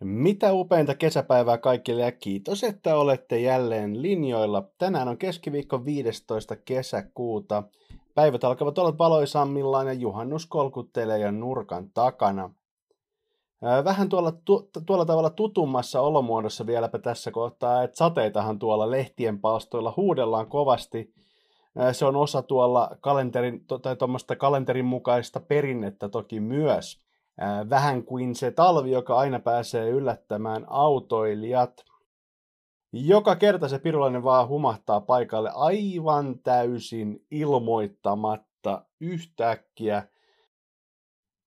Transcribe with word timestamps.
Mitä 0.00 0.52
upeinta 0.52 0.94
kesäpäivää 0.94 1.58
kaikille 1.58 2.02
ja 2.02 2.12
kiitos, 2.12 2.64
että 2.64 2.96
olette 2.96 3.40
jälleen 3.40 4.02
linjoilla. 4.02 4.68
Tänään 4.78 5.08
on 5.08 5.18
keskiviikko 5.18 5.84
15. 5.84 6.56
kesäkuuta. 6.56 7.62
Päivät 8.14 8.44
alkavat 8.44 8.78
olla 8.78 8.98
valoisammillaan 8.98 9.86
ja 9.86 9.92
juhannus 9.92 10.46
kolkuttelee 10.46 11.18
jo 11.18 11.30
nurkan 11.30 11.90
takana. 11.94 12.50
Vähän 13.84 14.08
tuolla, 14.08 14.32
tu, 14.32 14.70
tuolla 14.86 15.04
tavalla 15.04 15.30
tutummassa 15.30 16.00
olomuodossa 16.00 16.66
vieläpä 16.66 16.98
tässä 16.98 17.30
kohtaa, 17.30 17.82
että 17.82 17.96
sateitahan 17.96 18.58
tuolla 18.58 18.90
lehtien 18.90 19.40
palstoilla 19.40 19.94
huudellaan 19.96 20.46
kovasti. 20.46 21.14
Se 21.92 22.04
on 22.04 22.16
osa 22.16 22.42
tuolla 22.42 22.90
kalenterin, 23.00 23.64
tai 23.82 23.96
tuommoista 23.96 24.36
kalenterin 24.36 24.84
mukaista 24.84 25.40
perinnettä 25.40 26.08
toki 26.08 26.40
myös 26.40 27.03
vähän 27.70 28.04
kuin 28.04 28.34
se 28.34 28.50
talvi, 28.50 28.90
joka 28.90 29.16
aina 29.16 29.38
pääsee 29.38 29.90
yllättämään 29.90 30.64
autoilijat. 30.68 31.84
Joka 32.92 33.36
kerta 33.36 33.68
se 33.68 33.78
pirulainen 33.78 34.24
vaan 34.24 34.48
humahtaa 34.48 35.00
paikalle 35.00 35.50
aivan 35.54 36.38
täysin 36.38 37.26
ilmoittamatta 37.30 38.84
yhtäkkiä. 39.00 40.08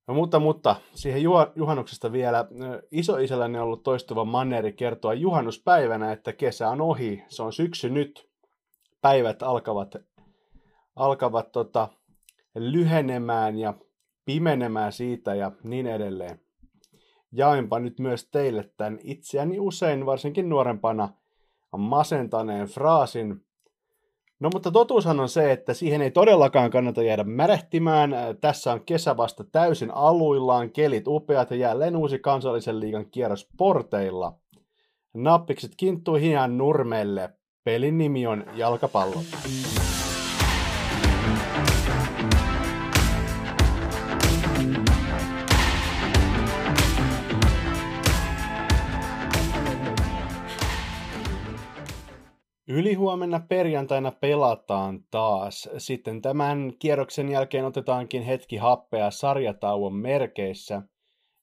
No, 0.08 0.14
mutta, 0.14 0.40
mutta 0.40 0.76
siihen 0.94 1.22
juhannuksesta 1.56 2.12
vielä. 2.12 2.46
Isoisälläni 2.92 3.58
on 3.58 3.64
ollut 3.64 3.84
toistuva 3.84 4.26
manneeri 4.26 4.74
kertoa 4.74 5.14
juhannuspäivänä, 5.14 6.12
että 6.12 6.34
kesä 6.34 6.70
on 6.70 6.82
ohi, 6.82 7.24
se 7.28 7.44
on 7.44 7.54
syksy 7.54 7.90
nyt. 7.90 8.30
Päivät 9.02 9.44
alkavat, 9.44 9.96
alkavat 10.96 11.52
tota, 11.52 11.88
lyhenemään 12.56 13.58
ja 13.58 13.74
pimenemään 14.28 14.92
siitä 14.92 15.36
ja 15.36 15.52
niin 15.64 15.88
edelleen. 15.88 16.40
Jainpa 17.32 17.80
nyt 17.80 18.00
myös 18.00 18.30
teille 18.32 18.70
tämän 18.78 19.00
itseäni 19.04 19.60
usein, 19.60 20.06
varsinkin 20.06 20.50
nuorempana, 20.50 21.10
masentaneen 21.78 22.68
fraasin. 22.68 23.46
No 24.40 24.50
mutta 24.54 24.72
totuushan 24.72 25.20
on 25.20 25.30
se, 25.30 25.52
että 25.52 25.74
siihen 25.74 26.02
ei 26.02 26.12
todellakaan 26.12 26.72
kannata 26.72 27.04
jäädä 27.04 27.24
märehtimään. 27.24 28.16
Tässä 28.42 28.74
on 28.74 28.82
kesä 28.86 29.18
vasta 29.18 29.44
täysin 29.44 29.92
aluillaan, 29.92 30.72
kelit 30.72 31.08
upeat 31.08 31.52
ja 31.52 31.58
jälleen 31.58 31.96
uusi 31.96 32.20
kansallisen 32.20 32.80
liigan 32.80 33.06
kierros 33.12 33.48
porteilla. 33.58 34.34
Nappikset 35.14 35.72
kinttuu 35.78 36.16
hian 36.16 36.58
nurmelle. 36.58 37.30
Pelin 37.64 37.98
nimi 37.98 38.28
on 38.28 38.46
jalkapallo. 38.56 39.22
Ylihuomenna 52.78 53.40
perjantaina 53.40 54.12
pelataan 54.12 55.04
taas. 55.12 55.70
Sitten 55.78 56.22
tämän 56.22 56.74
kierroksen 56.80 57.30
jälkeen 57.30 57.66
otetaankin 57.66 58.24
hetki 58.24 58.58
happea 58.58 59.12
sarjatauon 59.12 59.96
merkeissä. 59.96 60.82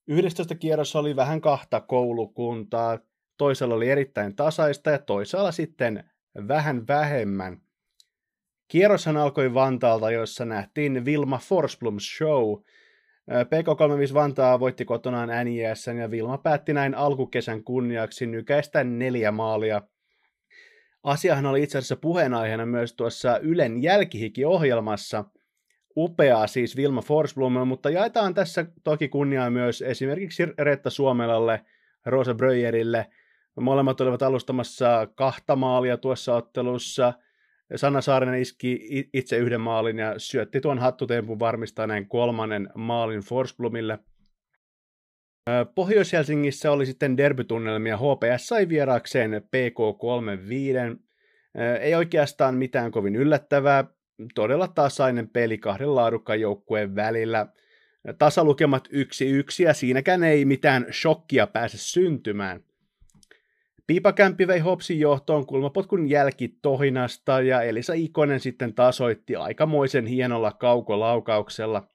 11 0.09 0.55
kierros 0.55 0.97
oli 0.97 1.17
vähän 1.17 1.41
kahta 1.41 1.81
koulukuntaa. 1.81 2.99
Toisella 3.39 3.75
oli 3.75 3.91
erittäin 3.91 4.37
tasaista 4.37 4.91
ja 4.91 4.99
toisella 4.99 5.53
sitten 5.53 6.11
vähän 6.49 6.87
vähemmän. 6.87 7.61
Kierroshan 8.69 9.17
alkoi 9.17 9.55
Vantaalta, 9.55 10.11
jossa 10.11 10.45
nähtiin 10.45 11.05
Vilma 11.05 11.39
Forsblom 11.39 11.97
show. 12.01 12.61
PK35 13.31 14.15
Vantaa 14.15 14.61
voitti 14.61 14.85
kotonaan 14.85 15.29
NJS 15.45 15.87
ja 15.87 16.11
Vilma 16.11 16.39
päätti 16.39 16.73
näin 16.73 16.95
alkukesän 16.95 17.65
kunniaksi 17.65 18.27
nykäistä 18.27 18.85
neljä 18.85 19.33
maalia– 19.33 19.83
Asiahan 21.05 21.47
oli 21.47 21.63
itse 21.63 21.79
asiassa 21.79 21.97
puheenaiheena 21.97 22.67
myös 22.67 22.95
tuossa 22.95 23.39
Ylen 23.39 23.83
jälkihiki-ohjelmassa. 23.83 25.25
Upeaa 25.97 26.47
siis 26.47 26.77
Vilma 26.77 27.03
Forsblom, 27.03 27.69
mutta 27.69 27.91
jaetaan 27.91 28.35
tässä 28.35 28.67
toki 28.85 29.09
kunniaa 29.09 29.51
myös 29.51 29.83
esimerkiksi 29.83 30.43
Retta 30.59 30.91
Suomelalle, 30.91 31.65
Rosa 32.07 32.35
Bröjerille. 32.35 33.07
Molemmat 33.61 34.01
olivat 34.01 34.23
alustamassa 34.23 35.09
kahta 35.15 35.57
maalia 35.57 35.97
tuossa 35.97 36.37
ottelussa. 36.37 37.13
Sanna 37.77 38.01
Saarinen 38.01 38.41
iski 38.41 38.81
itse 39.13 39.37
yhden 39.37 39.61
maalin 39.61 39.99
ja 39.99 40.15
syötti 40.17 40.61
tuon 40.61 40.79
hattutempun 40.79 41.39
varmistaneen 41.39 42.09
kolmannen 42.09 42.69
maalin 42.75 43.21
Forsblomille– 43.21 43.99
Pohjois-Helsingissä 45.75 46.73
oli 46.73 46.87
sitten 46.87 47.17
derbytunnelmia. 47.17 47.97
HPS 47.97 48.47
sai 48.47 48.69
vieraakseen 48.69 49.33
PK35. 49.33 50.99
Ei 51.81 51.95
oikeastaan 51.95 52.55
mitään 52.55 52.91
kovin 52.91 53.17
yllättävää. 53.17 53.85
Todella 54.35 54.69
tasainen 54.69 55.29
peli 55.29 55.59
kahden 55.59 55.95
laadukkaan 55.95 56.41
joukkueen 56.41 56.95
välillä. 56.95 57.47
Tasalukemat 58.19 58.89
1-1 58.89 58.93
ja 59.59 59.75
siinäkään 59.75 60.25
ei 60.25 60.45
mitään 60.45 60.87
shokkia 60.93 61.47
pääse 61.47 61.79
syntymään. 61.79 62.61
Piipakämpi 63.87 64.47
vei 64.47 64.59
Hopsin 64.59 65.01
johtoon 65.01 65.47
kulmapotkun 65.47 66.11
jälkitohinasta 66.11 67.41
ja 67.41 67.63
Elisa 67.63 67.93
Ikonen 67.93 68.41
sitten 68.41 68.75
tasoitti 68.75 69.37
aikamoisen 69.37 70.07
hienolla 70.07 70.53
kaukolaukauksella– 70.53 71.89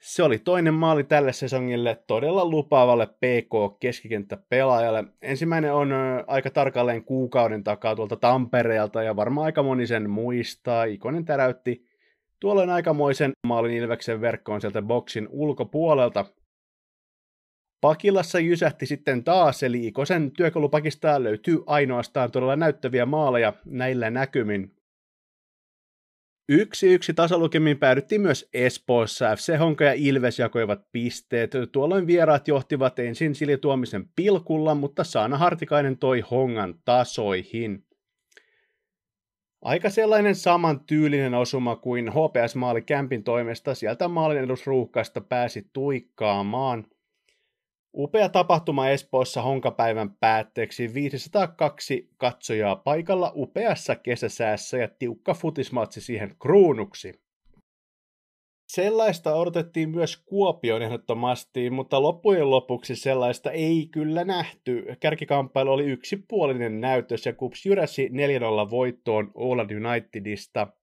se 0.00 0.22
oli 0.22 0.38
toinen 0.38 0.74
maali 0.74 1.04
tälle 1.04 1.32
sesongille 1.32 2.02
todella 2.06 2.44
lupaavalle 2.44 3.06
PK-keskikenttäpelaajalle. 3.06 5.04
Ensimmäinen 5.22 5.74
on 5.74 5.92
aika 6.26 6.50
tarkalleen 6.50 7.04
kuukauden 7.04 7.64
takaa 7.64 7.96
tuolta 7.96 8.16
Tampereelta 8.16 9.02
ja 9.02 9.16
varmaan 9.16 9.44
aika 9.44 9.62
moni 9.62 9.86
sen 9.86 10.10
muistaa. 10.10 10.84
Ikonen 10.84 11.24
täräytti 11.24 11.86
tuolloin 12.40 12.70
aikamoisen 12.70 13.32
maalin 13.46 13.76
Ilveksen 13.76 14.20
verkkoon 14.20 14.60
sieltä 14.60 14.82
boksin 14.82 15.28
ulkopuolelta. 15.30 16.24
Pakilassa 17.80 18.38
jysähti 18.38 18.86
sitten 18.86 19.24
taas, 19.24 19.62
eli 19.62 19.86
Ikosen 19.86 20.30
työkalupakista 20.30 21.22
löytyy 21.22 21.62
ainoastaan 21.66 22.30
todella 22.30 22.56
näyttäviä 22.56 23.06
maaleja 23.06 23.52
näillä 23.64 24.10
näkymin. 24.10 24.77
Yksi 26.50 26.94
yksi 26.94 27.14
tasalukemin 27.14 27.78
päädyttiin 27.78 28.20
myös 28.20 28.48
Espoossa. 28.52 29.36
FC 29.36 29.58
Honka 29.58 29.84
ja 29.84 29.92
Ilves 29.92 30.38
jakoivat 30.38 30.80
pisteet. 30.92 31.52
Tuolloin 31.72 32.06
vieraat 32.06 32.48
johtivat 32.48 32.98
ensin 32.98 33.34
Sili 33.34 33.58
Tuomisen 33.58 34.08
pilkulla, 34.16 34.74
mutta 34.74 35.04
Saana 35.04 35.38
Hartikainen 35.38 35.98
toi 35.98 36.20
Hongan 36.20 36.74
tasoihin. 36.84 37.84
Aika 39.62 39.90
sellainen 39.90 40.34
saman 40.34 40.80
tyylinen 40.80 41.34
osuma 41.34 41.76
kuin 41.76 42.08
HPS-maali 42.08 42.82
Kämpin 42.82 43.24
toimesta. 43.24 43.74
Sieltä 43.74 44.08
maalin 44.08 44.38
edusruuhkasta 44.38 45.20
pääsi 45.20 45.70
tuikkaamaan– 45.72 46.86
Upea 47.98 48.28
tapahtuma 48.28 48.88
Espoossa 48.88 49.42
honkapäivän 49.42 50.10
päätteeksi. 50.20 50.94
502 50.94 52.10
katsojaa 52.16 52.76
paikalla 52.76 53.32
upeassa 53.34 53.96
kesäsäässä 53.96 54.78
ja 54.78 54.88
tiukka 54.98 55.34
futismatsi 55.34 56.00
siihen 56.00 56.36
kruunuksi. 56.38 57.20
Sellaista 58.68 59.34
odotettiin 59.34 59.90
myös 59.90 60.16
Kuopioon 60.16 60.82
ehdottomasti, 60.82 61.70
mutta 61.70 62.02
loppujen 62.02 62.50
lopuksi 62.50 62.96
sellaista 62.96 63.50
ei 63.50 63.88
kyllä 63.90 64.24
nähty. 64.24 64.86
Kärkikamppailu 65.00 65.70
oli 65.70 65.84
yksipuolinen 65.84 66.80
näytös 66.80 67.26
ja 67.26 67.32
Kups 67.32 67.66
jyräsi 67.66 68.08
4-0 68.08 68.70
voittoon 68.70 69.30
Oland 69.34 69.70
Unitedista– 69.70 70.66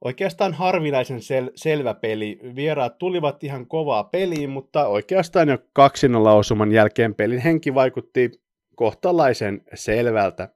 Oikeastaan 0.00 0.54
harvinaisen 0.54 1.18
sel- 1.18 1.52
selvä 1.54 1.94
peli. 1.94 2.40
Vieraat 2.54 2.98
tulivat 2.98 3.44
ihan 3.44 3.66
kovaa 3.66 4.04
peliin, 4.04 4.50
mutta 4.50 4.86
oikeastaan 4.86 5.48
jo 5.48 5.56
2-0 5.56 6.34
osuman 6.34 6.72
jälkeen 6.72 7.14
pelin 7.14 7.38
henki 7.38 7.74
vaikutti 7.74 8.30
kohtalaisen 8.76 9.62
selvältä. 9.74 10.48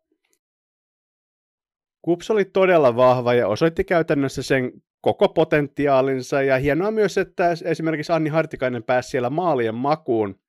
Kups 2.02 2.30
oli 2.30 2.44
todella 2.44 2.96
vahva 2.96 3.34
ja 3.34 3.48
osoitti 3.48 3.84
käytännössä 3.84 4.42
sen 4.42 4.72
koko 5.00 5.28
potentiaalinsa 5.28 6.42
ja 6.42 6.58
hienoa 6.58 6.90
myös, 6.90 7.18
että 7.18 7.50
esimerkiksi 7.64 8.12
Anni 8.12 8.30
Hartikainen 8.30 8.82
pääsi 8.82 9.10
siellä 9.10 9.30
maalien 9.30 9.74
makuun. 9.74 10.40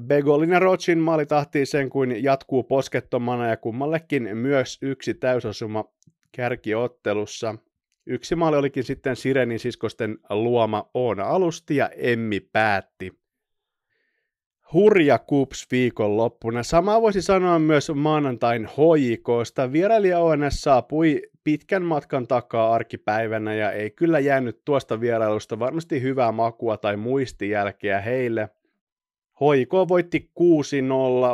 Begolin 0.00 0.50
ja 0.50 0.58
Rochin 0.58 0.98
maali 0.98 1.26
tahtii 1.26 1.66
sen 1.66 1.90
kuin 1.90 2.24
jatkuu 2.24 2.62
poskettomana 2.62 3.48
ja 3.48 3.56
kummallekin 3.56 4.36
myös 4.36 4.78
yksi 4.82 5.14
täysosuma 5.14 5.84
kärkiottelussa. 6.32 7.54
Yksi 8.06 8.34
maali 8.34 8.56
olikin 8.56 8.84
sitten 8.84 9.16
Sirenin 9.16 9.58
siskosten 9.58 10.18
luoma 10.30 10.90
Oona 10.94 11.24
alusti 11.24 11.76
ja 11.76 11.88
Emmi 11.88 12.40
päätti. 12.40 13.12
Hurja 14.72 15.18
kups 15.18 15.66
viikonloppuna. 15.70 16.62
Sama 16.62 17.02
voisi 17.02 17.22
sanoa 17.22 17.58
myös 17.58 17.90
maanantain 17.94 18.68
hoikosta. 18.76 19.72
Vierailija 19.72 20.18
ONS 20.18 20.62
saapui 20.62 21.22
pitkän 21.44 21.82
matkan 21.82 22.26
takaa 22.26 22.74
arkipäivänä 22.74 23.54
ja 23.54 23.72
ei 23.72 23.90
kyllä 23.90 24.18
jäänyt 24.18 24.64
tuosta 24.64 25.00
vierailusta 25.00 25.58
varmasti 25.58 26.02
hyvää 26.02 26.32
makua 26.32 26.76
tai 26.76 26.96
muistijälkeä 26.96 28.00
heille. 28.00 28.48
Hoiko 29.40 29.88
voitti 29.88 30.30
6-0, 30.40 30.42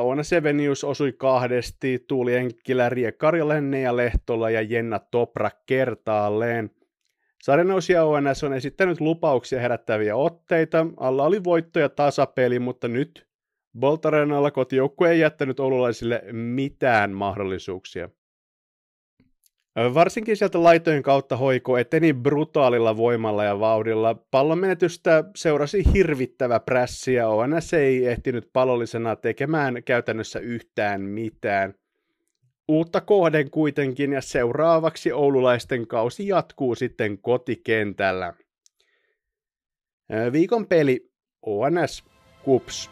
Oona 0.01 0.23
Sevenius 0.23 0.85
osui 0.85 1.13
kahdesti, 1.13 2.05
Tuuli 2.09 2.35
Enkkilä, 2.35 2.89
Riekari 2.89 3.49
Lenne 3.49 3.81
ja 3.81 3.97
Lehtola 3.97 4.51
ja 4.51 4.63
Jenna 4.63 4.99
Topra 4.99 5.51
kertaalleen. 5.67 6.71
Sarjanousia 7.43 8.05
ONS 8.05 8.45
on 8.45 8.53
esittänyt 8.53 9.01
lupauksia 9.01 9.61
herättäviä 9.61 10.17
otteita, 10.17 10.87
alla 10.97 11.25
oli 11.25 11.45
voitto 11.45 11.79
ja 11.79 11.89
tasapeli, 11.89 12.59
mutta 12.59 12.89
nyt 12.89 13.27
Boltarenalla 13.79 14.51
kotijoukkue 14.51 15.11
ei 15.11 15.21
jättänyt 15.21 15.61
oululaisille 15.61 16.23
mitään 16.33 17.11
mahdollisuuksia. 17.11 18.09
Varsinkin 19.77 20.37
sieltä 20.37 20.63
laitojen 20.63 21.03
kautta 21.03 21.37
hoiko 21.37 21.79
eteni 21.79 22.13
brutaalilla 22.13 22.97
voimalla 22.97 23.45
ja 23.45 23.61
vauhdilla. 23.61 24.15
Pallon 24.31 24.59
menetystä 24.59 25.25
seurasi 25.37 25.85
hirvittävä 25.95 26.61
prässi 26.61 27.15
ja 27.15 27.29
ONS 27.29 27.75
ei 27.75 28.07
ehtinyt 28.07 28.51
palollisena 28.53 29.17
tekemään 29.17 29.83
käytännössä 29.85 30.39
yhtään 30.39 31.01
mitään. 31.01 31.75
Uutta 32.69 33.01
kohden 33.01 33.51
kuitenkin 33.51 34.13
ja 34.13 34.21
seuraavaksi 34.21 35.13
oululaisten 35.13 35.87
kausi 35.87 36.29
jatkuu 36.29 36.75
sitten 36.75 37.19
kotikentällä. 37.19 38.33
Viikon 40.33 40.67
peli 40.67 41.11
ONS 41.43 42.05
Kups 42.43 42.91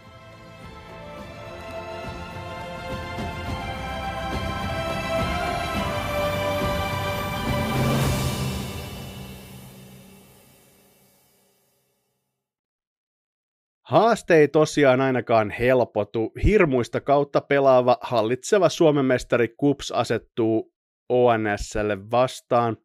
Haaste 13.89 14.37
ei 14.37 14.49
tosiaan 14.49 15.01
ainakaan 15.01 15.51
helpotu. 15.51 16.33
Hirmuista 16.45 17.01
kautta 17.01 17.41
pelaava 17.41 17.99
hallitseva 18.01 18.69
Suomen 18.69 19.05
mestari 19.05 19.49
Kups 19.49 19.93
asettuu 19.93 20.73
ONSlle 21.09 22.11
vastaan. 22.11 22.77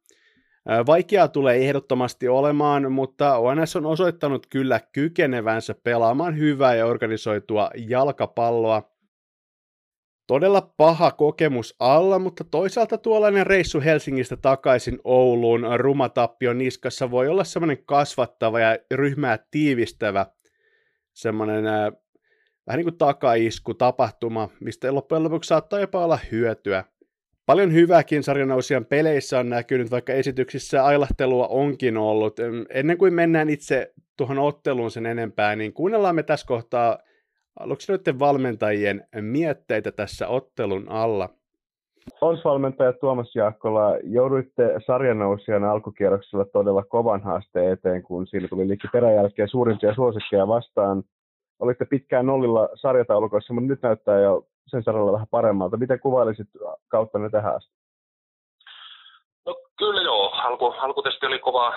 Vaikeaa 0.86 1.28
tulee 1.28 1.58
ehdottomasti 1.58 2.28
olemaan, 2.28 2.92
mutta 2.92 3.38
ONS 3.38 3.76
on 3.76 3.86
osoittanut 3.86 4.48
kyllä 4.48 4.80
kykenevänsä 4.94 5.76
pelaamaan 5.84 6.38
hyvää 6.38 6.76
ja 6.76 6.86
organisoitua 6.86 7.70
jalkapalloa. 7.88 8.84
Todella 10.28 10.74
paha 10.78 11.12
kokemus 11.12 11.76
alla, 11.80 12.20
mutta 12.20 12.44
toisaalta 12.44 12.98
tuollainen 12.98 13.48
reissu 13.48 13.82
Helsingistä 13.82 14.38
takaisin 14.38 15.00
Ouluun 15.04 15.62
rumatappio 15.78 16.54
niskassa 16.54 17.12
voi 17.12 17.28
olla 17.28 17.44
semmoinen 17.44 17.86
kasvattava 17.86 18.60
ja 18.60 18.78
ryhmää 18.92 19.40
tiivistävä– 19.52 20.26
semmoinen 21.14 21.64
vähän 22.68 22.78
niin 22.78 22.86
kuin 22.86 22.98
takaisku, 22.98 23.74
tapahtuma, 23.74 24.50
mistä 24.60 24.96
loppujen 24.96 25.24
lopuksi 25.24 25.48
saattaa 25.48 25.80
jopa 25.80 26.06
olla 26.06 26.20
hyötyä. 26.32 26.84
Paljon 27.46 27.74
hyvääkin 27.74 28.24
sarjanousijan 28.24 28.86
peleissä 28.86 29.40
on 29.40 29.50
näkynyt, 29.50 29.92
vaikka 29.92 30.14
esityksissä 30.14 30.86
ailahtelua 30.86 31.48
onkin 31.48 31.98
ollut. 31.98 32.38
Ennen 32.70 32.98
kuin 32.98 33.14
mennään 33.14 33.50
itse 33.50 33.94
tuohon 34.18 34.40
otteluun 34.40 34.92
sen 34.92 35.06
enempää, 35.06 35.56
niin 35.56 35.74
kuunnellaan 35.74 36.16
me 36.16 36.24
tässä 36.24 36.48
kohtaa 36.48 37.00
aluksi 37.60 37.92
noiden 37.92 38.20
valmentajien 38.20 39.08
mietteitä 39.22 39.92
tässä 39.92 40.28
ottelun 40.28 40.90
alla. 40.90 41.30
Ons-valmentaja 42.22 42.94
Tuomas 42.94 43.36
Jaakkola, 43.36 43.98
jouduitte 44.04 44.80
sarjanousijana 44.86 45.72
alkukierroksella 45.72 46.46
todella 46.46 46.84
kovan 46.84 47.24
haasteen 47.24 47.72
eteen, 47.72 48.04
kun 48.04 48.28
siinä 48.28 48.48
tuli 48.48 48.68
liikki 48.68 48.88
peräjälkeen 48.94 49.50
suurimpia 49.50 49.96
suosikkeja 49.96 50.48
vastaan. 50.48 51.04
Olitte 51.60 51.86
pitkään 51.86 52.26
nollilla 52.26 52.70
sarjataulukoissa, 52.76 53.54
mutta 53.54 53.68
nyt 53.68 53.82
näyttää 53.82 54.20
jo 54.20 54.44
sen 54.68 54.84
saralla 54.84 55.12
vähän 55.12 55.28
paremmalta. 55.32 55.78
Miten 55.78 56.00
kuvailisit 56.00 56.48
kautta 56.88 57.20
ne 57.20 57.30
tähän 57.30 57.56
asti? 57.56 57.74
No 59.46 59.56
kyllä 59.78 60.02
joo. 60.02 60.30
Alku, 60.30 60.66
alkutesti 60.66 61.26
oli 61.26 61.40
kova 61.40 61.74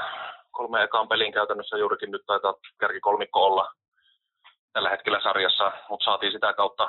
kolme 0.50 0.82
ekaan 0.82 1.08
pelin 1.08 1.32
käytännössä 1.32 1.76
juurikin 1.76 2.10
nyt 2.10 2.22
taitaa 2.26 2.54
kärki 2.80 3.00
kolmikko 3.00 3.40
olla 3.40 3.68
tällä 4.72 4.90
hetkellä 4.90 5.20
sarjassa, 5.22 5.72
mutta 5.88 6.04
saatiin 6.04 6.32
sitä 6.32 6.52
kautta 6.52 6.88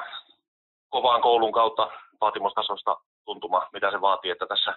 kovaan 0.89 1.21
koulun 1.21 1.51
kautta 1.51 1.91
vaatimustasosta 2.21 2.97
tuntuma, 3.27 3.69
mitä 3.73 3.91
se 3.91 4.01
vaatii, 4.01 4.31
että 4.31 4.45
tässä, 4.45 4.73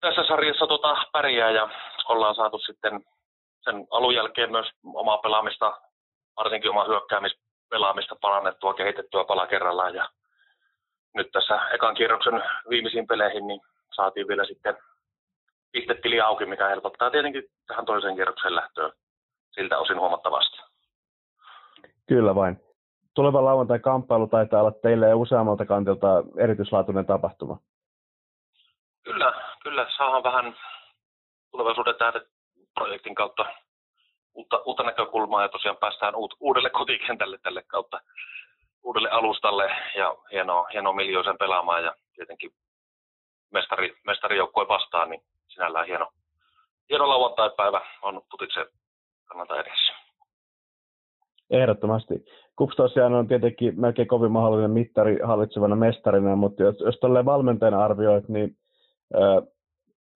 tässä 0.00 0.22
sarjassa 0.28 0.66
tota 0.66 0.96
pärjää 1.12 1.50
ja 1.50 1.68
ollaan 2.08 2.34
saatu 2.34 2.58
sitten 2.58 3.04
sen 3.64 3.86
alun 3.90 4.14
jälkeen 4.14 4.50
myös 4.50 4.66
omaa 4.94 5.18
pelaamista, 5.18 5.80
varsinkin 6.36 6.70
omaa 6.70 6.84
hyökkäämispelaamista 6.84 8.16
parannettua, 8.20 8.74
kehitettyä 8.74 9.24
pala 9.24 9.46
kerrallaan 9.46 9.94
ja 9.94 10.08
nyt 11.14 11.30
tässä 11.32 11.60
ekan 11.74 11.94
kierroksen 11.94 12.42
viimeisiin 12.70 13.06
peleihin 13.06 13.46
niin 13.46 13.60
saatiin 13.96 14.28
vielä 14.28 14.44
sitten 14.44 14.76
pistetili 15.72 16.20
auki, 16.20 16.46
mikä 16.46 16.68
helpottaa 16.68 17.10
tietenkin 17.10 17.42
tähän 17.66 17.86
toiseen 17.86 18.14
kierrokseen 18.14 18.54
lähtöön 18.54 18.92
siltä 19.50 19.78
osin 19.78 20.00
huomattavasti. 20.00 20.58
Kyllä 22.06 22.34
vain 22.34 22.69
tuleva 23.14 23.44
lauantai-kamppailu 23.44 24.26
taitaa 24.26 24.60
olla 24.60 24.72
teille 24.72 25.14
useammalta 25.14 25.66
kantilta 25.66 26.22
erityislaatuinen 26.36 27.06
tapahtuma. 27.06 27.58
Kyllä, 29.04 29.34
kyllä. 29.62 29.86
Saadaan 29.96 30.22
vähän 30.22 30.56
tulevaisuuden 31.50 31.94
tähdet 31.98 32.22
projektin 32.74 33.14
kautta 33.14 33.46
uutta, 34.34 34.62
uutta 34.64 34.82
näkökulmaa 34.82 35.42
ja 35.42 35.48
tosiaan 35.48 35.76
päästään 35.76 36.14
uut, 36.14 36.34
uudelle 36.40 36.70
kotikentälle 36.70 37.38
tälle 37.42 37.62
kautta 37.62 38.00
uudelle 38.82 39.10
alustalle 39.10 39.70
ja 39.96 40.16
hienoa, 40.32 40.68
hienoa 40.72 40.92
miljoisen 40.92 41.38
pelaamaan 41.38 41.84
ja 41.84 41.94
tietenkin 42.14 42.50
mestari, 43.52 43.96
mestarijoukkue 44.06 44.68
vastaan, 44.68 45.10
niin 45.10 45.22
sinällään 45.48 45.86
hieno, 45.86 46.08
hieno 46.90 47.08
lauantai-päivä 47.08 47.80
on 48.02 48.22
putiksen 48.30 48.66
kannalta 49.24 49.60
edessä. 49.60 49.92
Ehdottomasti. 51.50 52.14
Kups 52.56 52.76
tosiaan 52.76 53.14
on 53.14 53.28
tietenkin 53.28 53.80
melkein 53.80 54.08
kovin 54.08 54.32
mahdollinen 54.32 54.70
mittari 54.70 55.18
hallitsevana 55.24 55.76
mestarina, 55.76 56.36
mutta 56.36 56.62
jos, 56.62 56.80
jos 56.80 56.98
tolleen 57.00 57.24
valmentajana 57.24 57.84
arvioit, 57.84 58.28
niin 58.28 58.56
ää, 59.14 59.42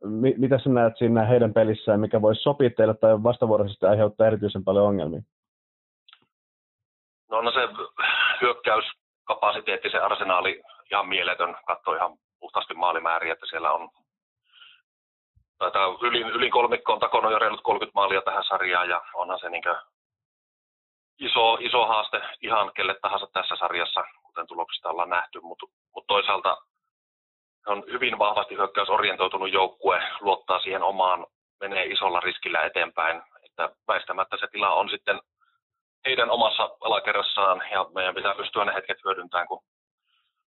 mi, 0.05 0.35
mitä 0.37 0.59
sä 0.59 0.71
näet 0.71 0.97
siinä 0.99 1.25
heidän 1.25 1.55
pelissään, 1.55 2.01
mikä 2.01 2.23
voisi 2.23 2.43
sopia 2.43 2.71
teille 2.71 2.95
tai 2.95 3.23
vastavuoroisesti 3.23 3.87
aiheuttaa 3.87 4.27
erityisen 4.27 4.65
paljon 4.65 4.87
ongelmia? 4.87 5.21
No, 7.31 7.41
no 7.41 7.51
se 7.51 7.61
hyökkäyskapasiteetti, 8.41 9.91
se 9.91 9.99
arsenaali 9.99 10.62
ihan 10.91 11.09
mieletön, 11.09 11.57
katsoi 11.67 11.97
ihan 11.97 12.17
puhtaasti 12.41 12.75
maalimääriä, 12.75 13.33
että 13.33 13.47
siellä 13.47 13.73
on 13.73 13.88
taitaa 15.59 15.99
yli, 16.03 16.21
yli 16.21 16.50
kolmikkoon 16.50 17.00
takona 17.00 17.31
jo 17.31 17.38
reilut 17.38 17.62
30 17.62 17.93
maalia 17.95 18.23
tähän 18.23 18.45
sarjaan 18.45 18.88
ja 18.88 19.03
onhan 19.14 19.38
se 19.38 19.49
niin 19.49 19.62
iso, 21.18 21.54
iso 21.61 21.87
haaste 21.87 22.21
ihan 22.42 22.73
kelle 22.75 22.94
tahansa 23.02 23.26
tässä 23.33 23.56
sarjassa, 23.56 24.04
kuten 24.23 24.47
tuloksista 24.47 24.90
ollaan 24.90 25.11
nähty, 25.11 25.40
mutta 25.40 25.66
mut 25.94 26.06
toisaalta 26.06 26.56
on 27.66 27.85
hyvin 27.92 28.18
vahvasti 28.18 28.56
hyökkäysorientoitunut 28.56 29.52
joukkue, 29.52 30.02
luottaa 30.21 30.59
siihen 30.59 30.83
omaan, 30.83 31.26
menee 31.61 31.85
isolla 31.85 32.21
riskillä 32.21 32.62
eteenpäin, 32.62 33.23
että 33.44 33.71
väistämättä 33.88 34.37
se 34.37 34.47
tila 34.47 34.75
on 34.75 34.88
sitten 34.88 35.21
heidän 36.04 36.30
omassa 36.30 36.71
alakerrassaan 36.80 37.62
ja 37.71 37.87
meidän 37.94 38.14
pitää 38.14 38.35
pystyä 38.35 38.64
ne 38.64 38.75
hetket 38.75 38.99
hyödyntämään, 39.04 39.49
kun 39.49 39.62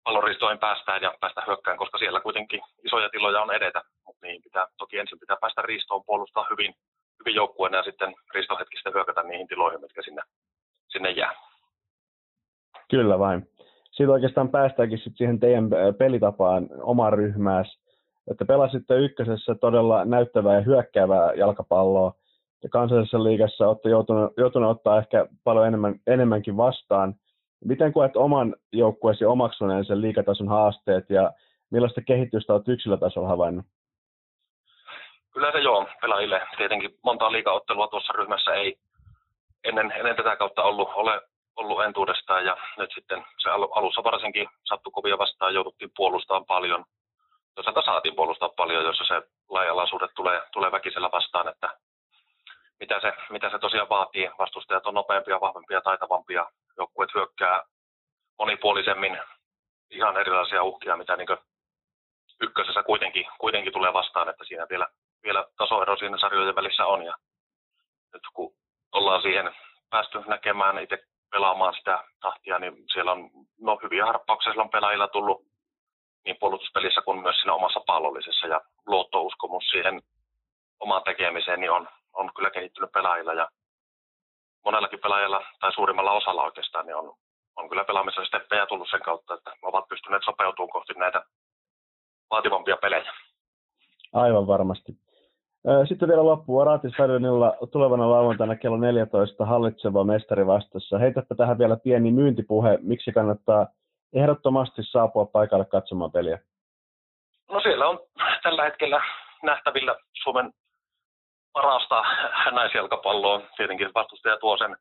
pallonristoihin 0.04 0.58
päästään 0.58 1.02
ja 1.02 1.14
päästä 1.20 1.42
hyökkään, 1.46 1.78
koska 1.78 1.98
siellä 1.98 2.20
kuitenkin 2.20 2.60
isoja 2.84 3.08
tiloja 3.08 3.42
on 3.42 3.54
edetä, 3.54 3.82
mutta 4.06 4.26
niin 4.26 4.42
pitää, 4.42 4.66
toki 4.78 4.98
ensin 4.98 5.18
pitää 5.18 5.36
päästä 5.40 5.62
riistoon, 5.62 6.04
puolustaa 6.06 6.46
hyvin, 6.50 6.74
hyvin 7.18 7.34
joukkueena 7.34 7.76
ja 7.76 7.82
sitten 7.82 8.14
ristohetkistä 8.34 8.90
hyökätä 8.90 9.22
niihin 9.22 9.48
tiloihin, 9.48 9.80
mitkä 9.80 10.02
sinne 10.02 10.22
sinne 10.88 11.10
jää. 11.10 11.32
Kyllä 12.90 13.18
vain. 13.18 13.48
Siitä 13.90 14.12
oikeastaan 14.12 14.48
päästäänkin 14.48 14.98
sitten 14.98 15.16
siihen 15.16 15.40
teidän 15.40 15.68
pelitapaan 15.98 16.68
oman 16.82 17.12
ryhmääs, 17.12 17.78
että 18.30 18.44
pelasitte 18.44 18.98
ykkösessä 18.98 19.54
todella 19.54 20.04
näyttävää 20.04 20.54
ja 20.54 20.60
hyökkäävää 20.60 21.32
jalkapalloa, 21.32 22.12
ja 22.62 22.68
kansallisessa 22.68 23.24
liigassa 23.24 23.68
olette 23.68 23.88
joutuneet, 23.88 24.32
joutuneet 24.36 24.70
ottaa 24.70 24.98
ehkä 24.98 25.26
paljon 25.44 25.66
enemmän, 25.66 25.94
enemmänkin 26.06 26.56
vastaan. 26.56 27.14
Miten 27.64 27.92
koet 27.92 28.16
oman 28.16 28.54
joukkueesi 28.72 29.24
omaksuneen 29.24 29.84
sen 29.84 30.00
liikatason 30.00 30.48
haasteet 30.48 31.10
ja 31.10 31.32
millaista 31.70 32.00
kehitystä 32.02 32.52
olet 32.52 32.68
yksilötasolla 32.68 33.28
havainnut? 33.28 33.66
Kyllä 35.32 35.52
se 35.52 35.58
joo, 35.58 35.86
pelaajille 36.00 36.42
tietenkin 36.56 36.90
monta 37.04 37.32
liikaottelua 37.32 37.88
tuossa 37.88 38.12
ryhmässä 38.12 38.50
ei, 38.54 38.76
ennen, 39.64 39.92
ennen 39.92 40.16
tätä 40.16 40.36
kautta 40.36 40.62
ollut, 40.62 40.88
ole, 40.94 41.20
ollut 41.56 41.84
entuudestaan 41.84 42.44
ja 42.44 42.56
nyt 42.76 42.90
sitten 42.94 43.24
se 43.38 43.50
alussa 43.50 44.04
varsinkin 44.04 44.48
sattui 44.64 44.92
kovia 44.92 45.18
vastaan, 45.18 45.54
jouduttiin 45.54 45.90
puolustamaan 45.96 46.44
paljon. 46.44 46.84
Toisaalta 47.54 47.82
saatiin 47.82 48.16
puolustaa 48.16 48.48
paljon, 48.48 48.84
jossa 48.84 49.04
se 49.04 49.22
laajalaisuudet 49.48 50.10
tulee, 50.14 50.42
tulee 50.52 50.72
väkisellä 50.72 51.10
vastaan, 51.12 51.48
että 51.48 51.78
mitä 52.80 53.00
se, 53.00 53.12
mitä 53.30 53.50
se 53.50 53.58
tosiaan 53.58 53.88
vaatii. 53.88 54.30
Vastustajat 54.38 54.86
on 54.86 54.94
nopeampia, 54.94 55.40
vahvempia, 55.40 55.80
taitavampia 55.80 56.46
joukkueet 56.76 57.14
hyökkää 57.14 57.62
monipuolisemmin 58.38 59.18
ihan 59.90 60.16
erilaisia 60.16 60.62
uhkia, 60.62 60.96
mitä 60.96 61.16
niin 61.16 61.28
ykkösessä 62.40 62.82
kuitenkin, 62.82 63.26
kuitenkin 63.38 63.72
tulee 63.72 63.92
vastaan, 63.92 64.28
että 64.28 64.44
siinä 64.44 64.66
vielä, 64.70 64.86
vielä 65.22 65.44
tasoero 65.56 65.96
siinä 65.96 66.18
sarjojen 66.18 66.54
välissä 66.54 66.86
on. 66.86 67.02
Ja 67.02 67.14
nyt 68.12 68.22
kun 68.32 68.54
ollaan 68.92 69.22
siihen 69.22 69.54
päästy 69.90 70.18
näkemään 70.26 70.78
itse 70.78 70.98
pelaamaan 71.30 71.74
sitä 71.74 72.04
tahtia, 72.20 72.58
niin 72.58 72.84
siellä 72.92 73.12
on 73.12 73.30
no, 73.60 73.78
hyviä 73.82 74.06
harppauksia 74.06 74.52
on 74.56 74.70
pelaajilla 74.70 75.08
tullut 75.08 75.42
niin 76.24 76.36
puolustuspelissä 76.40 77.02
kuin 77.02 77.22
myös 77.22 77.36
siinä 77.36 77.54
omassa 77.54 77.80
pallollisessa 77.86 78.46
ja 78.46 78.60
luottouskomus 78.86 79.64
siihen 79.70 80.02
omaan 80.80 81.02
tekemiseen 81.02 81.60
niin 81.60 81.70
on, 81.70 81.88
on 82.12 82.30
kyllä 82.36 82.50
kehittynyt 82.50 82.92
pelaajilla 82.92 83.34
ja 83.34 83.48
monellakin 84.64 85.00
pelaajalla 85.00 85.46
tai 85.60 85.72
suurimmalla 85.72 86.12
osalla 86.12 86.42
oikeastaan 86.42 86.86
niin 86.86 86.96
on, 86.96 87.14
on 87.56 87.68
kyllä 87.68 87.84
pelaamisen 87.84 88.26
steppejä 88.26 88.66
tullut 88.66 88.90
sen 88.90 89.02
kautta, 89.02 89.34
että 89.34 89.52
ovat 89.62 89.88
pystyneet 89.88 90.22
sopeutumaan 90.24 90.72
kohti 90.72 90.92
näitä 90.96 91.22
vaativampia 92.30 92.76
pelejä. 92.76 93.12
Aivan 94.12 94.46
varmasti. 94.46 95.07
Sitten 95.88 96.08
vielä 96.08 96.24
loppuun 96.24 96.66
Stadionilla 96.94 97.56
tulevana 97.72 98.10
lauantaina 98.10 98.56
kello 98.56 98.76
14 98.76 99.46
hallitseva 99.46 100.04
mestari 100.04 100.46
vastassa. 100.46 100.98
Heitäpä 100.98 101.34
tähän 101.34 101.58
vielä 101.58 101.76
pieni 101.76 102.10
myyntipuhe, 102.10 102.78
miksi 102.82 103.12
kannattaa 103.12 103.66
ehdottomasti 104.12 104.82
saapua 104.82 105.26
paikalle 105.26 105.64
katsomaan 105.64 106.12
peliä. 106.12 106.38
No 107.50 107.60
siellä 107.60 107.88
on 107.88 107.98
tällä 108.42 108.64
hetkellä 108.64 109.02
nähtävillä 109.42 109.96
Suomen 110.22 110.52
parasta 111.52 112.02
naisjalkapalloa. 112.50 113.40
Tietenkin 113.56 113.90
vastustaja 113.94 114.36
tuo 114.36 114.56
sen 114.56 114.76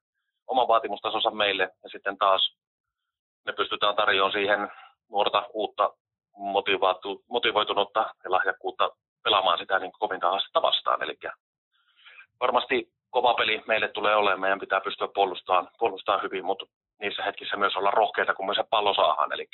oman 0.47 0.67
vaatimustasonsa 0.67 1.31
meille 1.31 1.63
ja 1.83 1.89
sitten 1.89 2.17
taas 2.17 2.55
me 3.45 3.53
pystytään 3.53 3.95
tarjoamaan 3.95 4.31
siihen 4.31 4.71
nuorta 5.09 5.43
uutta 5.53 5.93
motivoitunutta 7.29 7.99
ja 8.23 8.31
lahjakkuutta 8.31 8.89
pelaamaan 9.27 9.57
sitä 9.57 9.79
niin 9.79 9.91
kovinta 9.99 10.29
haastetta 10.29 10.61
vastaan. 10.61 11.03
Eli 11.03 11.17
varmasti 12.39 12.91
kova 13.09 13.33
peli 13.33 13.63
meille 13.67 13.87
tulee 13.87 14.15
olemaan. 14.15 14.39
Meidän 14.39 14.59
pitää 14.59 14.81
pystyä 14.81 15.07
puolustamaan, 15.15 15.69
puolustamaan 15.79 16.23
hyvin, 16.23 16.45
mutta 16.45 16.65
niissä 16.99 17.23
hetkissä 17.23 17.57
myös 17.57 17.75
olla 17.75 17.91
rohkeita, 17.91 18.33
kun 18.33 18.47
me 18.47 18.55
se 18.55 18.63
pallo 18.69 18.93
saadaan. 18.93 19.33
Eli 19.33 19.47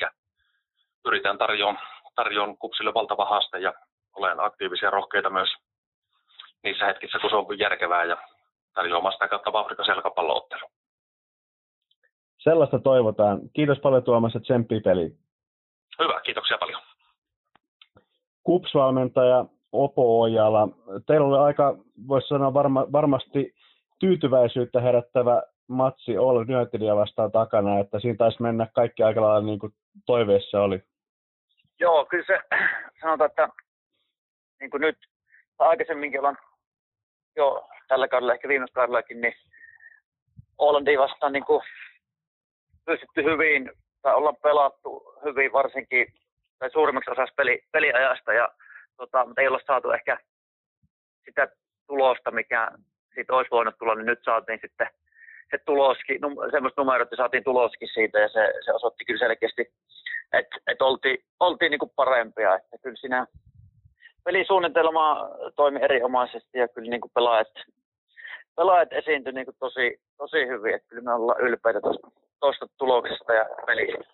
yritän 1.06 1.38
tarjoamaan, 1.38 1.88
tarjoan 2.16 2.58
kupsille 2.58 2.94
valtava 2.94 3.26
haaste 3.26 3.60
ja 3.60 3.74
olen 4.16 4.40
aktiivisia 4.40 4.90
rohkeita 4.90 5.30
myös 5.30 5.50
niissä 6.64 6.86
hetkissä, 6.86 7.20
kun 7.20 7.30
se 7.30 7.36
on 7.36 7.60
järkevää 7.60 8.04
ja 8.04 8.18
tarjoamaan 8.74 9.14
sitä 9.14 9.28
kautta 9.28 9.60
Afrikan 9.60 9.86
selkäpalloottelu. 9.86 10.68
Sellaista 12.38 12.80
toivotaan. 12.80 13.40
Kiitos 13.54 13.80
paljon 13.80 14.04
Tuomas 14.04 14.34
ja 14.34 14.40
tsemppi 14.40 14.80
peliin. 14.80 15.18
Hyvä, 16.00 16.22
kiitoksia 16.22 16.58
paljon. 16.58 16.82
KUPS-valmentaja 18.44 19.46
Opo 19.74 20.22
Ojala, 20.22 20.68
teillä 21.08 21.28
oli 21.28 21.38
aika, 21.38 21.76
voisi 22.08 22.28
sanoa 22.28 22.54
varma, 22.54 22.88
varmasti 22.92 23.56
tyytyväisyyttä 24.00 24.82
herättävä 24.82 25.42
matsi 25.68 26.18
All 26.18 26.38
Unitedia 26.38 26.96
vastaan 26.96 27.32
takana, 27.32 27.80
että 27.80 28.00
siinä 28.00 28.18
taisi 28.18 28.42
mennä 28.42 28.68
kaikki 28.76 29.04
aika 29.04 29.22
lailla 29.22 29.42
niin 29.42 29.60
kuin 29.60 29.74
toiveessa 30.06 30.62
oli. 30.62 30.84
Joo, 31.80 32.06
kyllä 32.06 32.26
se 32.28 32.40
sanotaan, 33.02 33.30
että 33.30 33.50
niin 34.60 34.72
kuin 34.72 34.82
nyt 34.82 34.98
aikaisemminkin 35.60 36.20
ollaan 36.20 36.38
jo 37.36 37.68
tällä 37.88 38.08
kaudella, 38.08 38.34
ehkä 38.34 38.48
viime 38.48 38.66
kaudellakin, 38.74 39.22
niin 39.22 39.34
Hollandia 40.60 41.00
vastaan 41.00 41.34
niin 41.34 41.46
kuin 41.46 41.62
pystytty 42.86 43.24
hyvin, 43.24 43.72
tai 44.02 44.16
ollaan 44.16 44.36
pelattu 44.36 45.14
hyvin 45.26 45.54
varsinkin, 45.54 46.14
tai 46.60 46.72
suurimmaksi 46.72 47.12
osaksi 47.12 47.34
peli, 47.36 47.64
peliajasta, 47.72 48.34
ja, 48.34 48.50
tota, 48.98 49.26
mutta 49.26 49.42
ei 49.42 49.48
olla 49.48 49.60
saatu 49.68 49.92
ehkä 49.92 50.18
sitä 51.26 51.48
tulosta, 51.88 52.32
mikä 52.32 52.72
siitä 53.14 53.34
olisi 53.34 53.52
voinut 53.52 53.78
tulla, 53.78 53.96
niin 53.96 54.06
nyt 54.06 54.24
saatiin 54.24 54.60
sitten 54.62 54.88
se 55.52 55.58
tuloskin, 55.66 56.22
num, 56.22 56.36
semmoista 56.52 56.82
numerot, 56.82 57.06
että 57.06 57.16
saatiin 57.16 57.44
tuloskin 57.44 57.90
siitä, 57.94 58.20
ja 58.20 58.30
se, 58.30 58.54
se 58.66 58.74
osoitti 58.74 59.06
kyllä 59.06 59.20
selkeästi, 59.20 59.62
että 60.34 60.58
et 60.68 60.82
oltiin, 60.82 61.18
oltiin 61.40 61.70
niin 61.70 61.80
kuin 61.80 61.92
parempia, 61.96 62.56
että 62.56 62.78
kyllä 62.84 62.96
siinä 62.96 63.28
pelisuunnitelma 64.24 65.30
toimi 65.56 65.80
erinomaisesti, 65.82 66.58
ja 66.58 66.68
kyllä 66.68 66.90
niin 66.90 67.02
kuin 67.02 67.12
pelaajat, 67.16 67.48
pelaajat 68.56 68.94
esiintyi 68.94 69.34
niin 69.34 69.46
kuin 69.46 69.58
tosi, 69.60 70.02
tosi 70.18 70.48
hyvin, 70.48 70.76
että 70.76 70.88
kyllä 70.88 71.04
me 71.04 71.14
ollaan 71.14 71.42
ylpeitä 71.42 71.82
tuosta 71.82 72.08
tuosta 72.44 72.68
tuloksesta 72.78 73.34
ja 73.34 73.46
pelistä. 73.66 74.14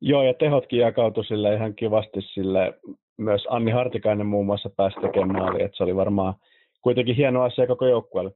Joo, 0.00 0.22
ja 0.22 0.34
tehotkin 0.34 0.78
jakautui 0.78 1.24
sille 1.24 1.54
ihan 1.54 1.74
kivasti 1.74 2.20
sille. 2.20 2.74
Myös 3.16 3.46
Anni 3.50 3.70
Hartikainen 3.70 4.26
muun 4.26 4.46
muassa 4.46 4.70
pääsi 4.76 5.00
tekemään 5.00 5.42
maali, 5.42 5.62
että 5.62 5.76
se 5.76 5.82
oli 5.82 5.96
varmaan 5.96 6.34
kuitenkin 6.82 7.16
hieno 7.16 7.42
asia 7.42 7.66
koko 7.66 7.86
joukkueelle. 7.86 8.30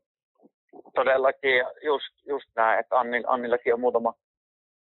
Todellakin, 0.94 1.64
just, 1.82 2.26
just 2.26 2.48
näin, 2.56 2.80
että 2.80 2.98
Anni, 2.98 3.22
Annillakin 3.26 3.74
on 3.74 3.80
muutama 3.80 4.14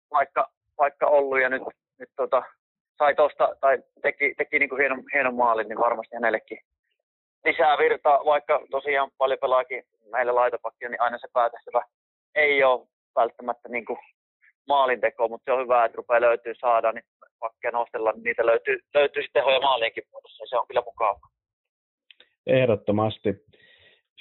paikka, 0.09 0.49
paikka 0.75 1.07
ollut 1.07 1.41
ja 1.41 1.49
nyt, 1.49 1.61
nyt 1.99 2.09
tota, 2.15 2.43
sai 2.97 3.15
tosta, 3.15 3.55
tai 3.61 3.77
teki, 4.01 4.33
teki 4.37 4.59
niin 4.59 4.69
kuin 4.69 4.79
hienon, 4.79 5.03
hienon 5.13 5.35
maalin, 5.35 5.69
niin 5.69 5.79
varmasti 5.79 6.15
hänellekin 6.15 6.59
lisää 7.45 7.77
virtaa, 7.77 8.25
vaikka 8.25 8.61
tosiaan 8.71 9.11
paljon 9.17 9.39
pelaakin 9.41 9.83
meillä 10.11 10.35
laitopakkia, 10.35 10.89
niin 10.89 11.01
aina 11.01 11.17
se 11.17 11.27
päätehtävä 11.33 11.81
ei 12.35 12.63
ole 12.63 12.87
välttämättä 13.15 13.69
niin 13.69 13.85
kuin 13.85 13.99
maalinteko, 14.67 15.27
mutta 15.27 15.45
se 15.45 15.51
on 15.51 15.63
hyvä, 15.63 15.85
että 15.85 15.95
rupeaa 15.95 16.21
löytyy 16.21 16.53
saada, 16.55 16.91
niin 16.91 17.03
pakkeja 17.39 17.71
nostella, 17.71 18.11
niin 18.11 18.23
niitä 18.23 18.45
löytyy, 18.45 18.79
löytyy 18.93 19.23
sitten 19.23 19.41
tehoja 19.41 19.59
maaliinkin 19.59 20.03
muodossa, 20.11 20.45
se 20.49 20.57
on 20.57 20.67
kyllä 20.67 20.83
mukava. 20.85 21.19
Ehdottomasti. 22.47 23.29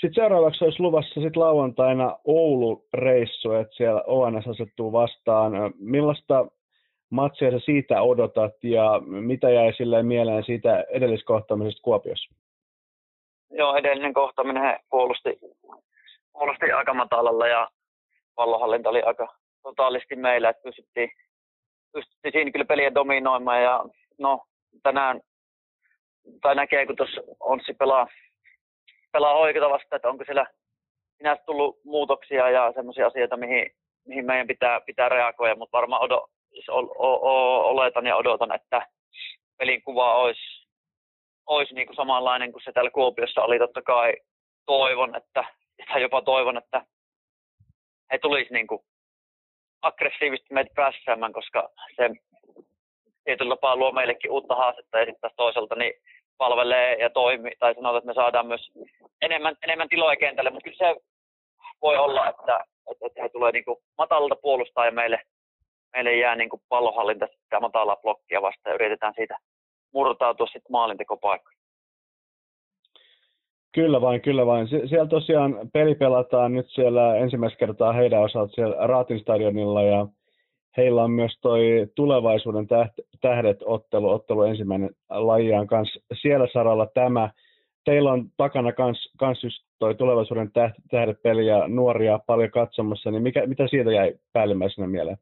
Sitten 0.00 0.14
seuraavaksi 0.14 0.64
olisi 0.64 0.80
luvassa 0.80 1.20
sit 1.20 1.36
lauantaina 1.36 2.18
Oulu-reissu, 2.24 3.52
että 3.52 3.76
siellä 3.76 4.02
ONS 4.06 4.48
asettuu 4.48 4.92
vastaan. 4.92 5.52
Millaista 5.78 6.46
matsia 7.10 7.50
sä 7.50 7.58
siitä 7.58 8.02
odotat 8.02 8.64
ja 8.64 9.00
mitä 9.06 9.50
jäi 9.50 9.72
silleen 9.72 10.06
mieleen 10.06 10.44
siitä 10.44 10.84
edelliskohtaamisesta 10.90 11.82
Kuopiossa? 11.82 12.34
Joo, 13.50 13.76
edellinen 13.76 14.14
kohtaaminen 14.14 14.80
puolusti, 14.90 15.38
puolusti 16.32 16.72
aika 16.72 16.94
matalalla 16.94 17.46
ja 17.46 17.68
pallohallinta 18.34 18.88
oli 18.88 19.02
aika 19.02 19.34
totaalisti 19.68 20.16
meillä, 20.16 20.48
että 20.48 20.62
pystyttiin, 20.62 21.10
pystyttiin 21.92 22.32
siinä 22.32 22.50
kyllä 22.50 22.64
peliä 22.64 22.94
dominoimaan 22.94 23.62
ja 23.62 23.84
no 24.18 24.44
tänään 24.82 25.20
tai 26.42 26.54
näkee, 26.54 26.86
kun 26.86 26.96
tuossa 26.96 27.20
Onssi 27.40 27.74
pelaa, 27.74 28.06
pelaa 29.12 29.32
oikeita 29.34 29.70
vasta, 29.70 29.96
että 29.96 30.08
onko 30.08 30.24
siellä 30.24 30.46
sinänsä 31.16 31.42
tullut 31.46 31.78
muutoksia 31.84 32.50
ja 32.50 32.72
semmoisia 32.72 33.06
asioita, 33.06 33.36
mihin, 33.36 33.70
mihin 34.06 34.26
meidän 34.26 34.46
pitää, 34.46 34.80
pitää 34.80 35.08
reagoida, 35.08 35.56
mutta 35.56 35.78
varmaan 35.78 36.02
odo, 36.02 36.28
siis 36.50 36.68
oletan 36.68 38.06
ja 38.06 38.16
odotan, 38.16 38.54
että 38.54 38.86
pelin 39.58 39.82
kuva 39.82 40.14
olisi, 40.14 40.68
olisi 41.46 41.74
niin 41.74 41.86
kuin 41.86 41.96
samanlainen 41.96 42.52
kuin 42.52 42.62
se 42.64 42.72
täällä 42.72 42.90
Kuopiossa 42.90 43.42
oli. 43.42 43.58
Totta 43.58 43.82
kai 43.82 44.14
toivon, 44.66 45.16
että, 45.16 45.44
tai 45.88 46.02
jopa 46.02 46.22
toivon, 46.22 46.56
että 46.56 46.86
he 48.12 48.18
tulisi 48.18 48.52
niin 48.52 48.66
kuin 48.66 48.80
aggressiivisesti 49.82 50.54
meitä 50.54 50.74
prässäämään, 50.74 51.32
koska 51.32 51.68
se 51.96 52.10
tietyllä 53.24 53.56
tapaa 53.56 53.76
luo 53.76 53.92
meillekin 53.92 54.30
uutta 54.30 54.54
haastetta 54.54 54.98
ja 54.98 55.06
sitten 55.06 55.30
toisaalta 55.36 55.74
niin 55.74 55.92
palvelee 56.38 56.94
ja 56.94 57.10
toimii, 57.10 57.52
tai 57.58 57.74
sanotaan, 57.74 57.98
että 57.98 58.06
me 58.06 58.14
saadaan 58.14 58.46
myös 58.46 58.70
enemmän, 59.22 59.56
enemmän 59.62 59.88
tiloja 59.88 60.16
kentälle, 60.16 60.50
mutta 60.50 60.64
kyllä 60.64 60.94
se 60.94 61.00
voi 61.82 61.96
olla, 61.96 62.28
että, 62.28 62.64
että, 62.90 63.06
että 63.06 63.22
he 63.22 63.28
tulee 63.28 63.52
niin 63.52 63.64
kuin 63.64 63.78
matalalta 63.98 64.36
puolustaa 64.36 64.86
ja 64.86 64.92
meille, 64.92 65.20
meille 65.92 66.16
jää 66.16 66.36
niin 66.36 66.50
kuin 66.50 66.62
pallohallinta 66.68 67.26
sitä 67.26 67.60
matalaa 67.60 67.96
blokkia 67.96 68.42
vastaan 68.42 68.72
ja 68.72 68.74
yritetään 68.74 69.14
siitä 69.16 69.38
murtautua 69.94 70.46
sitten 70.46 70.72
maalintekopaikkoihin. 70.72 71.57
Kyllä 73.74 74.00
vain, 74.00 74.20
kyllä 74.20 74.46
vain. 74.46 74.68
Sie- 74.68 74.86
siellä 74.86 75.06
tosiaan 75.06 75.54
peli 75.72 75.94
pelataan 75.94 76.52
nyt 76.52 76.66
siellä 76.68 77.16
ensimmäistä 77.16 77.58
kertaa 77.58 77.92
heidän 77.92 78.22
osalta 78.22 78.52
siellä 78.52 78.86
Raatin 78.86 79.20
stadionilla 79.20 79.82
ja 79.82 80.06
heillä 80.76 81.04
on 81.04 81.10
myös 81.10 81.38
toi 81.40 81.86
tulevaisuuden 81.94 82.66
tähdet 83.20 83.58
ottelu, 83.64 84.10
ottelu 84.10 84.42
ensimmäinen 84.42 84.90
lajiaan 85.10 85.66
kanssa 85.66 86.00
siellä 86.22 86.46
saralla 86.52 86.86
tämä. 86.86 87.30
Teillä 87.84 88.12
on 88.12 88.24
takana 88.36 88.72
kans, 88.72 89.12
kans 89.18 89.44
just 89.44 89.56
toi 89.78 89.94
tulevaisuuden 89.94 90.50
tähdet 90.90 91.22
peli 91.22 91.46
ja 91.46 91.68
nuoria 91.68 92.18
paljon 92.26 92.50
katsomassa, 92.50 93.10
niin 93.10 93.22
mikä, 93.22 93.46
mitä 93.46 93.68
siitä 93.68 93.92
jäi 93.92 94.14
päällimmäisenä 94.32 94.86
mieleen? 94.86 95.18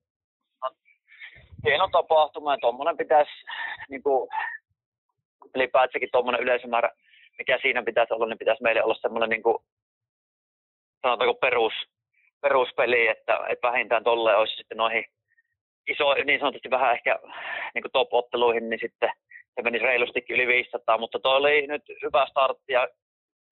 Hieno 1.64 1.88
tapahtuma 1.92 2.52
ja 2.52 2.58
tuommoinen 2.60 2.96
pitäisi 2.96 3.30
niin 3.88 4.02
kuin, 4.02 4.28
ylipäätänsäkin 5.54 6.08
tuommoinen 6.12 6.42
yleisömäärä 6.42 6.90
mikä 7.38 7.58
siinä 7.62 7.82
pitäisi 7.82 8.14
olla, 8.14 8.26
niin 8.26 8.38
pitäisi 8.38 8.62
meille 8.62 8.82
olla 8.82 8.94
semmoinen 9.00 9.30
niin 9.30 9.42
kuin, 9.42 9.58
sanotaanko 11.02 11.34
perus, 11.34 11.72
peruspeliin, 12.40 13.10
että, 13.10 13.40
että 13.48 13.68
vähintään 13.68 14.04
tolle 14.04 14.36
olisi 14.36 14.56
sitten 14.56 14.78
noihin 14.78 15.04
iso, 15.88 16.14
niin 16.14 16.40
sanotusti 16.40 16.70
vähän 16.70 16.92
ehkä 16.92 17.18
niin 17.74 17.92
top-otteluihin, 17.92 18.70
niin 18.70 18.80
sitten 18.80 19.10
se 19.54 19.62
menisi 19.62 19.84
reilustikin 19.84 20.36
yli 20.36 20.46
500, 20.46 20.98
mutta 20.98 21.18
toi 21.18 21.36
oli 21.36 21.66
nyt 21.66 21.82
hyvä 22.02 22.26
startti 22.30 22.72
ja 22.72 22.88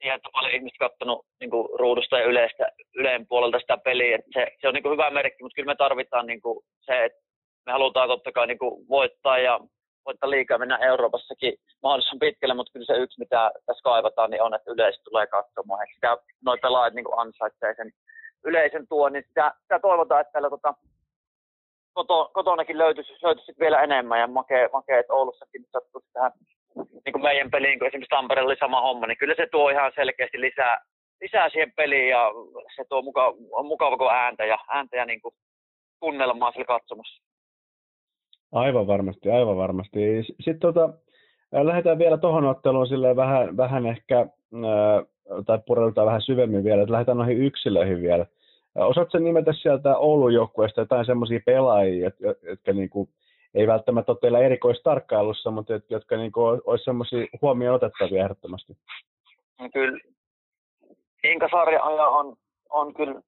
että 0.01 0.29
paljon 0.33 0.55
ihmiset 0.55 0.79
katsonut 0.79 1.27
niin 1.41 1.51
kuin 1.51 1.69
ruudusta 1.79 2.19
ja 2.19 2.25
yleistä, 2.25 2.69
yleen 2.95 3.27
puolelta 3.27 3.59
sitä 3.61 3.77
peliä. 3.77 4.19
Se, 4.35 4.47
se, 4.61 4.69
on 4.69 4.75
niin 4.75 4.83
kuin 4.83 4.93
hyvä 4.93 5.11
merkki, 5.11 5.43
mutta 5.43 5.55
kyllä 5.55 5.67
me 5.67 5.75
tarvitaan 5.75 6.27
niin 6.27 6.41
kuin 6.41 6.65
se, 6.81 7.05
että 7.05 7.21
me 7.67 7.73
halutaan 7.73 8.09
totta 8.09 8.33
kai 8.33 8.47
niin 8.47 8.59
kuin 8.59 8.89
voittaa 8.89 9.39
ja 9.39 9.61
voittaa 10.07 10.31
liikaa 10.31 10.59
mennä 10.59 10.77
Euroopassakin 10.77 11.55
mahdollisimman 11.83 12.19
pitkälle, 12.19 12.55
mutta 12.55 12.73
kyllä 12.73 12.87
se 12.87 13.03
yksi, 13.03 13.19
mitä 13.19 13.51
tässä 13.67 13.83
kaivataan, 13.83 14.31
niin 14.31 14.43
on, 14.43 14.55
että 14.55 14.71
yleisö 14.71 15.01
tulee 15.05 15.27
katsomaan. 15.27 15.83
Että 15.83 15.95
sitä 15.95 16.17
noi 16.45 16.59
pelaajat 16.63 16.95
niin 16.95 17.05
ansaitsee 17.17 17.75
sen 17.75 17.91
yleisen 18.45 18.89
tuon, 18.89 19.13
niin 19.13 19.25
sitä, 19.29 19.55
sitä 19.63 19.79
toivotaan, 19.79 20.21
että 20.21 20.33
täällä 20.33 20.51
tota, 20.51 20.75
koto, 21.95 22.31
kotonakin 22.35 22.79
löytyisi, 22.79 23.13
löytyisi 23.23 23.53
vielä 23.61 23.83
enemmän 23.83 24.21
ja 24.21 24.27
makea, 24.27 24.69
makea 24.73 24.99
että 24.99 25.13
Oulussakin 25.13 25.65
sattuisi 25.73 26.09
tähän 26.13 26.33
niin 26.77 27.13
kuin 27.13 27.23
meidän 27.23 27.51
peliin, 27.51 27.79
kun 27.79 27.89
esimerkiksi 27.89 28.17
Tampereella 28.17 28.49
oli 28.49 28.57
sama 28.57 28.81
homma, 28.81 29.07
niin 29.07 29.19
kyllä 29.19 29.35
se 29.37 29.47
tuo 29.51 29.71
ihan 29.71 29.93
selkeästi 29.95 30.41
lisää, 30.41 30.85
lisää 31.21 31.49
siihen 31.49 31.73
peliin 31.77 32.09
ja 32.09 32.31
se 32.77 32.85
tuo 32.89 33.03
muka, 33.03 33.35
on 33.53 33.67
mukava 33.67 33.97
kuin 33.97 34.11
ääntä 34.11 34.45
ja, 34.45 34.59
ääntä 34.69 34.97
ja 34.97 35.05
niin 35.05 35.21
kuin 35.21 35.35
tunnelmaa 36.01 36.53
sillä 36.53 36.65
katsomassa. 36.65 37.24
Aivan 38.55 38.87
varmasti, 38.87 39.31
aivan 39.31 39.57
varmasti. 39.57 39.99
Sitten 40.23 40.61
tota, 40.61 40.89
lähdetään 41.53 41.99
vielä 41.99 42.19
tuohon 42.19 42.45
otteluun 42.45 42.87
sille 42.87 43.17
vähän, 43.17 43.57
vähän 43.57 43.87
ehkä, 43.87 44.27
tai 45.47 45.59
pureudutaan 45.67 46.07
vähän 46.07 46.23
syvemmin 46.23 46.65
vielä, 46.65 46.83
että 46.83 46.93
lähdetään 46.93 47.19
noihin 47.19 47.43
yksilöihin 47.43 48.03
vielä. 48.03 48.27
Osaatko 48.75 49.19
nimetä 49.19 49.53
sieltä 49.53 49.97
Oulun 49.97 50.35
joukkueesta 50.35 50.81
jotain 50.81 51.07
semmoisia 51.07 51.41
pelaajia, 51.47 52.11
jotka, 52.43 52.73
niin 52.73 52.91
kuin, 52.91 53.09
ei 53.55 53.67
välttämättä 53.67 54.13
ole 54.13 54.19
teillä 54.21 54.39
erikoistarkkailussa, 54.39 55.51
mutta 55.51 55.73
jotka 55.91 56.17
niin 56.17 56.33
kuin, 56.33 56.61
olisi 56.65 56.85
semmoisia 56.85 57.27
huomioon 57.43 57.75
otettavia 57.75 58.23
ehdottomasti? 58.23 58.77
No 59.61 59.69
kyllä 59.73 59.99
Inka 61.25 61.49
Sarja 61.51 61.83
on, 61.83 62.37
on 62.71 62.95
kyllä 62.95 63.21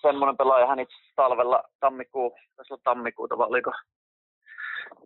semmoinen 0.00 0.36
pelaaja, 0.36 0.66
hän 0.66 0.80
itse 0.80 0.94
talvella 1.16 1.62
tammikuu, 1.80 2.36
tässä 2.56 2.74
on 2.74 2.80
tammikuuta, 2.84 3.38
vai 3.38 3.46
oliko, 3.48 3.72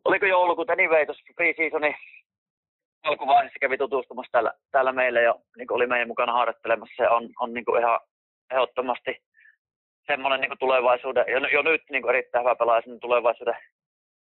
oliko 0.05 0.27
joulukuuta, 0.27 0.73
anyway, 0.73 1.07
tuossa 1.07 1.25
pre-seasonin 1.41 1.95
alkuvaiheessa 3.05 3.59
kävi 3.61 3.79
tutustumassa 3.79 4.33
täällä, 4.33 4.53
täällä 4.71 4.93
meillä 4.93 5.21
ja 5.21 5.35
niin 5.57 5.73
oli 5.73 5.87
meidän 5.87 6.09
mukana 6.09 6.33
harjoittelemassa. 6.33 6.95
Se 6.97 7.09
on, 7.09 7.31
on 7.41 7.55
niin 7.55 7.79
ihan 7.79 8.01
ehdottomasti 8.53 9.23
semmoinen 10.07 10.41
niin 10.41 10.59
tulevaisuuden, 10.59 11.25
jo, 11.29 11.39
jo 11.39 11.63
nyt 11.63 11.83
niin 11.91 12.09
erittäin 12.09 12.45
hyvä 12.45 12.55
pelaaja 12.55 12.83
sen 12.83 13.01
tulevaisuuden 13.01 13.57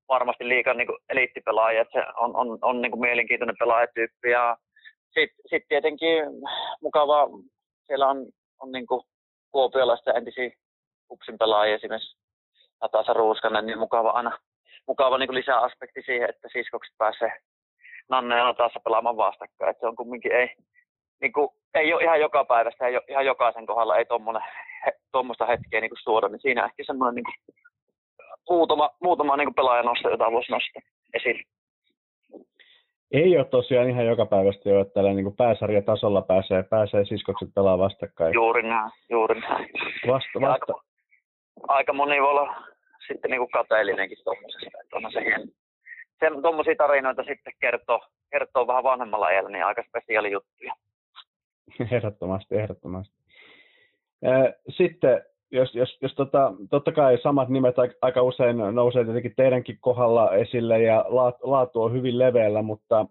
varmasti 0.09 0.47
liikan 0.47 0.77
niin 0.77 0.87
eliittipelaaja, 1.09 1.81
että 1.81 1.99
se 1.99 2.05
on, 2.17 2.35
on, 2.35 2.59
on 2.61 2.81
niin 2.81 2.99
mielenkiintoinen 2.99 3.55
pelaajatyyppi 3.59 4.29
ja 4.29 4.57
sitten 5.03 5.43
sit 5.49 5.63
tietenkin 5.67 6.23
mukava, 6.81 7.27
siellä 7.87 8.07
on, 8.07 8.25
on 8.59 8.71
niin 8.71 8.85
kuopiolaista 9.51 10.13
entisiä 10.13 10.49
kupsin 11.07 11.37
pelaajia 11.37 11.75
esimerkiksi 11.75 12.17
Natasa 12.81 13.13
Ruuskanen, 13.13 13.65
niin 13.65 13.79
mukava 13.79 14.09
aina 14.09 14.37
mukava 14.89 15.17
niin 15.17 15.39
lisäaspekti 15.39 16.01
siihen, 16.05 16.29
että 16.29 16.47
siskokset 16.53 16.95
pääsee 16.97 17.31
Nanne 18.09 18.37
ja 18.37 18.43
Natassa 18.43 18.79
pelaamaan 18.83 19.17
vastakkain. 19.17 19.69
Että 19.71 19.81
se 19.81 19.87
on 19.87 19.95
kumminkin 19.95 20.31
ei, 20.31 20.47
niin 21.21 21.33
kuin, 21.33 21.49
ei 21.73 21.93
ole 21.93 22.03
ihan 22.03 22.19
joka 22.19 22.45
päivästä, 22.45 22.87
ei 22.87 22.95
ole 22.95 23.03
ihan 23.07 23.25
jokaisen 23.25 23.65
kohdalla 23.65 23.97
ei 23.97 24.05
tuommoista 25.11 25.45
hetkeä 25.45 25.81
niin 25.81 26.03
suoda, 26.03 26.27
niin 26.27 26.41
siinä 26.41 26.65
ehkä 26.65 26.83
semmoinen 26.85 27.15
niin 27.15 27.23
kuin, 27.23 27.55
muutama, 28.49 28.89
muutama 29.01 29.37
niin 29.37 29.53
pelaaja 29.53 29.83
nosta, 29.83 30.09
jota 30.09 30.31
voisi 30.31 30.51
nostaa 30.51 30.81
esille. 31.13 31.43
Ei 33.11 33.37
ole 33.37 33.45
tosiaan 33.45 33.89
ihan 33.89 34.05
joka 34.05 34.25
päivästä 34.25 34.69
jo, 34.69 34.81
että 34.81 34.93
tällä 34.93 35.13
niin 35.13 35.35
pääsarjatasolla 35.37 36.21
pääsee, 36.21 36.63
pääsee 36.63 37.05
siskokset 37.05 37.49
pelaa 37.55 37.77
vastakkain. 37.77 38.33
Juuri 38.33 38.63
näin, 38.63 38.91
juuri 39.09 39.39
näin. 39.39 39.69
Vasta, 40.07 40.41
vasta. 40.41 40.73
Aika, 40.73 40.81
aika, 41.67 41.93
moni 41.93 42.21
voi 42.21 42.29
olla 42.29 42.55
sitten 43.13 43.31
niin 43.31 43.39
kuin 43.39 43.51
kateellinenkin 43.51 44.17
tuommoisesta, 44.23 44.77
että 44.83 44.95
on 44.95 45.11
se 45.11 45.21
hieno. 45.21 46.41
tuommoisia 46.41 46.75
tarinoita 46.77 47.23
sitten 47.23 47.53
kertoo, 47.59 48.01
kertoo 48.31 48.67
vähän 48.67 48.83
vanhemmalla 48.83 49.25
ajalla, 49.25 49.49
niin 49.49 49.65
aika 49.65 49.83
spesiaali 49.87 50.31
juttuja. 50.31 50.73
Ehdottomasti, 51.95 52.55
ehdottomasti. 52.55 53.15
Sitten 54.69 55.23
jos, 55.51 55.75
jos, 55.75 55.97
jos 56.01 56.15
tota, 56.15 56.53
totta 56.69 56.91
kai 56.91 57.17
samat 57.17 57.49
nimet 57.49 57.75
aika 58.01 58.21
usein 58.21 58.57
nousee 58.57 59.03
tietenkin 59.03 59.33
teidänkin 59.35 59.77
kohdalla 59.81 60.35
esille 60.35 60.81
ja 60.81 61.05
laatu 61.43 61.81
on 61.81 61.93
hyvin 61.93 62.19
leveällä, 62.19 62.61
mutta 62.61 63.05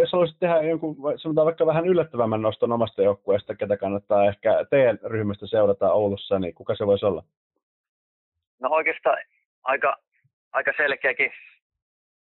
jos 0.00 0.12
haluaisit 0.12 0.38
tehdä 0.40 0.62
jonkun, 0.62 0.96
sanotaan 1.16 1.44
vaikka 1.44 1.66
vähän 1.66 1.86
yllättävämmän 1.86 2.42
noston 2.42 2.72
omasta 2.72 3.02
joukkueesta, 3.02 3.54
ketä 3.54 3.76
kannattaa 3.76 4.28
ehkä 4.28 4.64
teidän 4.70 4.98
ryhmästä 5.04 5.46
seurata 5.46 5.92
Oulussa, 5.92 6.38
niin 6.38 6.54
kuka 6.54 6.74
se 6.74 6.86
voisi 6.86 7.06
olla? 7.06 7.22
No 8.60 8.68
oikeastaan 8.70 9.18
aika, 9.62 9.96
aika 10.52 10.72
selkeäkin 10.76 11.32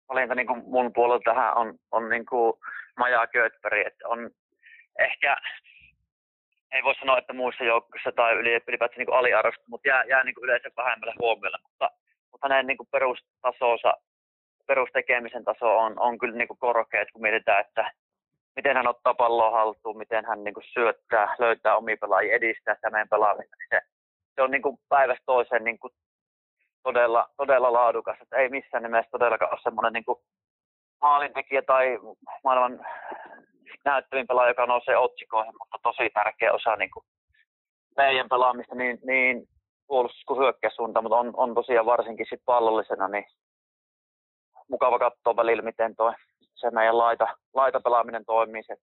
valinta 0.08 0.34
niin 0.34 0.46
kuin 0.46 0.62
mun 0.66 0.92
puolelta 0.92 1.30
tähän 1.30 1.56
on, 1.56 1.74
on 1.90 2.08
niin 2.08 2.26
kuin 2.26 2.52
Maja 2.98 3.26
Kötberg, 3.26 3.86
että 3.86 4.08
on 4.08 4.30
ehkä 4.98 5.36
ei 6.72 6.82
voi 6.84 6.94
sanoa, 6.94 7.18
että 7.18 7.32
muissa 7.32 7.64
joukkoissa 7.64 8.12
tai 8.12 8.34
ylipäätään 8.34 8.98
niin 8.98 9.12
aliarvostettu, 9.12 9.70
mutta 9.70 9.88
jää, 9.88 10.04
jää 10.04 10.24
niin 10.24 10.34
kuin 10.34 10.44
yleensä 10.44 10.70
vähemmälle 10.76 11.14
huomiolle. 11.18 11.58
Mutta, 11.62 11.90
mutta 12.32 12.48
hänen 12.48 12.66
niin 12.66 12.76
kuin 12.76 12.88
perustasonsa, 12.92 13.94
perustekemisen 14.66 15.44
taso 15.44 15.78
on, 15.78 16.00
on 16.00 16.18
kyllä 16.18 16.36
niin 16.36 16.48
kuin 16.48 16.58
korkea, 16.58 17.06
kun 17.12 17.22
mietitään, 17.22 17.60
että 17.60 17.92
miten 18.56 18.76
hän 18.76 18.88
ottaa 18.88 19.14
palloa 19.14 19.50
haltuun, 19.50 19.98
miten 19.98 20.24
hän 20.24 20.44
niin 20.44 20.54
kuin 20.54 20.64
syöttää, 20.72 21.34
löytää 21.38 21.76
omia 21.76 21.96
pelaajia, 22.00 22.34
edistää 22.34 22.74
sitä 22.74 22.90
meidän 22.90 23.08
pelaamista. 23.08 23.56
Niin 23.56 23.68
se, 23.70 23.80
se 24.34 24.42
on 24.42 24.50
niin 24.50 24.62
kuin 24.62 24.78
päivästä 24.88 25.22
toiseen 25.26 25.64
niin 25.64 25.78
kuin 25.78 25.92
todella, 26.82 27.28
todella 27.36 27.72
laadukas. 27.72 28.16
Että 28.22 28.36
ei 28.36 28.48
missään 28.48 28.82
nimessä 28.82 29.10
todellakaan 29.10 29.52
ole 29.52 29.60
semmoinen 29.62 29.92
niin 29.92 30.04
maalintekijä 31.02 31.62
tai 31.62 31.98
maailman 32.44 32.86
näyttävin 33.84 34.26
pelaaja, 34.26 34.50
joka 34.50 34.66
nousee 34.66 34.96
otsikoihin, 34.96 35.54
mutta 35.58 35.78
tosi 35.82 36.10
tärkeä 36.14 36.52
osa 36.52 36.76
niin 36.76 36.90
kuin 36.90 37.04
meidän 37.96 38.28
pelaamista 38.28 38.74
niin, 38.74 38.98
niin 39.06 39.48
puolustus- 39.86 40.24
kuin 40.26 40.40
hyökkäyssuuntaan, 40.40 41.04
mutta 41.04 41.16
on, 41.16 41.30
on 41.36 41.54
tosiaan 41.54 41.86
varsinkin 41.86 42.26
sit 42.30 42.40
pallollisena 42.44 43.08
niin 43.08 43.24
mukava 44.68 44.98
katsoa 44.98 45.36
välillä, 45.36 45.62
miten 45.62 45.96
toi, 45.96 46.12
se 46.54 46.70
meidän 46.70 46.98
laita, 46.98 47.26
laita 47.54 47.80
pelaaminen 47.80 48.24
toimii. 48.24 48.62
Se, 48.62 48.76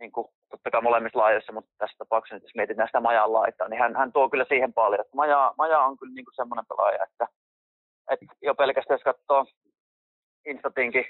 niin 0.00 0.12
kuin, 0.12 0.26
totta 0.50 0.70
kai 0.70 0.82
molemmissa 0.82 1.18
laajoissa, 1.18 1.52
mutta 1.52 1.70
tässä 1.78 1.96
tapauksessa, 1.98 2.44
jos 2.44 2.54
mietitään 2.54 2.88
sitä 2.88 3.00
Majan 3.00 3.32
laitaa, 3.32 3.68
niin 3.68 3.80
hän, 3.80 3.96
hän 3.96 4.12
tuo 4.12 4.30
kyllä 4.30 4.44
siihen 4.48 4.72
paljon. 4.72 5.00
Että 5.00 5.16
Maja, 5.16 5.54
Maja 5.58 5.78
on 5.78 5.96
kyllä 5.96 6.14
niin 6.14 6.24
kuin 6.24 6.34
semmoinen 6.34 6.66
pelaaja, 6.68 7.04
että, 7.04 7.26
että 8.10 8.26
jo 8.42 8.54
pelkästään 8.54 8.94
jos 8.94 9.02
katsoo 9.02 9.46
Instatinkin 10.46 11.04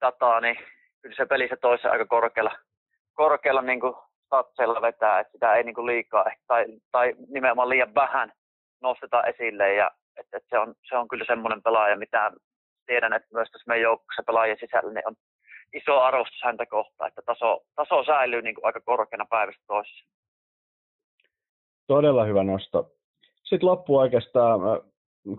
dataa, 0.00 0.40
niin 0.40 0.56
kyllä 1.02 1.16
se 1.16 1.26
peli 1.26 1.48
se 1.48 1.56
toisessa 1.56 1.90
aika 1.90 2.06
korkealla, 2.06 2.52
korkealla 3.14 3.62
niin 3.62 3.80
kuin 3.80 3.94
statseilla 4.26 4.82
vetää, 4.82 5.20
että 5.20 5.32
sitä 5.32 5.54
ei 5.54 5.64
niin 5.64 5.74
kuin 5.74 5.86
liikaa 5.86 6.24
tai, 6.46 6.66
tai 6.92 7.14
nimenomaan 7.28 7.68
liian 7.68 7.94
vähän 7.94 8.32
nosteta 8.82 9.24
esille 9.24 9.74
ja 9.74 9.90
että, 10.16 10.36
että 10.36 10.48
se, 10.50 10.58
on, 10.58 10.74
se 10.88 10.96
on 10.96 11.08
kyllä 11.08 11.24
semmoinen 11.24 11.62
pelaaja, 11.62 11.96
mitä 11.96 12.32
tiedän, 12.86 13.12
että 13.12 13.28
myös 13.32 13.50
tässä 13.50 13.68
meidän 13.68 13.82
joukkueessa 13.82 14.22
pelaajien 14.26 14.58
sisällä 14.60 14.92
niin 14.92 15.08
on 15.08 15.14
iso 15.72 16.00
arvostus 16.00 16.42
häntä 16.42 16.66
kohtaan, 16.66 17.08
että 17.08 17.22
taso, 17.26 17.62
taso 17.74 18.04
säilyy 18.04 18.42
niin 18.42 18.54
kuin 18.54 18.66
aika 18.66 18.80
korkeana 18.80 19.26
päivästä 19.30 19.62
toisessa. 19.66 20.04
Todella 21.86 22.24
hyvä 22.24 22.44
nosto. 22.44 22.90
Sitten 23.44 23.68
loppu 23.68 23.98
oikeastaan. 23.98 24.60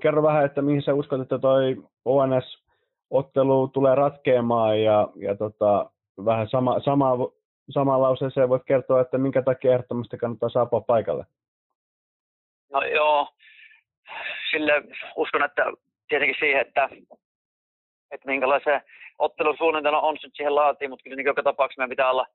Kerro 0.02 0.24
vähän, 0.24 0.46
että 0.46 0.62
mihin 0.62 0.82
sä 0.82 0.94
uskot, 0.94 1.22
että 1.22 1.40
toi 1.40 1.78
ONS 2.06 2.64
ottelu 3.10 3.68
tulee 3.68 3.96
ratkeamaan 3.96 4.82
ja, 4.82 5.08
ja 5.16 5.36
tota, 5.36 5.92
vähän 6.26 6.48
sama, 6.48 6.80
sama, 6.80 7.12
samaan 7.70 8.02
lauseeseen 8.02 8.50
voit 8.50 8.64
kertoa, 8.66 9.02
että 9.02 9.18
minkä 9.18 9.42
takia 9.42 9.72
ehdottomasti 9.72 10.18
kannattaa 10.18 10.50
saapua 10.50 10.82
paikalle? 10.82 11.26
No 12.72 12.82
joo, 12.82 13.28
sille 14.52 14.74
uskon, 15.16 15.44
että 15.44 15.66
tietenkin 16.08 16.36
siihen, 16.40 16.62
että, 16.62 16.90
että 18.12 18.28
minkälaisen 18.28 18.82
ottelusuunnitelma 19.20 20.02
on 20.02 20.18
nyt 20.24 20.36
siihen 20.36 20.56
laatiin, 20.56 20.90
mutta 20.90 21.04
kyllä 21.04 21.16
niin 21.16 21.26
joka 21.26 21.44
tapauksessa 21.44 21.80
meidän 21.80 21.90
pitää 21.90 22.12
olla 22.12 22.26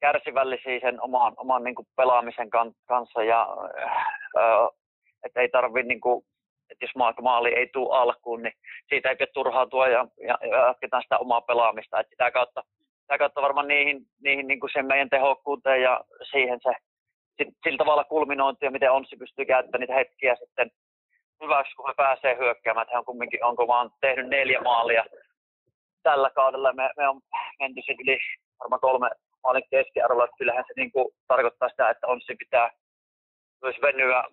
kärsivällisiä 0.00 0.80
sen 0.80 1.02
oman, 1.02 1.34
oman 1.36 1.64
niin 1.64 1.74
pelaamisen 1.96 2.50
kanssa 2.86 3.22
ja 3.22 3.48
äh, 4.38 4.68
että 5.24 5.40
ei 5.40 5.48
tarvitse 5.48 5.88
niin 5.88 6.00
että 6.70 6.84
jos 6.84 7.22
maali 7.22 7.54
ei 7.54 7.66
tule 7.72 7.96
alkuun, 7.98 8.42
niin 8.42 8.52
siitä 8.88 9.08
ei 9.08 9.16
pidä 9.16 9.30
turhautua 9.34 9.88
ja, 9.88 10.06
ja, 10.26 10.38
ja 10.50 10.66
jatketaan 10.66 11.02
sitä 11.02 11.18
omaa 11.18 11.40
pelaamista. 11.40 12.00
Että 12.00 12.10
sitä 12.10 12.30
kautta, 12.30 12.62
sitä 13.00 13.18
kautta 13.18 13.42
varmaan 13.42 13.68
niihin, 13.68 14.06
niihin 14.22 14.46
niin 14.46 14.60
kuin 14.60 14.70
sen 14.72 14.86
meidän 14.86 15.10
tehokkuuteen 15.10 15.82
ja 15.82 16.04
siihen 16.30 16.58
se 16.62 16.72
sillä 17.64 17.78
tavalla 17.78 18.04
kulminointia, 18.04 18.70
miten 18.70 18.92
Onssi 18.92 19.16
pystyy 19.16 19.44
käyttämään 19.44 19.80
niitä 19.80 19.94
hetkiä 19.94 20.34
sitten 20.34 20.70
hyväksi, 21.42 21.76
kun 21.76 21.88
he 21.88 21.94
pääsee 21.96 22.36
hyökkäämään. 22.38 22.86
He 22.92 22.98
on 22.98 23.04
kumminkin, 23.04 23.44
onko 23.44 23.66
vaan 23.66 23.90
tehnyt 24.00 24.28
neljä 24.28 24.60
maalia 24.60 25.04
tällä 26.02 26.30
kaudella. 26.30 26.72
Me, 26.72 26.90
me 26.96 27.08
on 27.08 27.20
menty 27.60 27.80
sitten 27.80 28.04
yli 28.08 28.18
varmaan 28.60 28.80
kolme 28.80 29.10
maalin 29.42 29.68
keskiarvolla. 29.70 30.28
Kyllähän 30.38 30.64
se 30.66 30.72
niin 30.76 30.92
kuin 30.92 31.14
tarkoittaa 31.28 31.68
sitä, 31.68 31.90
että 31.90 32.06
Onssi 32.06 32.34
pitää 32.34 32.70
myös 33.62 33.76
venyä 33.82 34.24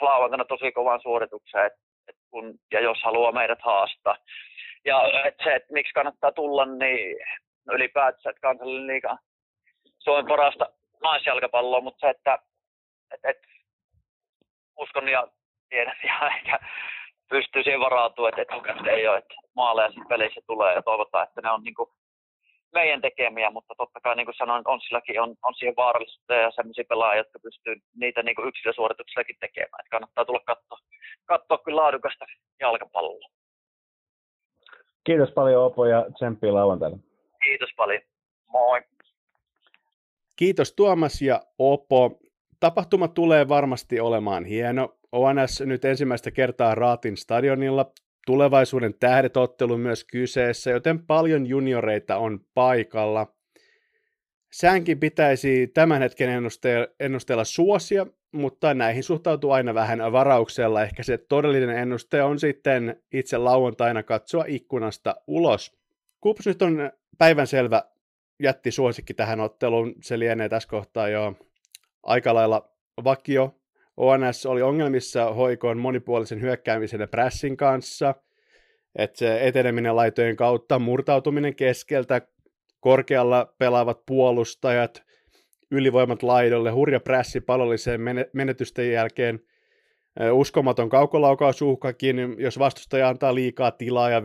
lauantaina 0.00 0.44
tosi 0.44 0.72
kovaan 0.72 1.00
suoritukseen, 1.02 1.66
et, 1.66 1.72
et 2.08 2.16
kun, 2.30 2.54
ja 2.72 2.80
jos 2.80 3.02
haluaa 3.04 3.32
meidät 3.32 3.62
haastaa. 3.62 4.16
Ja 4.84 5.26
et 5.28 5.34
se, 5.44 5.54
että 5.54 5.72
miksi 5.72 5.92
kannattaa 5.92 6.32
tulla, 6.32 6.66
niin 6.66 7.16
ylipäätään, 7.72 8.30
että 8.30 8.40
kansallinen 8.40 8.86
liiga 8.86 9.18
Suomen 9.98 10.26
parasta 10.26 10.66
naisjalkapalloa, 11.02 11.80
mutta 11.80 12.00
se, 12.00 12.10
että 12.10 12.38
et, 13.14 13.20
et, 13.24 13.38
uskon 14.78 15.08
ja 15.08 15.28
tiedän 15.68 15.96
ja 16.08 16.30
ehkä 16.36 16.58
pystyy 17.30 17.62
siihen 17.62 17.80
varautumaan, 17.80 18.28
että 18.28 18.42
etukäteen 18.42 18.98
ei 18.98 19.08
ole, 19.08 19.18
että 19.18 19.34
maaleja 19.56 19.90
siinä 19.90 20.06
pelissä 20.08 20.40
tulee 20.46 20.74
ja 20.74 20.82
toivotaan, 20.82 21.28
että 21.28 21.40
ne 21.40 21.50
on 21.50 21.62
niin 21.62 21.74
kuin 21.74 21.90
meidän 22.72 23.00
tekemiä, 23.00 23.50
mutta 23.50 23.74
totta 23.76 24.00
kai 24.00 24.16
niin 24.16 24.26
kuin 24.26 24.36
sanoin, 24.38 24.62
on 24.68 24.80
silläkin 24.80 25.20
on, 25.20 25.34
on 25.42 25.54
siihen 25.54 25.76
vaarallisuutta 25.76 26.34
ja 26.34 26.50
sellaisia 26.50 26.84
pelaajia, 26.88 27.20
jotka 27.20 27.38
pystyy 27.38 27.74
niitä 27.96 28.22
niin 28.22 28.36
kuin 28.36 28.48
yksilösuorituksillakin 28.48 29.36
tekemään. 29.40 29.80
Että 29.80 29.90
kannattaa 29.90 30.24
tulla 30.24 30.40
katsoa, 30.46 30.78
katsoa 31.24 31.58
kyllä 31.58 31.82
laadukasta 31.82 32.24
jalkapalloa. 32.60 33.28
Kiitos 35.04 35.30
paljon 35.30 35.64
Opo 35.64 35.86
ja 35.86 36.06
tsemppiä 36.14 36.54
lauantaina. 36.54 36.98
Kiitos 37.44 37.70
paljon. 37.76 38.02
Moi. 38.46 38.82
Kiitos 40.36 40.72
Tuomas 40.72 41.22
ja 41.22 41.40
Opo. 41.58 42.18
Tapahtuma 42.60 43.08
tulee 43.08 43.48
varmasti 43.48 44.00
olemaan 44.00 44.44
hieno. 44.44 44.96
ONS 45.12 45.60
nyt 45.60 45.84
ensimmäistä 45.84 46.30
kertaa 46.30 46.74
Raatin 46.74 47.16
stadionilla. 47.16 47.92
Tulevaisuuden 48.26 48.94
tähdet-ottelu 48.94 49.78
myös 49.78 50.04
kyseessä, 50.04 50.70
joten 50.70 51.06
paljon 51.06 51.46
junioreita 51.46 52.16
on 52.16 52.40
paikalla. 52.54 53.34
Säänkin 54.52 55.00
pitäisi 55.00 55.66
tämän 55.74 56.02
hetken 56.02 56.30
ennusteella 57.00 57.44
suosia, 57.44 58.06
mutta 58.32 58.74
näihin 58.74 59.02
suhtautuu 59.02 59.50
aina 59.50 59.74
vähän 59.74 60.12
varauksella. 60.12 60.82
Ehkä 60.82 61.02
se 61.02 61.18
todellinen 61.18 61.78
ennuste 61.78 62.22
on 62.22 62.38
sitten 62.38 63.02
itse 63.12 63.38
lauantaina 63.38 64.02
katsoa 64.02 64.44
ikkunasta 64.48 65.16
ulos. 65.26 65.76
Kups 66.20 66.46
nyt 66.46 66.62
on 66.62 66.90
päivänselvä 67.18 67.82
jätti 68.42 68.70
suosikki 68.70 69.14
tähän 69.14 69.40
otteluun. 69.40 69.94
Se 70.02 70.18
lienee 70.18 70.48
tässä 70.48 70.68
kohtaa 70.68 71.08
jo 71.08 71.34
aika 72.06 72.34
lailla 72.34 72.68
vakio. 73.04 73.54
ONS 73.96 74.46
oli 74.46 74.62
ongelmissa 74.62 75.32
hoikoon 75.32 75.78
monipuolisen 75.78 76.40
hyökkäämisen 76.40 77.00
ja 77.00 77.06
pressin 77.06 77.56
kanssa. 77.56 78.14
Että 78.98 79.18
se 79.18 79.46
eteneminen 79.46 79.96
laitojen 79.96 80.36
kautta, 80.36 80.78
murtautuminen 80.78 81.54
keskeltä, 81.54 82.20
korkealla 82.80 83.54
pelaavat 83.58 84.06
puolustajat, 84.06 85.02
ylivoimat 85.70 86.22
laidolle, 86.22 86.70
hurja 86.70 87.00
prässi 87.00 87.40
palolliseen 87.40 88.00
menetysten 88.32 88.92
jälkeen, 88.92 89.40
uskomaton 90.32 90.88
kaukolaukausuhkakin, 90.88 92.36
jos 92.38 92.58
vastustaja 92.58 93.08
antaa 93.08 93.34
liikaa 93.34 93.70
tilaa 93.70 94.10
ja 94.10 94.22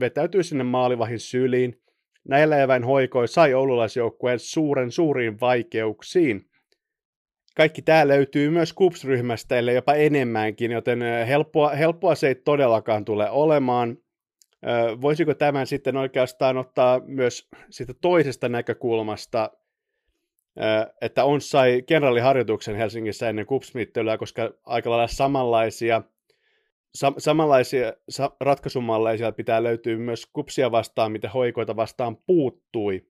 vetäytyy 0.00 0.42
sinne 0.42 0.64
maalivahin 0.64 1.20
syliin. 1.20 1.80
Näillä 2.28 2.62
eväin 2.62 2.84
hoikoi 2.84 3.28
sai 3.28 3.54
oululaisjoukkueen 3.54 4.38
suuren 4.38 4.90
suuriin 4.90 5.40
vaikeuksiin. 5.40 6.46
Kaikki 7.56 7.82
tämä 7.82 8.08
löytyy 8.08 8.50
myös 8.50 8.72
KUPS-ryhmästä, 8.72 9.58
ellei 9.58 9.74
jopa 9.74 9.94
enemmänkin, 9.94 10.70
joten 10.70 11.00
helppoa, 11.28 11.68
helppoa 11.70 12.14
se 12.14 12.28
ei 12.28 12.34
todellakaan 12.34 13.04
tule 13.04 13.30
olemaan. 13.30 13.98
Voisiko 15.00 15.34
tämän 15.34 15.66
sitten 15.66 15.96
oikeastaan 15.96 16.56
ottaa 16.56 17.00
myös 17.06 17.48
siitä 17.70 17.94
toisesta 18.00 18.48
näkökulmasta, 18.48 19.50
että 21.00 21.24
on 21.24 21.40
sai 21.40 21.82
kenraaliharjoituksen 21.86 22.76
Helsingissä 22.76 23.28
ennen 23.28 23.46
kupsmittelyä, 23.46 24.18
koska 24.18 24.50
aika 24.64 24.90
lailla 24.90 25.06
samanlaisia, 25.06 26.02
sa- 26.94 27.14
samanlaisia 27.18 27.92
sa- 28.08 28.36
ratkaisumalleja 28.40 29.16
siellä 29.16 29.32
pitää 29.32 29.62
löytyä 29.62 29.96
myös 29.96 30.26
kupsia 30.26 30.70
vastaan, 30.70 31.12
mitä 31.12 31.28
hoikoita 31.28 31.76
vastaan 31.76 32.16
puuttui. 32.16 33.06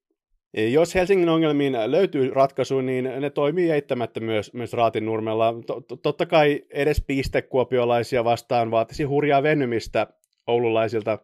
Jos 0.57 0.95
Helsingin 0.95 1.29
ongelmiin 1.29 1.77
löytyy 1.87 2.31
ratkaisu, 2.35 2.81
niin 2.81 3.05
ne 3.05 3.31
toimii 3.31 3.71
eittämättä 3.71 4.21
myös, 4.21 4.53
myös 4.53 4.73
Raatin 4.73 5.07
nurmella. 5.07 5.55
Totta 6.03 6.27
kai 6.27 6.63
edes 6.71 7.05
pistekuopiolaisia 7.07 8.25
vastaan 8.25 8.71
vaatisi 8.71 9.05
hurjaa 9.05 9.43
venymistä 9.43 10.07
oululaisilta. 10.47 11.19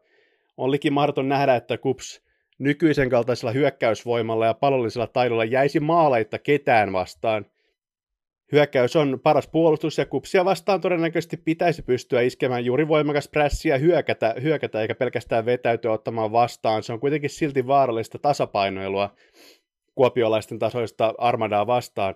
On 0.57 0.71
likin 0.71 0.93
mahdoton 0.93 1.29
nähdä, 1.29 1.57
että 1.57 1.79
Kups 1.79 2.23
nykyisen 2.59 3.09
kaltaisella 3.09 3.53
hyökkäysvoimalla 3.53 4.47
ja 4.47 4.55
palollisella 4.55 5.07
taidolla 5.07 5.45
jäisi 5.45 5.81
maaleitta 5.81 6.39
ketään 6.39 6.93
vastaan. 6.93 7.47
Hyökkäys 8.53 8.97
on 8.97 9.21
paras 9.23 9.49
puolustus 9.49 9.99
ja 9.99 10.07
kupsia 10.07 10.45
vastaan 10.45 10.81
todennäköisesti 10.81 11.37
pitäisi 11.37 11.83
pystyä 11.83 12.21
iskemään 12.21 12.65
juuri 12.65 12.89
voimakas 12.89 13.29
pressi 13.29 13.69
ja 13.69 13.79
hyökätä, 13.79 14.35
hyökätä 14.43 14.81
eikä 14.81 14.95
pelkästään 14.95 15.47
vetäytyä 15.47 15.93
ottamaan 15.93 16.33
vastaan. 16.33 16.83
Se 16.83 16.93
on 16.93 17.01
kuitenkin 17.01 17.31
silti 17.31 17.67
vaarallista 17.67 18.19
tasapainoilua 18.19 19.11
kuopiolaisten 19.95 20.59
tasoista 20.59 21.15
armadaa 21.19 21.67
vastaan. 21.67 22.15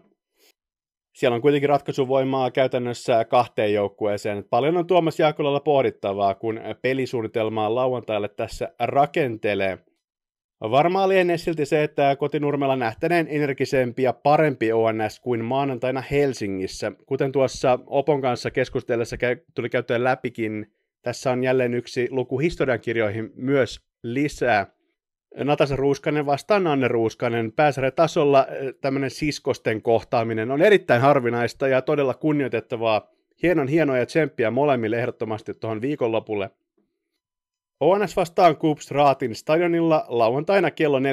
Siellä 1.16 1.34
on 1.34 1.42
kuitenkin 1.42 1.68
ratkaisuvoimaa 1.68 2.50
käytännössä 2.50 3.24
kahteen 3.24 3.74
joukkueeseen. 3.74 4.44
Paljon 4.50 4.76
on 4.76 4.86
Tuomas 4.86 5.18
Jaakolalla 5.18 5.60
pohdittavaa, 5.60 6.34
kun 6.34 6.60
pelisuunnitelmaa 6.82 7.74
lauantaille 7.74 8.28
tässä 8.28 8.72
rakentelee. 8.78 9.78
Varmaan 10.60 11.08
lienee 11.08 11.38
silti 11.38 11.66
se, 11.66 11.82
että 11.82 12.16
kotinurmella 12.16 12.76
nähtäneen 12.76 13.26
energisempi 13.30 14.02
ja 14.02 14.12
parempi 14.12 14.72
ONS 14.72 15.20
kuin 15.20 15.44
maanantaina 15.44 16.00
Helsingissä. 16.00 16.92
Kuten 17.06 17.32
tuossa 17.32 17.78
Opon 17.86 18.20
kanssa 18.20 18.50
keskustellessa 18.50 19.16
tuli 19.54 19.68
käyttöön 19.68 20.04
läpikin, 20.04 20.72
tässä 21.02 21.30
on 21.30 21.44
jälleen 21.44 21.74
yksi 21.74 22.08
luku 22.10 22.38
historiankirjoihin 22.38 23.32
myös 23.34 23.80
lisää. 24.02 24.66
Natasa 25.44 25.76
Ruuskanen 25.76 26.26
vastaan 26.26 26.66
Anne 26.66 26.88
Ruuskanen. 26.88 27.52
Pääsarjatasolla 27.52 28.46
eh, 28.46 28.74
tämmöinen 28.80 29.10
siskosten 29.10 29.82
kohtaaminen 29.82 30.50
on 30.50 30.62
erittäin 30.62 31.02
harvinaista 31.02 31.68
ja 31.68 31.82
todella 31.82 32.14
kunnioitettavaa. 32.14 33.10
Hienon 33.42 33.68
hienoja 33.68 34.06
tsemppiä 34.06 34.50
molemmille 34.50 34.98
ehdottomasti 34.98 35.54
tuohon 35.54 35.80
viikonlopulle. 35.80 36.50
ONS 37.80 38.16
vastaan 38.16 38.56
Coops 38.56 38.90
Raatin 38.90 39.34
stadionilla 39.34 40.04
lauantaina 40.08 40.70
kello 40.70 40.98
14.00. 40.98 41.04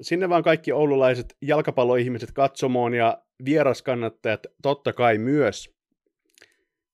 Sinne 0.00 0.28
vaan 0.28 0.42
kaikki 0.42 0.72
oululaiset 0.72 1.36
jalkapalloihmiset 1.42 2.32
katsomoon 2.32 2.94
ja 2.94 3.18
vieraskannattajat 3.44 4.46
totta 4.62 4.92
kai 4.92 5.18
myös. 5.18 5.70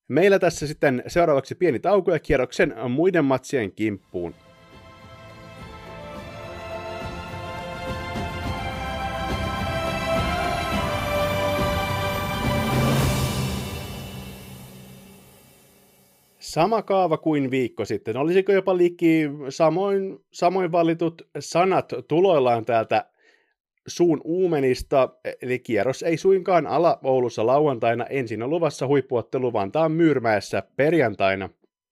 Meillä 0.08 0.38
tässä 0.38 0.66
sitten 0.66 1.02
seuraavaksi 1.06 1.54
pieni 1.54 1.78
tauko 1.78 2.12
ja 2.12 2.18
kierroksen 2.18 2.74
muiden 2.88 3.24
matsien 3.24 3.72
kimppuun. 3.72 4.34
Sama 16.56 16.82
kaava 16.82 17.16
kuin 17.16 17.50
viikko 17.50 17.84
sitten. 17.84 18.16
Olisiko 18.16 18.52
jopa 18.52 18.76
liki 18.76 19.22
samoin, 19.48 20.18
samoin 20.32 20.72
valitut 20.72 21.28
sanat 21.38 21.92
tuloillaan 22.08 22.64
täältä 22.64 23.04
suun 23.86 24.20
uumenista, 24.24 25.08
eli 25.42 25.58
kierros 25.58 26.02
ei 26.02 26.16
suinkaan 26.16 26.66
ala 26.66 26.98
Oulussa 27.04 27.46
lauantaina, 27.46 28.06
ensin 28.06 28.42
on 28.42 28.50
luvassa 28.50 28.86
huippuottelu 28.86 29.52
Vantaan 29.52 29.92
Myyrmäessä 29.92 30.62
perjantaina. 30.76 31.48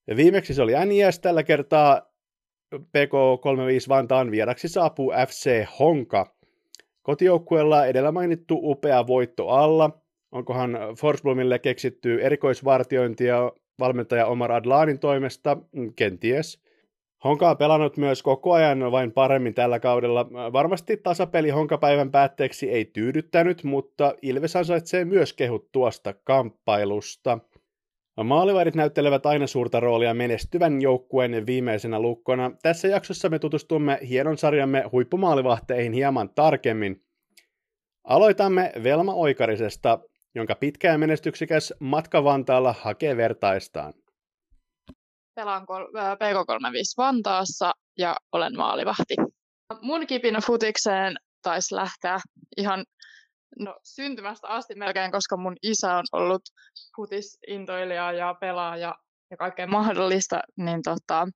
Ja 0.07 0.15
viimeksi 0.15 0.53
se 0.53 0.61
oli 0.61 0.73
NIS, 0.85 1.19
tällä 1.19 1.43
kertaa 1.43 2.11
PK35 2.75 3.89
Vantaan 3.89 4.31
vieraksi 4.31 4.67
saapuu 4.67 5.13
FC 5.27 5.65
Honka. 5.79 6.35
Kotijoukkueella 7.01 7.85
edellä 7.85 8.11
mainittu 8.11 8.59
upea 8.63 9.07
voitto 9.07 9.47
alla. 9.47 10.01
Onkohan 10.31 10.77
Forsblomille 10.99 11.59
keksitty 11.59 12.21
erikoisvartiointia 12.21 13.51
valmentaja 13.79 14.25
Omar 14.25 14.51
Adlanin 14.51 14.99
toimesta, 14.99 15.57
mm, 15.71 15.93
kenties. 15.95 16.65
Honka 17.23 17.49
on 17.49 17.57
pelannut 17.57 17.97
myös 17.97 18.23
koko 18.23 18.53
ajan 18.53 18.91
vain 18.91 19.11
paremmin 19.11 19.53
tällä 19.53 19.79
kaudella. 19.79 20.29
Varmasti 20.53 20.97
tasapeli 20.97 21.49
Honkapäivän 21.49 22.11
päätteeksi 22.11 22.71
ei 22.71 22.85
tyydyttänyt, 22.85 23.63
mutta 23.63 24.13
Ilves 24.21 24.55
ansaitsee 24.55 25.05
myös 25.05 25.33
kehut 25.33 25.71
tuosta 25.71 26.13
kamppailusta. 26.23 27.39
Maalivahdit 28.23 28.75
näyttelevät 28.75 29.25
aina 29.25 29.47
suurta 29.47 29.79
roolia 29.79 30.13
menestyvän 30.13 30.81
joukkueen 30.81 31.45
viimeisenä 31.45 31.99
lukkona. 31.99 32.51
Tässä 32.63 32.87
jaksossa 32.87 33.29
me 33.29 33.39
tutustumme 33.39 33.99
hienon 34.09 34.37
sarjamme 34.37 34.83
huippumaalivahteihin 34.91 35.93
hieman 35.93 36.29
tarkemmin. 36.29 37.01
Aloitamme 38.03 38.71
Velma 38.83 39.13
Oikarisesta, 39.13 39.99
jonka 40.35 40.55
pitkä 40.55 40.91
ja 40.91 40.97
menestyksikäs 40.97 41.73
matka 41.79 42.23
Vantaalla 42.23 42.75
hakee 42.81 43.17
vertaistaan. 43.17 43.93
Pelaan 45.35 45.61
PK35 45.61 46.93
Vantaassa 46.97 47.73
ja 47.97 48.15
olen 48.31 48.57
maalivahti. 48.57 49.15
Mun 49.81 50.07
kipinä 50.07 50.39
futikseen 50.41 51.15
taisi 51.41 51.75
lähteä 51.75 52.19
ihan 52.57 52.85
no, 53.59 53.79
syntymästä 53.83 54.47
asti 54.47 54.75
melkein, 54.75 55.11
koska 55.11 55.37
mun 55.37 55.55
isä 55.63 55.97
on 55.97 56.03
ollut 56.11 56.41
futisintoilija 56.95 58.11
ja 58.11 58.33
pelaaja 58.33 58.95
ja 59.31 59.37
kaikkea 59.37 59.67
mahdollista, 59.67 60.41
niin 60.57 60.81
tota, 60.81 61.27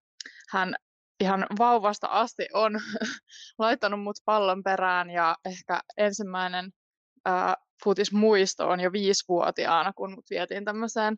hän 0.50 0.76
ihan 1.20 1.46
vauvasta 1.60 2.08
asti 2.08 2.48
on 2.54 2.74
laittanut 3.60 4.04
mut 4.04 4.18
pallon 4.26 4.64
perään 4.64 5.10
ja 5.10 5.36
ehkä 5.46 5.80
ensimmäinen 5.98 6.70
ää, 7.26 7.56
futismuisto 7.84 8.70
on 8.70 8.80
jo 8.80 8.92
viisivuotiaana, 8.92 9.94
kun 9.94 10.12
mut 10.12 10.30
vietiin 10.30 10.66
tämmöiseen 10.66 11.16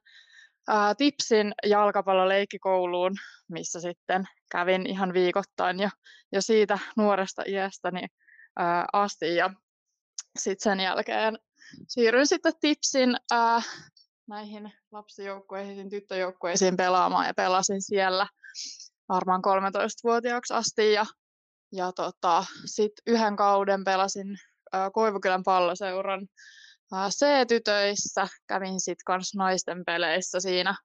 ää, 0.67 0.95
Tipsin 0.95 1.53
jalkapalloleikkikouluun, 1.65 3.15
missä 3.49 3.79
sitten 3.79 4.25
kävin 4.51 4.85
ihan 4.85 5.13
viikoittain 5.13 5.79
ja, 5.79 5.89
ja 6.31 6.41
siitä 6.41 6.79
nuoresta 6.97 7.43
iästäni 7.47 8.07
ää, 8.59 8.85
asti. 8.93 9.35
Ja 9.35 9.49
sitten 10.39 10.63
sen 10.63 10.79
jälkeen 10.79 11.39
siirryin 11.87 12.27
sitten 12.27 12.53
Tipsin 12.61 13.17
ää, 13.31 13.61
näihin 14.27 14.73
lapsijoukkueisiin, 14.91 15.89
tyttöjoukkueisiin 15.89 16.77
pelaamaan 16.77 17.27
ja 17.27 17.33
pelasin 17.33 17.81
siellä 17.81 18.27
varmaan 19.09 19.41
13-vuotiaaksi 19.41 20.53
asti 20.53 20.93
ja, 20.93 21.05
ja 21.71 21.91
tota, 21.91 22.45
sitten 22.65 23.03
yhden 23.07 23.35
kauden 23.35 23.83
pelasin 23.83 24.37
Koivukylän 24.93 25.43
palloseuran 25.43 26.27
C-tytöissä, 27.09 28.27
kävin 28.47 28.79
sitten 28.79 29.03
kans 29.05 29.35
naisten 29.35 29.85
peleissä 29.85 30.39
siinä 30.39 30.75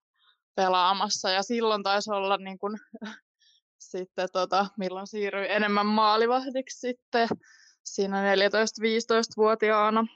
pelaamassa 0.54 1.30
ja 1.30 1.42
silloin 1.42 1.82
taisi 1.82 2.10
olla 2.10 2.36
niin 2.36 2.58
kun, 2.58 2.78
sitten 3.78 4.28
tota, 4.32 4.66
milloin 4.78 5.06
siirryin 5.06 5.50
enemmän 5.50 5.86
maalivahdiksi 5.86 6.78
sitten 6.80 7.28
siinä 7.84 8.34
14-15-vuotiaana. 8.34 10.06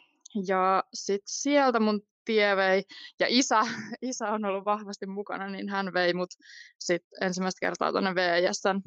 Ja 0.46 0.85
sitten 0.94 1.28
sieltä 1.28 1.80
mun 1.80 2.00
tie 2.24 2.56
vei, 2.56 2.83
ja 3.20 3.26
isä, 3.28 3.61
isä 4.02 4.28
on 4.28 4.44
ollut 4.44 4.64
vahvasti 4.64 5.06
mukana, 5.06 5.48
niin 5.48 5.68
hän 5.68 5.94
vei 5.94 6.14
mut 6.14 6.30
sitten 6.78 7.26
ensimmäistä 7.26 7.66
kertaa 7.66 7.92
tuonne 7.92 8.14
VJSn 8.14 8.80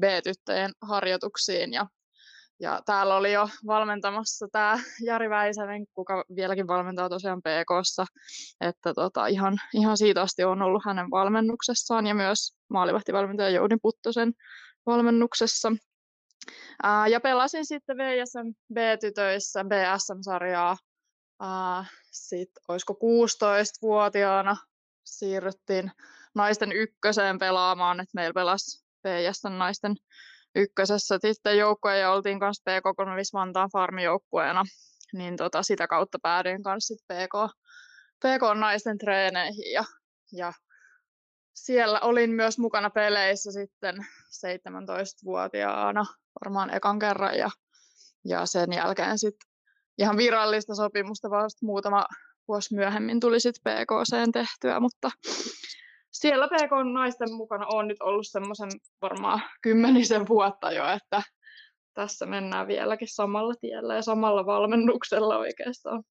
B-tyttöjen 0.00 0.72
harjoituksiin, 0.82 1.72
ja 1.72 1.86
ja 2.62 2.80
täällä 2.86 3.16
oli 3.16 3.32
jo 3.32 3.48
valmentamassa 3.66 4.46
tämä 4.52 4.78
Jari 5.06 5.30
Väisänen, 5.30 5.86
kuka 5.94 6.24
vieläkin 6.36 6.66
valmentaa 6.66 7.08
tosiaan 7.08 7.42
PKssa, 7.42 8.06
että 8.60 8.94
tota, 8.94 9.26
ihan, 9.26 9.58
ihan 9.74 9.96
siitä 9.96 10.22
asti 10.22 10.44
on 10.44 10.62
ollut 10.62 10.82
hänen 10.84 11.10
valmennuksessaan 11.10 12.06
ja 12.06 12.14
myös 12.14 12.56
maalivahtivalmentaja 12.70 13.50
Joudin 13.50 13.78
Puttosen 13.82 14.32
valmennuksessa. 14.86 15.72
Ää, 16.82 17.08
ja 17.08 17.20
pelasin 17.20 17.66
sitten 17.66 17.96
VSM 17.96 18.74
B-tytöissä 18.74 19.64
BSM-sarjaa. 19.64 20.76
Sitten 22.10 22.62
olisiko 22.68 22.92
16-vuotiaana 22.94 24.56
siirryttiin 25.04 25.90
naisten 26.34 26.72
ykköseen 26.72 27.38
pelaamaan, 27.38 28.00
että 28.00 28.12
meillä 28.14 28.34
pelasi 28.34 28.84
VSM 29.04 29.52
naisten 29.58 29.96
ykkösessä 30.54 31.18
sitten 31.22 31.58
joukkoja 31.58 31.96
ja 31.96 32.12
oltiin 32.12 32.40
kanssa 32.40 32.62
PK 32.70 32.84
Vantaan 33.32 33.70
farmijoukkueena, 33.72 34.64
niin 35.12 35.36
tota, 35.36 35.62
sitä 35.62 35.86
kautta 35.86 36.18
päädyin 36.22 36.62
kanssa 36.62 36.94
PK, 36.94 37.56
PK-naisten 38.18 38.98
treeneihin 38.98 39.72
ja, 39.72 39.84
ja 40.32 40.52
siellä 41.54 42.00
olin 42.00 42.30
myös 42.30 42.58
mukana 42.58 42.90
peleissä 42.90 43.52
sitten 43.52 43.96
17-vuotiaana 44.46 46.04
varmaan 46.44 46.74
ekan 46.74 46.98
kerran 46.98 47.38
ja, 47.38 47.50
ja 48.24 48.46
sen 48.46 48.72
jälkeen 48.72 49.18
sitten 49.18 49.50
ihan 49.98 50.16
virallista 50.16 50.74
sopimusta 50.74 51.30
vasta 51.30 51.66
muutama 51.66 52.06
vuosi 52.48 52.74
myöhemmin 52.74 53.20
tuli 53.20 53.40
sitten 53.40 53.72
PKC 53.72 54.32
tehtyä, 54.32 54.80
mutta 54.80 55.10
siellä 56.12 56.48
PK-naisten 56.48 57.32
mukana 57.32 57.66
on 57.66 57.88
nyt 57.88 58.00
ollut 58.00 58.26
semmoisen 58.28 58.70
varmaan 59.02 59.42
kymmenisen 59.62 60.28
vuotta 60.28 60.72
jo, 60.72 60.84
että 60.88 61.22
tässä 61.94 62.26
mennään 62.26 62.66
vieläkin 62.66 63.08
samalla 63.14 63.54
tiellä 63.60 63.94
ja 63.94 64.02
samalla 64.02 64.46
valmennuksella 64.46 65.38
oikeastaan. 65.38 66.02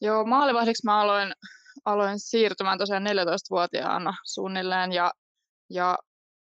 Joo, 0.00 0.24
maalivahdiksi 0.24 0.86
mä 0.86 1.00
aloin, 1.00 1.32
aloin 1.84 2.20
siirtymään 2.20 2.78
tosiaan 2.78 3.06
14-vuotiaana 3.06 4.14
suunnilleen 4.24 4.92
ja, 4.92 5.12
ja 5.70 5.98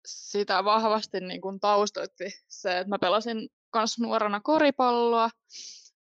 sitä 0.06 0.64
vahvasti 0.64 1.20
niin 1.20 1.42
kuin 1.42 1.60
taustoitti 1.60 2.26
se, 2.48 2.78
että 2.78 2.90
mä 2.90 3.00
pelasin 3.00 3.50
kanssa 3.70 4.04
nuorena 4.04 4.40
koripalloa 4.44 5.30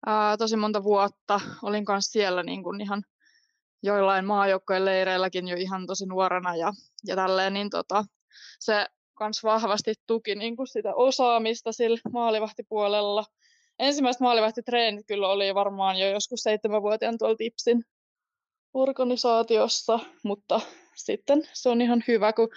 ää, 0.05 0.37
tosi 0.37 0.55
monta 0.55 0.83
vuotta. 0.83 1.39
Olin 1.63 1.85
kanssa 1.85 2.11
siellä 2.11 2.43
niin 2.43 2.63
kuin 2.63 2.81
ihan 2.81 3.03
joillain 3.83 4.25
maajoukkojen 4.25 4.85
leireilläkin 4.85 5.47
jo 5.47 5.55
ihan 5.57 5.87
tosi 5.87 6.05
nuorena 6.05 6.55
ja, 6.55 6.73
ja 7.05 7.15
tälleen, 7.15 7.53
niin 7.53 7.69
tota, 7.69 8.05
se 8.59 8.85
kans 9.13 9.43
vahvasti 9.43 9.93
tuki 10.07 10.35
niin 10.35 10.55
kuin 10.55 10.67
sitä 10.67 10.95
osaamista 10.95 11.71
sillä 11.71 11.99
maalivahtipuolella. 12.13 13.25
Ensimmäiset 13.79 14.19
maalivahtitreenit 14.19 15.05
kyllä 15.07 15.27
oli 15.27 15.55
varmaan 15.55 15.97
jo 15.99 16.09
joskus 16.09 16.39
seitsemänvuotiaan 16.39 17.17
tuolla 17.17 17.35
Tipsin 17.35 17.83
organisaatiossa, 18.73 19.99
mutta 20.23 20.61
sitten 20.95 21.49
se 21.53 21.69
on 21.69 21.81
ihan 21.81 22.03
hyvä, 22.07 22.33
kun 22.33 22.49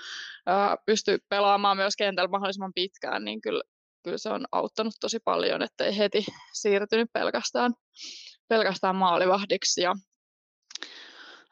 ää, 0.47 0.77
pystyy 0.87 1.19
pelaamaan 1.29 1.77
myös 1.77 1.97
kentällä 1.97 2.29
mahdollisimman 2.29 2.73
pitkään, 2.75 3.25
niin 3.25 3.41
kyllä, 3.41 3.63
kyllä 4.03 4.19
se 4.19 4.29
on 4.29 4.47
auttanut 4.53 4.95
tosi 5.01 5.19
paljon, 5.25 5.63
ettei 5.63 5.99
heti 5.99 6.27
siirtynyt 6.53 7.11
pelkästään, 7.13 7.73
pelkästään 8.49 8.97
maalivahdiksi. 8.97 9.83
Ja 9.83 9.95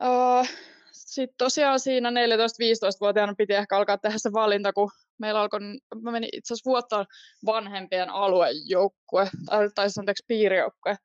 Uh, 0.03 0.49
sitten 0.93 1.35
tosiaan 1.38 1.81
siinä 1.81 2.11
14-15-vuotiaana 2.11 3.35
piti 3.38 3.55
ehkä 3.55 3.77
alkaa 3.77 3.99
tehdä 3.99 4.19
se 4.19 4.33
valinta, 4.33 4.73
kun 4.73 4.91
meillä 5.19 5.41
alkoi, 5.41 5.61
mä 6.03 6.11
menin 6.11 6.31
itse 6.33 6.55
asiassa 6.55 6.71
vuotta 6.71 7.05
vanhempien 7.47 8.11
aluejoukkue, 8.11 9.31
tai, 9.47 9.69
tai 9.75 9.88
anteeksi 9.99 10.25
piirijoukkue 10.29 10.97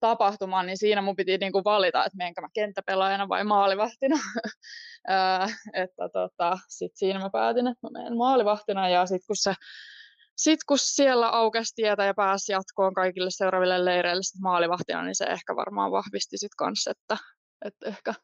tapahtumaan, 0.00 0.66
niin 0.66 0.78
siinä 0.78 1.02
mun 1.02 1.16
piti 1.16 1.38
niinku 1.38 1.62
valita, 1.64 2.04
että 2.04 2.16
menenkö 2.16 2.40
mä 2.40 2.48
kenttäpelaajana 2.54 3.28
vai 3.28 3.44
maalivahtina. 3.44 4.16
että 5.82 6.08
tota, 6.12 6.58
sitten 6.68 6.98
siinä 6.98 7.18
mä 7.18 7.30
päätin, 7.30 7.66
että 7.66 7.86
mä 7.86 7.98
menen 7.98 8.16
maalivahtina, 8.16 8.88
ja 8.88 9.06
sitten 9.06 9.26
kun 9.26 9.36
se 9.36 9.54
sitten 10.36 10.64
kun 10.66 10.78
siellä 10.78 11.28
aukesi 11.28 11.74
tietä 11.74 12.04
ja 12.04 12.14
pääsi 12.14 12.52
jatkoon 12.52 12.94
kaikille 12.94 13.30
seuraaville 13.30 13.84
leireille 13.84 14.22
maalivahtina, 14.42 15.02
niin 15.02 15.14
se 15.14 15.24
ehkä 15.24 15.56
varmaan 15.56 15.92
vahvisti 15.92 16.38
sitten 16.38 16.56
kanssa, 16.56 16.90
että, 16.90 17.16
että 17.64 17.88
ehkä, 17.88 18.14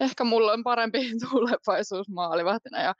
ehkä 0.00 0.24
mulla 0.24 0.52
on 0.52 0.62
parempi 0.62 0.98
tulevaisuus 1.30 2.08
maalivahtina 2.08 2.82
ja 2.82 2.94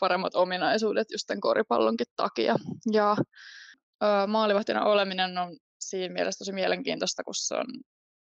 paremmat 0.00 0.34
ominaisuudet 0.34 1.06
just 1.12 1.26
tämän 1.26 1.40
koripallonkin 1.40 2.06
takia. 2.16 2.56
Ja 2.92 3.16
ö, 4.02 4.26
maalivahtina 4.26 4.84
oleminen 4.84 5.38
on 5.38 5.56
siinä 5.80 6.12
mielessä 6.12 6.38
tosi 6.38 6.52
mielenkiintoista, 6.52 7.24
kun 7.24 7.34
se 7.34 7.54
on 7.54 7.66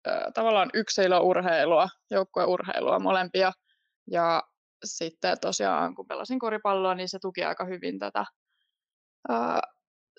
ö, 0.08 0.30
tavallaan 0.34 0.70
yksilöurheilua, 0.74 1.88
joukkueurheilua 2.10 2.98
molempia. 2.98 3.52
Ja 4.10 4.42
sitten 4.84 5.36
tosiaan, 5.40 5.94
kun 5.94 6.06
pelasin 6.06 6.38
koripalloa, 6.38 6.94
niin 6.94 7.08
se 7.08 7.18
tuki 7.18 7.44
aika 7.44 7.64
hyvin 7.64 7.98
tätä 7.98 8.24
ö, 9.30 9.34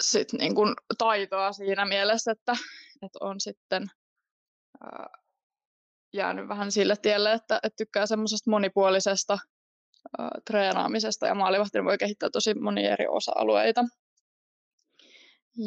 sit 0.02 0.34
niin 0.34 0.56
kuin 0.56 0.74
taitoa 0.98 1.52
siinä 1.54 1.86
mielessä, 1.86 2.32
että, 2.32 2.52
että 3.02 3.20
on 3.22 3.40
sitten 3.40 3.88
jäänyt 6.14 6.48
vähän 6.48 6.72
sille 6.72 6.96
tielle, 7.02 7.34
että, 7.34 7.60
että 7.64 7.78
tykkää 7.78 8.06
semmoisesta 8.06 8.52
monipuolisesta 8.52 9.34
äh, 9.34 10.28
treenaamisesta 10.46 11.28
ja 11.28 11.36
maalivahtina 11.36 11.84
voi 11.84 11.98
kehittää 11.98 12.30
tosi 12.30 12.54
monia 12.54 12.92
eri 12.92 13.08
osa-alueita. 13.08 13.86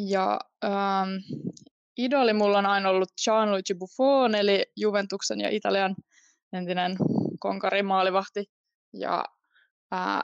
Ja 0.09 0.39
ähm, 0.63 1.09
idoli 1.97 2.33
mulla 2.33 2.57
on 2.57 2.65
aina 2.65 2.89
ollut 2.89 3.09
Gianluigi 3.23 3.75
Buffon, 3.75 4.35
eli 4.35 4.65
Juventuksen 4.77 5.41
ja 5.41 5.49
Italian 5.49 5.95
entinen 6.53 6.97
konkari 7.39 7.83
maalivahti. 7.83 8.45
Ja 8.93 9.25
äh, 9.93 10.21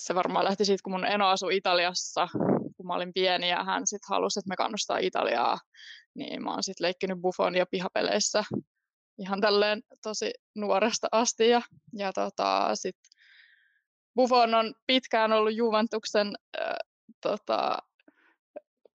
se 0.00 0.14
varmaan 0.14 0.44
lähti 0.44 0.64
siitä, 0.64 0.82
kun 0.84 0.92
mun 0.92 1.06
eno 1.06 1.28
asui 1.28 1.56
Italiassa, 1.56 2.28
kun 2.76 2.86
mä 2.86 2.94
olin 2.94 3.12
pieni 3.12 3.50
ja 3.50 3.64
hän 3.64 3.86
sitten 3.86 4.08
halusi, 4.08 4.38
että 4.38 4.48
me 4.48 4.56
kannustaa 4.56 4.98
Italiaa. 4.98 5.58
Niin 6.14 6.42
mä 6.42 6.50
oon 6.50 6.62
sitten 6.62 6.84
leikkinyt 6.84 7.20
Buffonia 7.20 7.66
pihapeleissä 7.70 8.44
ihan 9.18 9.40
tälleen 9.40 9.82
tosi 10.02 10.30
nuoresta 10.54 11.08
asti. 11.12 11.48
Ja, 11.48 11.62
ja 11.92 12.12
tota, 12.12 12.70
sit 12.74 12.96
Buffon 14.14 14.54
on 14.54 14.74
pitkään 14.86 15.32
ollut 15.32 15.54
Juventuksen 15.54 16.32
äh, 16.60 16.76
tota, 17.20 17.78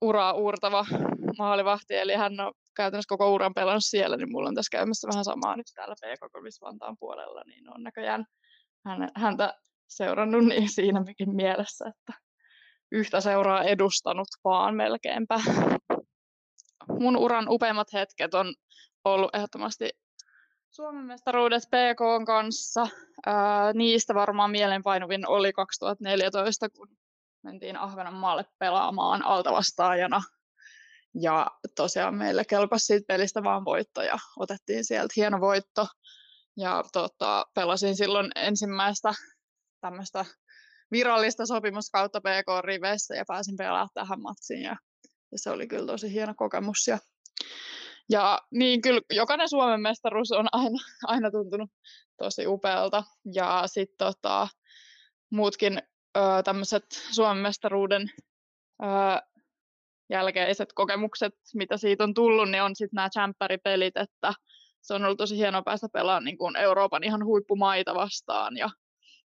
uraa 0.02 0.34
uurtava 0.34 0.86
maalivahti, 1.38 1.96
eli 1.96 2.16
hän 2.16 2.40
on 2.40 2.54
käytännössä 2.76 3.10
koko 3.10 3.34
uran 3.34 3.54
pelannut 3.54 3.86
siellä, 3.86 4.18
niin 4.18 4.32
mulla 4.32 4.50
on 4.50 4.56
tässä 4.56 4.78
käymässä 4.78 5.08
vähän 5.08 5.24
samaa 5.24 5.56
nyt 5.56 5.68
täällä 5.76 5.96
PK 5.96 6.34
Vantaan 6.62 6.96
puolella, 7.00 7.42
niin 7.46 7.74
on 7.76 7.84
näköjään 7.84 8.26
häntä 9.16 9.54
seurannut 9.88 10.46
niin 10.46 10.70
siinä 10.70 11.04
mielessä, 11.26 11.86
että 11.88 12.14
yhtä 12.92 13.22
seuraa 13.22 13.64
edustanut 13.64 14.28
vaan 14.44 14.76
melkeinpä. 14.76 15.40
Mun 17.00 17.18
uran 17.18 17.46
upeimmat 17.50 17.94
hetket 17.94 18.34
on 18.34 18.54
ollut 19.06 19.36
ehdottomasti 19.36 19.90
Suomen 20.72 21.06
mestaruudet 21.06 21.64
PK 21.64 22.26
kanssa. 22.26 22.88
Ää, 23.26 23.74
niistä 23.74 24.14
varmaan 24.14 24.52
mielenpainuvin 24.52 25.28
oli 25.28 25.54
2014, 25.54 26.70
kun 26.70 26.88
mentiin 27.44 27.78
Ahvenanmaalle 27.78 28.46
pelaamaan 28.60 29.26
altavastaajana. 29.26 30.22
Ja 31.22 31.48
tosiaan 31.76 32.16
meille 32.16 32.46
kelpasi 32.46 32.86
siitä 32.86 33.06
pelistä 33.08 33.44
vaan 33.44 33.66
voitto 33.66 34.02
ja 34.02 34.18
otettiin 34.38 34.86
sieltä 34.86 35.14
hieno 35.16 35.42
voitto. 35.42 35.88
Ja 36.58 36.84
tota, 36.94 37.46
pelasin 37.56 37.96
silloin 37.96 38.32
ensimmäistä 38.36 39.14
tämmöistä 39.82 40.26
virallista 40.92 41.46
sopimuskautta 41.46 42.22
PK-riveissä 42.22 43.16
ja 43.16 43.24
pääsin 43.28 43.58
pelaamaan 43.58 43.90
tähän 43.94 44.22
matsiin. 44.22 44.62
Ja, 44.62 44.76
ja 45.32 45.40
se 45.40 45.50
oli 45.50 45.68
kyllä 45.68 45.86
tosi 45.86 46.14
hieno 46.14 46.34
kokemus. 46.38 46.88
Ja, 46.88 46.98
ja 48.10 48.40
niin 48.52 48.82
kyllä 48.82 49.02
jokainen 49.10 49.50
Suomen 49.50 49.82
mestaruus 49.82 50.32
on 50.32 50.48
aina, 50.52 50.78
aina 51.08 51.32
tuntunut 51.32 51.70
tosi 52.18 52.48
upealta. 52.48 53.04
Ja 53.34 53.64
sitten 53.66 53.98
tota, 53.98 54.48
muutkin 55.32 55.82
tämmöiset 56.44 56.86
Suomen 57.12 57.44
mestaruuden 57.44 58.12
ö, 58.84 58.86
jälkeiset 60.10 60.74
kokemukset, 60.74 61.34
mitä 61.56 61.78
siitä 61.78 62.04
on 62.04 62.14
tullut, 62.14 62.50
niin 62.50 62.64
on 62.64 62.76
sitten 62.76 62.96
nämä 62.96 63.10
champparipelit, 63.10 63.98
että 63.98 64.34
se 64.82 64.94
on 64.94 65.06
ollut 65.06 65.18
tosi 65.18 65.38
hienoa 65.38 65.62
päästä 65.62 65.88
pelaamaan 65.94 66.24
niin 66.24 66.38
kuin 66.38 66.56
Euroopan 66.56 67.04
ihan 67.04 67.26
huippumaita 67.26 67.96
vastaan 67.96 68.58
ja 68.58 68.70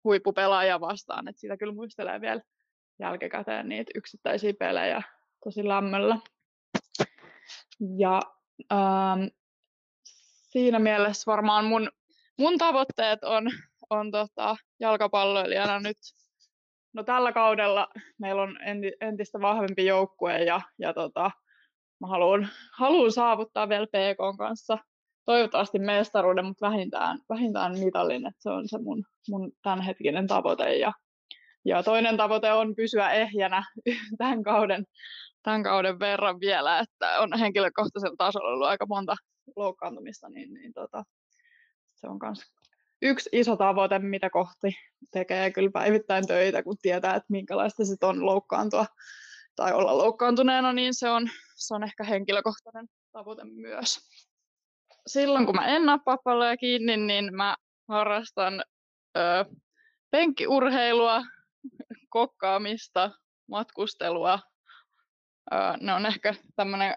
huippupelaajia 0.04 0.80
vastaan, 0.80 1.28
että 1.28 1.40
siitä 1.40 1.56
kyllä 1.56 1.74
muistelee 1.74 2.20
vielä 2.20 2.42
jälkikäteen 3.00 3.68
niitä 3.68 3.90
yksittäisiä 3.94 4.52
pelejä 4.58 5.02
tosi 5.44 5.68
lämmöllä. 5.68 6.18
Ja 7.98 8.20
ähm, 8.72 9.26
siinä 10.50 10.78
mielessä 10.78 11.30
varmaan 11.32 11.64
mun, 11.64 11.90
mun 12.38 12.58
tavoitteet 12.58 13.24
on, 13.24 13.50
on 13.90 14.10
tota, 14.10 14.56
jalkapalloilijana 14.80 15.80
nyt 15.80 15.96
no 16.92 17.02
tällä 17.02 17.32
kaudella 17.32 17.88
meillä 18.18 18.42
on 18.42 18.58
entistä 19.00 19.40
vahvempi 19.40 19.86
joukkue 19.86 20.44
ja, 20.44 20.60
ja 20.78 20.94
tota, 20.94 21.30
mä 22.00 22.06
haluan, 22.06 22.48
haluan 22.78 23.12
saavuttaa 23.12 23.68
vielä 23.68 23.86
PK 23.86 24.38
kanssa 24.38 24.78
toivottavasti 25.24 25.78
mestaruuden, 25.78 26.44
mutta 26.44 26.66
vähintään, 26.66 27.18
vähintään 27.28 27.78
mitallin, 27.78 28.26
että 28.26 28.42
se 28.42 28.50
on 28.50 28.68
se 28.68 28.78
mun, 28.78 29.04
mun 29.28 29.52
tämänhetkinen 29.62 30.26
tavoite. 30.26 30.76
Ja, 30.76 30.92
ja 31.64 31.82
toinen 31.82 32.16
tavoite 32.16 32.52
on 32.52 32.74
pysyä 32.76 33.10
ehjänä 33.10 33.64
tämän 34.18 34.42
kauden, 34.42 34.84
tämän 35.42 35.62
kauden 35.62 35.98
verran 35.98 36.40
vielä, 36.40 36.78
että 36.78 37.20
on 37.20 37.38
henkilökohtaisella 37.38 38.16
tasolla 38.18 38.48
ollut 38.48 38.66
aika 38.66 38.86
monta 38.86 39.16
loukkaantumista, 39.56 40.28
niin, 40.28 40.54
niin 40.54 40.72
tota, 40.72 41.04
se 41.94 42.08
on 42.08 42.18
myös 42.22 42.38
yksi 43.02 43.30
iso 43.32 43.56
tavoite, 43.56 43.98
mitä 43.98 44.30
kohti 44.30 44.76
tekee 45.10 45.50
kyllä 45.50 45.70
päivittäin 45.70 46.26
töitä, 46.26 46.62
kun 46.62 46.76
tietää, 46.82 47.14
että 47.14 47.26
minkälaista 47.28 47.84
se 47.84 47.96
on 48.02 48.26
loukkaantua 48.26 48.86
tai 49.56 49.72
olla 49.72 49.98
loukkaantuneena, 49.98 50.72
niin 50.72 50.94
se 50.94 51.10
on, 51.10 51.30
se 51.56 51.74
on 51.74 51.82
ehkä 51.84 52.04
henkilökohtainen 52.04 52.88
tavoite 53.12 53.44
myös 53.44 53.98
silloin 55.06 55.46
kun 55.46 55.54
mä 55.54 55.66
en 55.66 55.86
nappaa 55.86 56.18
palloja 56.24 56.56
kiinni, 56.56 56.96
niin 56.96 57.36
mä 57.36 57.56
harrastan 57.88 58.64
ö, 59.16 59.44
penkkiurheilua, 60.10 61.22
kokkaamista, 62.08 63.10
matkustelua. 63.50 64.38
Ne 65.80 65.94
on 65.94 66.06
ehkä 66.06 66.34
tämmöinen 66.56 66.96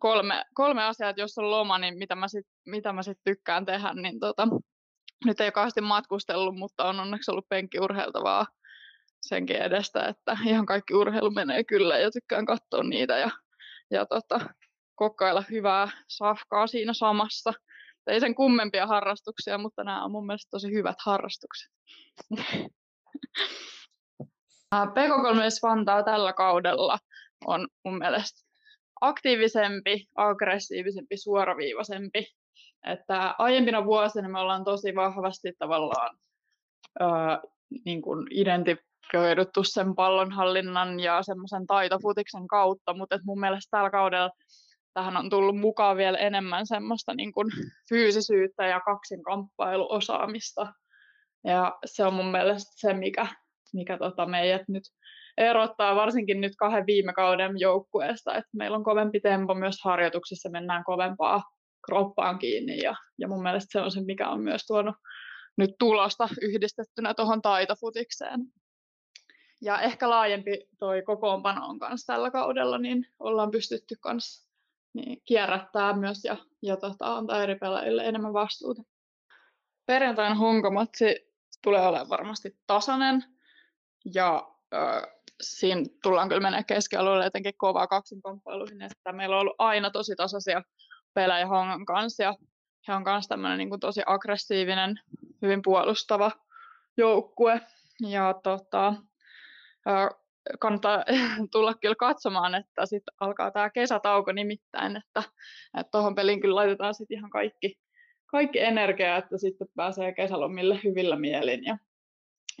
kolme, 0.00 0.44
kolme 0.54 0.84
asiaa, 0.84 1.10
että 1.10 1.22
jos 1.22 1.38
on 1.38 1.50
loma, 1.50 1.78
niin 1.78 1.98
mitä 1.98 2.14
mä 2.14 2.28
sitten 2.28 2.52
mitä 2.66 2.92
mä 2.92 3.02
sit 3.02 3.18
tykkään 3.24 3.66
tehdä, 3.66 3.94
niin 3.94 4.20
tota, 4.20 4.48
nyt 5.24 5.40
ei 5.40 5.52
kauheasti 5.52 5.80
matkustellut, 5.80 6.56
mutta 6.56 6.84
on 6.84 7.00
onneksi 7.00 7.30
ollut 7.30 7.48
penkkiurheiltavaa 7.48 8.46
senkin 9.20 9.56
edestä, 9.56 10.04
että 10.04 10.36
ihan 10.46 10.66
kaikki 10.66 10.94
urheilu 10.94 11.30
menee 11.30 11.64
kyllä 11.64 11.98
ja 11.98 12.10
tykkään 12.10 12.46
katsoa 12.46 12.82
niitä 12.82 13.18
ja, 13.18 13.30
ja 13.90 14.06
tota, 14.06 14.40
kokkailla 14.94 15.44
hyvää 15.50 15.88
safkaa 16.08 16.66
siinä 16.66 16.92
samassa. 16.92 17.52
Ei 18.06 18.20
sen 18.20 18.34
kummempia 18.34 18.86
harrastuksia, 18.86 19.58
mutta 19.58 19.84
nämä 19.84 20.04
on 20.04 20.10
mun 20.10 20.26
mielestä 20.26 20.50
tosi 20.50 20.72
hyvät 20.72 20.96
harrastukset. 21.04 21.72
PK3 24.74 25.40
Vantaa 25.62 26.02
tällä 26.02 26.32
kaudella 26.32 26.98
on 27.46 27.68
mun 27.84 27.98
mielestä 27.98 28.40
aktiivisempi, 29.00 30.06
aggressiivisempi, 30.16 31.16
suoraviivaisempi. 31.16 32.26
Että 32.86 33.34
aiempina 33.38 33.84
vuosina 33.84 34.28
me 34.28 34.40
ollaan 34.40 34.64
tosi 34.64 34.94
vahvasti 34.94 35.52
tavallaan 35.58 36.16
ää, 37.00 37.40
niin 37.84 38.02
kuin 38.02 38.26
identifioiduttu 38.30 39.64
sen 39.64 39.94
pallonhallinnan 39.94 41.00
ja 41.00 41.22
semmoisen 41.22 41.66
taitofutiksen 41.66 42.46
kautta, 42.46 42.94
mutta 42.94 43.14
et 43.14 43.24
mun 43.24 43.40
mielestä 43.40 43.68
tällä 43.70 43.90
kaudella 43.90 44.30
tähän 44.94 45.16
on 45.16 45.30
tullut 45.30 45.58
mukaan 45.58 45.96
vielä 45.96 46.18
enemmän 46.18 46.66
semmoista 46.66 47.14
niin 47.14 47.32
kuin 47.32 47.46
fyysisyyttä 47.88 48.66
ja 48.66 48.80
kaksinkamppailuosaamista. 48.80 50.72
Ja 51.44 51.78
se 51.84 52.04
on 52.04 52.14
mun 52.14 52.30
mielestä 52.30 52.72
se, 52.74 52.94
mikä, 52.94 53.26
mikä 53.72 53.98
tota 53.98 54.26
meidät 54.26 54.68
nyt 54.68 54.82
erottaa 55.40 55.96
varsinkin 55.96 56.40
nyt 56.40 56.52
kahden 56.58 56.86
viime 56.86 57.12
kauden 57.12 57.52
joukkueesta, 57.58 58.34
että 58.34 58.50
meillä 58.56 58.76
on 58.76 58.84
kovempi 58.84 59.20
tempo 59.20 59.54
myös 59.54 59.76
harjoituksissa, 59.84 60.50
mennään 60.50 60.84
kovempaa 60.84 61.42
kroppaan 61.86 62.38
kiinni 62.38 62.78
ja, 62.82 62.94
ja 63.18 63.28
mun 63.28 63.42
mielestä 63.42 63.72
se 63.72 63.80
on 63.80 63.90
se, 63.90 64.00
mikä 64.00 64.28
on 64.28 64.40
myös 64.40 64.66
tuonut 64.66 64.94
nyt 65.56 65.70
tulosta 65.78 66.28
yhdistettynä 66.42 67.14
tuohon 67.14 67.42
taitofutikseen. 67.42 68.40
Ja 69.62 69.80
ehkä 69.80 70.10
laajempi 70.10 70.68
toi 70.78 71.02
kokoonpano 71.02 71.66
on 71.66 71.78
kanssa 71.78 72.12
tällä 72.12 72.30
kaudella, 72.30 72.78
niin 72.78 73.06
ollaan 73.18 73.50
pystytty 73.50 73.94
kanssa 74.00 74.50
niin 74.94 75.22
kierrättää 75.24 75.92
myös 75.92 76.24
ja, 76.24 76.36
ja 76.62 76.76
tota, 76.76 77.16
antaa 77.16 77.42
eri 77.42 77.54
pelaajille 77.54 78.04
enemmän 78.04 78.32
vastuuta. 78.32 78.82
Perjantain 79.86 80.36
honkamatsi 80.36 81.34
tulee 81.62 81.86
olemaan 81.86 82.08
varmasti 82.08 82.56
tasainen 82.66 83.24
ja 84.14 84.50
siinä 85.40 85.82
tullaan 86.02 86.28
kyllä 86.28 86.40
mennä 86.40 86.62
keskialueelle 86.62 87.24
jotenkin 87.24 87.54
kovaa 87.56 87.86
kaksinkamppailuihin, 87.86 88.82
että 88.82 89.12
meillä 89.12 89.36
on 89.36 89.40
ollut 89.40 89.56
aina 89.58 89.90
tosi 89.90 90.16
tasaisia 90.16 90.62
pelejä 91.14 91.46
Hongan 91.46 91.84
kanssa 91.84 92.22
ja 92.22 92.34
he 92.88 92.94
on 92.94 93.02
myös 93.06 93.28
tämmöinen 93.28 93.58
niin 93.58 93.68
kuin 93.68 93.80
tosi 93.80 94.02
aggressiivinen, 94.06 95.00
hyvin 95.42 95.62
puolustava 95.62 96.30
joukkue. 96.96 97.60
Ja 98.08 98.34
tota, 98.42 98.94
kannattaa 100.60 101.04
tulla 101.52 101.74
kyllä 101.74 101.94
katsomaan, 101.94 102.54
että 102.54 102.86
sitten 102.86 103.14
alkaa 103.20 103.50
tämä 103.50 103.70
kesätauko 103.70 104.32
nimittäin, 104.32 104.96
että 104.96 105.22
tuohon 105.90 106.14
peliin 106.14 106.40
kyllä 106.40 106.54
laitetaan 106.54 106.94
sitten 106.94 107.18
ihan 107.18 107.30
kaikki, 107.30 107.78
kaikki 108.26 108.60
energia, 108.60 109.16
että 109.16 109.38
sitten 109.38 109.68
pääsee 109.76 110.12
kesälomille 110.12 110.80
hyvillä 110.84 111.16
mielin. 111.16 111.64
Ja, 111.64 111.78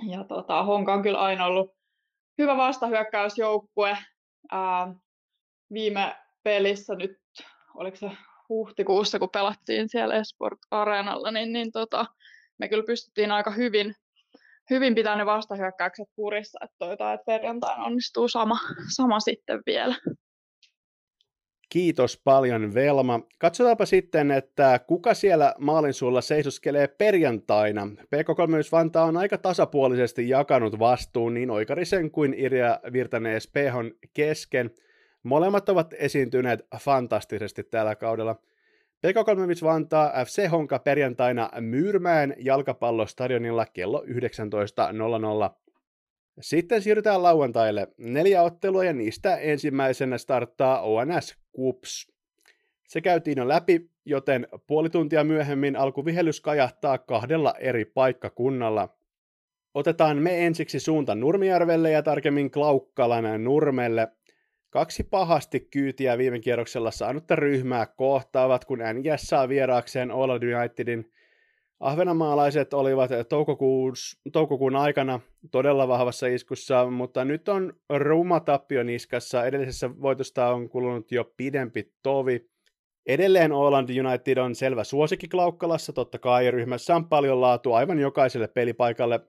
ja 0.08 0.24
tota, 0.24 0.62
Honka 0.62 0.94
on 0.94 1.02
kyllä 1.02 1.18
aina 1.18 1.46
ollut 1.46 1.79
hyvä 2.40 2.56
vastahyökkäysjoukkue. 2.56 3.98
Ää, 4.50 4.94
viime 5.72 6.16
pelissä 6.42 6.94
nyt, 6.94 7.18
oliko 7.74 7.96
se 7.96 8.10
huhtikuussa, 8.48 9.18
kun 9.18 9.30
pelattiin 9.30 9.88
siellä 9.88 10.14
Esport 10.14 10.58
Areenalla, 10.70 11.30
niin, 11.30 11.52
niin 11.52 11.72
tota, 11.72 12.06
me 12.58 12.68
kyllä 12.68 12.84
pystyttiin 12.86 13.32
aika 13.32 13.50
hyvin 13.50 13.94
hyvin 14.70 14.94
pitää 14.94 15.16
ne 15.16 15.26
vastahyökkäykset 15.26 16.08
kurissa, 16.16 16.58
että 16.62 16.76
toivotaan, 16.78 17.14
että 17.14 17.24
perjantaina 17.24 17.84
onnistuu 17.84 18.28
sama, 18.28 18.58
sama 18.96 19.20
sitten 19.20 19.60
vielä. 19.66 19.94
Kiitos 21.70 22.20
paljon 22.24 22.74
Velma. 22.74 23.20
Katsotaanpa 23.38 23.86
sitten, 23.86 24.30
että 24.30 24.80
kuka 24.86 25.14
siellä 25.14 25.54
maalin 25.58 25.94
sulla 25.94 26.20
seisoskelee 26.20 26.88
perjantaina. 26.88 27.88
PK3 27.92 28.68
Vantaa 28.72 29.04
on 29.04 29.16
aika 29.16 29.38
tasapuolisesti 29.38 30.28
jakanut 30.28 30.78
vastuun 30.78 31.34
niin 31.34 31.50
Oikarisen 31.50 32.10
kuin 32.10 32.34
Irja 32.34 32.80
Virtanen 32.92 33.40
SPHn 33.40 33.90
kesken. 34.14 34.70
Molemmat 35.22 35.68
ovat 35.68 35.94
esiintyneet 35.98 36.66
fantastisesti 36.78 37.62
tällä 37.62 37.96
kaudella. 37.96 38.36
PK35 39.06 39.64
Vantaa 39.64 40.24
FC 40.24 40.48
Honka 40.48 40.78
perjantaina 40.78 41.50
Myyrmäen 41.60 42.34
jalkapallostadionilla 42.38 43.66
kello 43.66 44.04
19.00. 44.06 45.69
Sitten 46.40 46.82
siirrytään 46.82 47.22
lauantaille. 47.22 47.88
Neljä 47.98 48.42
ottelua 48.42 48.84
ja 48.84 48.92
niistä 48.92 49.36
ensimmäisenä 49.36 50.18
starttaa 50.18 50.80
ONS 50.80 51.36
Kups. 51.52 52.12
Se 52.88 53.00
käytiin 53.00 53.38
jo 53.38 53.48
läpi, 53.48 53.90
joten 54.04 54.48
puoli 54.66 54.90
tuntia 54.90 55.24
myöhemmin 55.24 55.76
alkuvihellys 55.76 56.40
kajahtaa 56.40 56.98
kahdella 56.98 57.54
eri 57.58 57.84
paikkakunnalla. 57.84 58.88
Otetaan 59.74 60.16
me 60.16 60.46
ensiksi 60.46 60.80
suunta 60.80 61.14
Nurmijärvelle 61.14 61.90
ja 61.90 62.02
tarkemmin 62.02 62.50
Klaukkalan 62.50 63.44
Nurmelle. 63.44 64.08
Kaksi 64.70 65.02
pahasti 65.02 65.60
kyytiä 65.60 66.18
viime 66.18 66.38
kierroksella 66.38 66.90
saanutta 66.90 67.36
ryhmää 67.36 67.86
kohtaavat, 67.86 68.64
kun 68.64 68.78
NJS 68.78 69.22
saa 69.22 69.48
vieraakseen 69.48 70.10
All 70.10 70.30
Unitedin 70.30 71.12
Ahvenanmaalaiset 71.80 72.74
olivat 72.74 73.10
toukokuun, 74.32 74.76
aikana 74.76 75.20
todella 75.50 75.88
vahvassa 75.88 76.26
iskussa, 76.26 76.90
mutta 76.90 77.24
nyt 77.24 77.48
on 77.48 77.72
ruma 77.88 78.40
tappio 78.40 78.82
niskassa. 78.82 79.44
Edellisessä 79.44 79.90
voitosta 80.02 80.48
on 80.48 80.68
kulunut 80.68 81.12
jo 81.12 81.32
pidempi 81.36 81.92
tovi. 82.02 82.46
Edelleen 83.06 83.52
Oland 83.52 83.88
United 83.88 84.38
on 84.38 84.54
selvä 84.54 84.84
suosikki 84.84 85.28
Klaukkalassa, 85.28 85.92
totta 85.92 86.18
kai 86.18 86.50
ryhmässä 86.50 86.96
on 86.96 87.08
paljon 87.08 87.40
laatua 87.40 87.76
aivan 87.76 87.98
jokaiselle 87.98 88.48
pelipaikalle. 88.48 89.20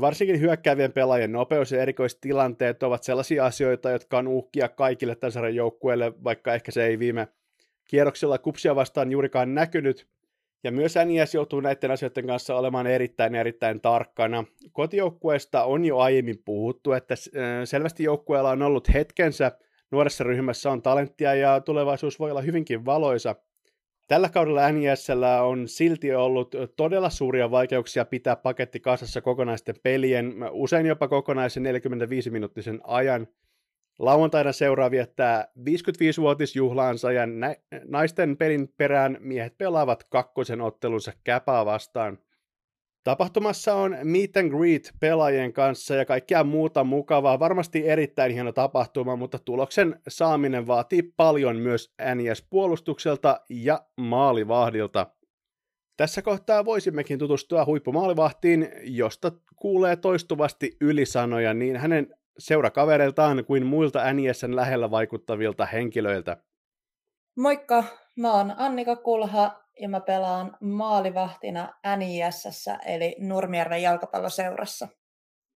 Varsinkin 0.00 0.40
hyökkäävien 0.40 0.92
pelaajien 0.92 1.32
nopeus 1.32 1.72
ja 1.72 1.82
erikoistilanteet 1.82 2.82
ovat 2.82 3.02
sellaisia 3.02 3.46
asioita, 3.46 3.90
jotka 3.90 4.18
on 4.18 4.28
uhkia 4.28 4.68
kaikille 4.68 5.14
tasarjan 5.14 5.54
joukkueille, 5.54 6.12
vaikka 6.24 6.54
ehkä 6.54 6.72
se 6.72 6.86
ei 6.86 6.98
viime 6.98 7.28
kierroksella 7.88 8.38
kupsia 8.38 8.74
vastaan 8.74 9.12
juurikaan 9.12 9.54
näkynyt– 9.54 10.06
ja 10.64 10.72
myös 10.72 10.94
NIS 11.06 11.34
joutuu 11.34 11.60
näiden 11.60 11.90
asioiden 11.90 12.26
kanssa 12.26 12.56
olemaan 12.56 12.86
erittäin 12.86 13.34
erittäin 13.34 13.80
tarkkana. 13.80 14.44
Kotijoukkueesta 14.72 15.64
on 15.64 15.84
jo 15.84 15.98
aiemmin 15.98 16.42
puhuttu, 16.44 16.92
että 16.92 17.14
äh, 17.14 17.40
selvästi 17.64 18.02
joukkueella 18.02 18.50
on 18.50 18.62
ollut 18.62 18.94
hetkensä, 18.94 19.52
nuoressa 19.90 20.24
ryhmässä 20.24 20.70
on 20.70 20.82
talenttia 20.82 21.34
ja 21.34 21.60
tulevaisuus 21.60 22.18
voi 22.18 22.30
olla 22.30 22.40
hyvinkin 22.40 22.84
valoisa. 22.84 23.36
Tällä 24.08 24.28
kaudella 24.28 24.70
NISllä 24.70 25.42
on 25.42 25.68
silti 25.68 26.14
ollut 26.14 26.54
todella 26.76 27.10
suuria 27.10 27.50
vaikeuksia 27.50 28.04
pitää 28.04 28.36
paketti 28.36 28.80
kasassa 28.80 29.20
kokonaisten 29.20 29.74
pelien, 29.82 30.34
usein 30.50 30.86
jopa 30.86 31.08
kokonaisen 31.08 31.64
45-minuuttisen 31.64 32.80
ajan– 32.84 33.26
Lauantaina 33.98 34.52
seuraa 34.52 34.90
viettää 34.90 35.48
55-vuotisjuhlaansa 35.58 37.12
ja 37.12 37.26
nä- 37.26 37.56
naisten 37.84 38.36
pelin 38.36 38.68
perään 38.76 39.16
miehet 39.20 39.58
pelaavat 39.58 40.04
kakkosen 40.04 40.60
ottelunsa 40.60 41.12
käpää 41.24 41.64
vastaan. 41.64 42.18
Tapahtumassa 43.04 43.74
on 43.74 43.96
meet 44.02 44.36
and 44.36 44.50
greet 44.50 44.92
pelaajien 45.00 45.52
kanssa 45.52 45.94
ja 45.94 46.04
kaikkea 46.04 46.44
muuta 46.44 46.84
mukavaa. 46.84 47.38
Varmasti 47.38 47.88
erittäin 47.88 48.32
hieno 48.32 48.52
tapahtuma, 48.52 49.16
mutta 49.16 49.38
tuloksen 49.38 50.00
saaminen 50.08 50.66
vaatii 50.66 51.02
paljon 51.02 51.56
myös 51.56 51.94
NS-puolustukselta 52.14 53.40
ja 53.50 53.86
maalivahdilta. 53.96 55.06
Tässä 55.96 56.22
kohtaa 56.22 56.64
voisimmekin 56.64 57.18
tutustua 57.18 57.64
huippumaalivahtiin, 57.64 58.68
josta 58.82 59.32
kuulee 59.56 59.96
toistuvasti 59.96 60.76
ylisanoja 60.80 61.54
niin 61.54 61.76
hänen 61.76 62.14
seurakavereiltaan 62.38 63.44
kuin 63.44 63.66
muilta 63.66 64.12
NISn 64.12 64.56
lähellä 64.56 64.90
vaikuttavilta 64.90 65.66
henkilöiltä. 65.66 66.36
Moikka, 67.36 67.84
mä 68.16 68.32
oon 68.32 68.54
Annika 68.56 68.96
Kulha 68.96 69.62
ja 69.80 69.88
mä 69.88 70.00
pelaan 70.00 70.56
maalivahtina 70.60 71.74
NISS 71.96 72.68
eli 72.86 73.16
Nurmijärven 73.18 73.82
jalkapalloseurassa. 73.82 74.88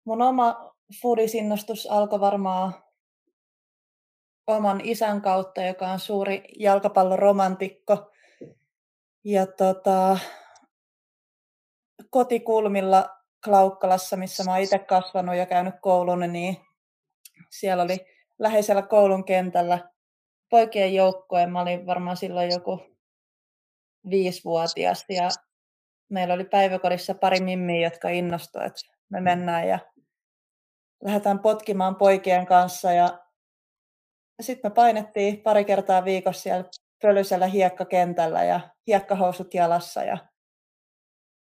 Mun 0.04 0.22
oma 0.22 0.74
fudisinnostus 1.02 1.86
alkoi 1.90 2.20
varmaan 2.20 2.74
oman 4.46 4.80
isän 4.84 5.22
kautta, 5.22 5.62
joka 5.62 5.88
on 5.88 5.98
suuri 5.98 6.42
jalkapalloromantikko. 6.58 8.12
Ja 9.24 9.46
tota, 9.46 10.18
kotikulmilla 12.10 13.08
Klaukkalassa, 13.44 14.16
missä 14.16 14.44
mä 14.44 14.50
oon 14.50 14.60
itse 14.60 14.78
kasvanut 14.78 15.36
ja 15.36 15.46
käynyt 15.46 15.74
koulun, 15.80 16.32
niin 16.32 16.56
siellä 17.50 17.82
oli 17.82 17.98
läheisellä 18.38 18.82
koulun 18.82 19.24
kentällä 19.24 19.78
poikien 20.50 20.94
joukkue. 20.94 21.46
Mä 21.46 21.60
olin 21.60 21.86
varmaan 21.86 22.16
silloin 22.16 22.50
joku 22.50 22.82
viisivuotias 24.10 25.04
ja 25.08 25.28
meillä 26.10 26.34
oli 26.34 26.44
päiväkodissa 26.44 27.14
pari 27.14 27.40
mimmiä, 27.40 27.86
jotka 27.86 28.08
innostuivat, 28.08 28.66
että 28.66 28.96
me 29.08 29.20
mm. 29.20 29.24
mennään 29.24 29.68
ja 29.68 29.78
lähdetään 31.04 31.38
potkimaan 31.38 31.96
poikien 31.96 32.46
kanssa 32.46 32.92
ja 32.92 33.18
sitten 34.40 34.70
me 34.70 34.74
painettiin 34.74 35.42
pari 35.42 35.64
kertaa 35.64 36.04
viikossa 36.04 36.42
siellä 36.42 36.64
pölyisellä 37.02 37.46
hiekkakentällä 37.46 38.44
ja 38.44 38.60
hiekkahousut 38.86 39.54
jalassa 39.54 40.04
ja 40.04 40.18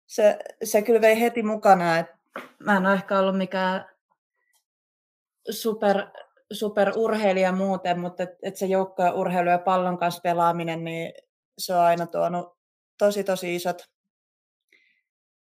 se, 0.07 0.39
se 0.65 0.83
kyllä 0.83 1.01
vei 1.01 1.21
heti 1.21 1.43
mukana, 1.43 1.99
että 1.99 2.19
mä 2.59 2.77
en 2.77 2.87
ole 2.87 2.95
ehkä 2.95 3.19
ollut 3.19 3.39
mikään 3.39 3.98
super, 5.51 6.07
super 6.53 6.93
urheilija 6.97 7.53
muuten, 7.53 8.01
mutta 8.01 8.23
et, 8.23 8.31
et 8.43 8.57
se 8.57 8.67
joukkojen 8.67 9.15
urheilu 9.15 9.51
ja 9.51 9.59
pallon 9.59 9.99
kanssa 9.99 10.21
pelaaminen, 10.21 10.85
niin 10.85 11.13
se 11.59 11.75
on 11.75 11.81
aina 11.81 12.07
tuonut 12.07 12.59
tosi 12.99 13.25
tosi 13.25 13.55
isot 13.55 13.83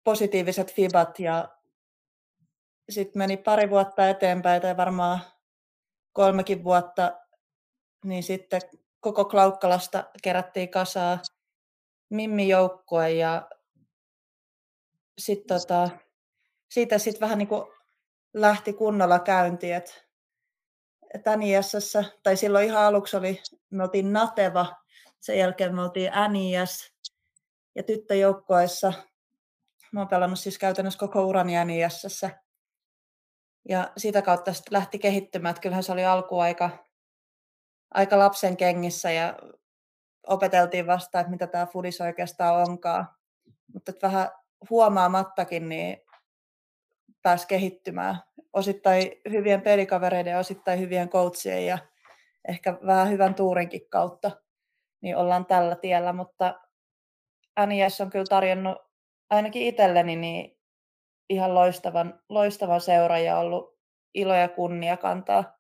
positiiviset 0.04 0.74
fibat 0.74 1.20
ja 1.20 1.50
sitten 2.90 3.20
meni 3.20 3.38
pari 3.38 3.70
vuotta 3.70 4.10
eteenpäin 4.10 4.62
tai 4.62 4.78
varmaan 4.78 5.20
kolmekin 6.14 6.64
vuotta, 6.64 7.18
niin 8.06 8.24
sitten 8.24 8.62
koko 9.00 9.26
Klaukkalasta 9.26 10.04
kerättiin 10.24 10.70
kasaa 10.70 11.20
Mimmi-joukkue 12.10 13.10
ja 13.10 13.50
sit 15.18 15.48
tota, 15.48 15.90
siitä 16.72 16.98
sitten 16.98 17.22
vähän 17.22 17.38
niin 17.38 17.48
kuin 17.48 17.77
lähti 18.42 18.74
kunnolla 18.74 19.20
käyntiin, 19.20 19.76
että 21.14 21.38
NISS, 21.38 21.98
tai 22.24 22.38
silloin 22.38 22.66
ihan 22.66 22.84
aluksi 22.84 23.18
oli, 23.18 23.42
me 23.70 23.84
oltiin 23.84 24.14
Nateva, 24.14 24.76
sen 25.20 25.38
jälkeen 25.38 25.76
me 25.76 25.82
oltiin 25.82 26.12
NIS, 26.32 26.94
ja 27.76 27.84
tyttöjoukkoissa, 27.84 28.94
mä 29.92 30.00
oon 30.00 30.08
pelannut 30.08 30.40
siis 30.40 30.58
käytännössä 30.58 31.00
koko 31.00 31.26
urani 31.26 31.66
NISS, 31.66 32.26
ja 33.70 33.92
sitä 33.98 34.22
kautta 34.22 34.54
sitten 34.54 34.74
lähti 34.74 35.00
kehittymään, 35.00 35.52
että 35.52 35.62
kyllähän 35.62 35.84
se 35.84 35.92
oli 35.92 36.06
alkuaika 36.06 36.70
aika 37.94 38.20
lapsen 38.20 38.58
kengissä, 38.58 39.12
ja 39.12 39.38
opeteltiin 40.28 40.88
vasta, 40.88 41.20
että 41.20 41.32
mitä 41.32 41.48
tämä 41.48 41.66
fudis 41.66 42.02
oikeastaan 42.02 42.70
onkaan. 42.70 43.08
Mutta 43.74 43.92
vähän 44.02 44.30
huomaamattakin 44.70 45.70
niin 45.70 45.98
pääsi 47.22 47.48
kehittymään 47.48 48.27
osittain 48.58 49.12
hyvien 49.30 49.62
pelikavereiden 49.62 50.32
ja 50.32 50.40
osittain 50.40 50.80
hyvien 50.80 51.10
coachien 51.10 51.66
ja 51.66 51.78
ehkä 52.48 52.80
vähän 52.86 53.10
hyvän 53.10 53.36
tuurinkin 53.36 53.90
kautta, 53.90 54.32
niin 55.02 55.18
ollaan 55.18 55.46
tällä 55.46 55.76
tiellä, 55.76 56.14
mutta 56.14 56.60
NIS 57.68 58.02
on 58.02 58.10
kyllä 58.10 58.26
tarjonnut 58.30 58.78
ainakin 59.30 59.62
itselleni 59.62 60.16
niin 60.16 60.58
ihan 61.30 61.56
loistavan, 61.56 62.20
loistavan 62.30 62.82
seuran 62.82 63.24
ja 63.24 63.38
ollut 63.38 63.78
ilo 64.14 64.36
ja 64.36 64.50
kunnia 64.50 64.98
kantaa 64.98 65.58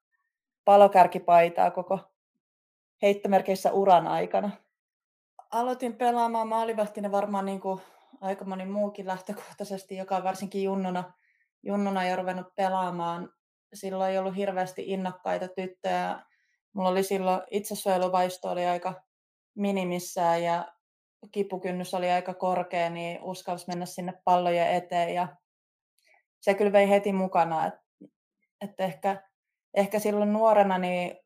palokärkipaitaa 0.66 1.72
koko 1.72 2.00
heittomerkeissä 3.02 3.72
uran 3.72 4.08
aikana. 4.08 4.52
Aloitin 5.52 5.96
pelaamaan 5.96 6.48
maalivahtina 6.48 7.12
varmaan 7.12 7.46
niin 7.46 7.60
kuin 7.60 7.82
aika 8.22 8.46
moni 8.46 8.66
muukin 8.66 9.08
lähtökohtaisesti, 9.08 9.98
joka 9.98 10.24
varsinkin 10.24 10.64
junnuna, 10.64 11.14
junnuna 11.64 12.08
jo 12.08 12.16
ruvennut 12.16 12.56
pelaamaan. 12.56 13.30
Silloin 13.74 14.12
ei 14.12 14.18
ollut 14.18 14.36
hirveästi 14.36 14.84
innokkaita 14.86 15.48
tyttöjä. 15.48 16.20
Mulla 16.74 16.90
oli 16.90 17.04
silloin 17.04 17.42
itsesuojeluvaisto 17.52 18.50
oli 18.50 18.66
aika 18.66 18.94
minimissään 19.56 20.44
ja 20.44 20.74
kipukynnys 21.32 21.94
oli 21.94 22.12
aika 22.12 22.34
korkea, 22.34 22.90
niin 22.90 23.20
uskalsi 23.22 23.68
mennä 23.68 23.86
sinne 23.86 24.14
pallojen 24.26 24.72
eteen 24.72 25.14
ja 25.14 25.28
se 26.42 26.54
kyllä 26.54 26.72
vei 26.72 26.90
heti 26.90 27.14
mukana, 27.14 27.68
että, 27.68 27.82
että 28.62 28.84
ehkä, 28.84 29.24
ehkä 29.74 30.00
silloin 30.00 30.34
nuorena 30.34 30.78
niin 30.78 31.18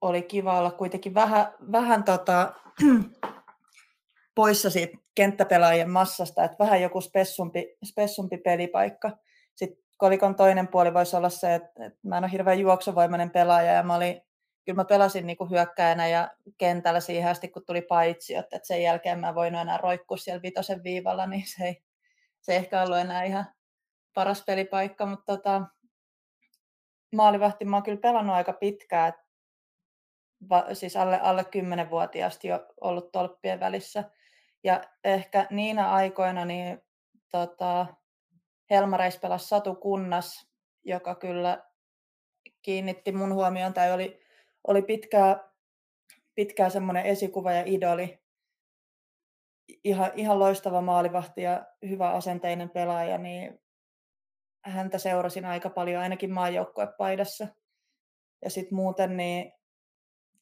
oli 0.00 0.22
kiva 0.22 0.58
olla 0.58 0.70
kuitenkin 0.70 1.14
vähän, 1.14 1.54
vähän 1.72 2.04
tota, 2.04 2.52
poissa 4.34 4.70
siitä 4.70 4.98
kenttäpelaajien 5.14 5.90
massasta, 5.90 6.44
että 6.44 6.56
vähän 6.58 6.82
joku 6.82 7.00
spessumpi, 7.00 7.76
spessumpi 7.84 8.38
pelipaikka. 8.38 9.10
Sitten 9.56 9.84
kolikon 9.96 10.34
toinen 10.34 10.68
puoli 10.68 10.94
voisi 10.94 11.16
olla 11.16 11.28
se, 11.28 11.54
että, 11.54 11.90
mä 12.02 12.18
en 12.18 12.24
ole 12.24 12.32
hirveän 12.32 12.58
juoksuvoimainen 12.58 13.30
pelaaja 13.30 13.72
ja 13.72 13.82
mä 13.82 13.94
olin, 13.94 14.22
kyllä 14.64 14.76
mä 14.76 14.84
pelasin 14.84 15.26
niin 15.26 15.36
kuin 15.36 15.50
hyökkäänä 15.50 16.08
ja 16.08 16.30
kentällä 16.58 17.00
siihen 17.00 17.30
asti, 17.30 17.48
kun 17.48 17.64
tuli 17.66 17.82
paitsi, 17.82 18.34
että 18.34 18.60
sen 18.62 18.82
jälkeen 18.82 19.18
mä 19.18 19.34
voin 19.34 19.54
enää 19.54 19.78
roikkua 19.78 20.16
siellä 20.16 20.42
vitosen 20.42 20.82
viivalla, 20.82 21.26
niin 21.26 21.44
se 21.46 21.64
ei, 21.64 21.82
se 22.40 22.52
ei 22.52 22.58
ehkä 22.58 22.82
ollut 22.82 22.98
enää 22.98 23.22
ihan 23.22 23.46
paras 24.14 24.44
pelipaikka, 24.46 25.06
mutta 25.06 25.36
tota, 25.36 25.62
maalivahti 27.12 27.64
mä 27.64 27.76
oon 27.76 27.82
kyllä 27.82 28.00
pelannut 28.00 28.36
aika 28.36 28.52
pitkään, 28.52 29.12
va, 30.48 30.64
siis 30.72 30.96
alle, 30.96 31.20
alle 31.20 31.42
10-vuotiaasti 31.42 32.48
jo 32.48 32.66
ollut 32.80 33.12
tolppien 33.12 33.60
välissä. 33.60 34.04
Ja 34.64 34.84
ehkä 35.04 35.46
niinä 35.50 35.90
aikoina 35.90 36.44
niin, 36.44 36.82
tota, 37.30 37.86
Helmareis 38.70 39.18
pelasi 39.18 39.48
Satu 39.48 39.74
Kunnas, 39.74 40.48
joka 40.84 41.14
kyllä 41.14 41.64
kiinnitti 42.62 43.12
mun 43.12 43.34
huomioon 43.34 43.74
tai 43.74 43.92
oli, 43.92 44.20
oli 44.66 44.82
pitkää, 44.82 45.50
pitkää 46.34 46.70
semmoinen 46.70 47.06
esikuva 47.06 47.52
ja 47.52 47.62
idoli. 47.66 48.18
Ihan, 49.84 50.10
ihan 50.14 50.38
loistava 50.38 50.80
maalivahti 50.80 51.42
ja 51.42 51.66
hyvä 51.88 52.10
asenteinen 52.10 52.70
pelaaja, 52.70 53.18
niin 53.18 53.60
häntä 54.64 54.98
seurasin 54.98 55.44
aika 55.44 55.70
paljon 55.70 56.02
ainakin 56.02 56.32
maajoukkuepaidassa. 56.32 57.48
Ja 58.44 58.50
sitten 58.50 58.76
muuten 58.76 59.16
niin 59.16 59.52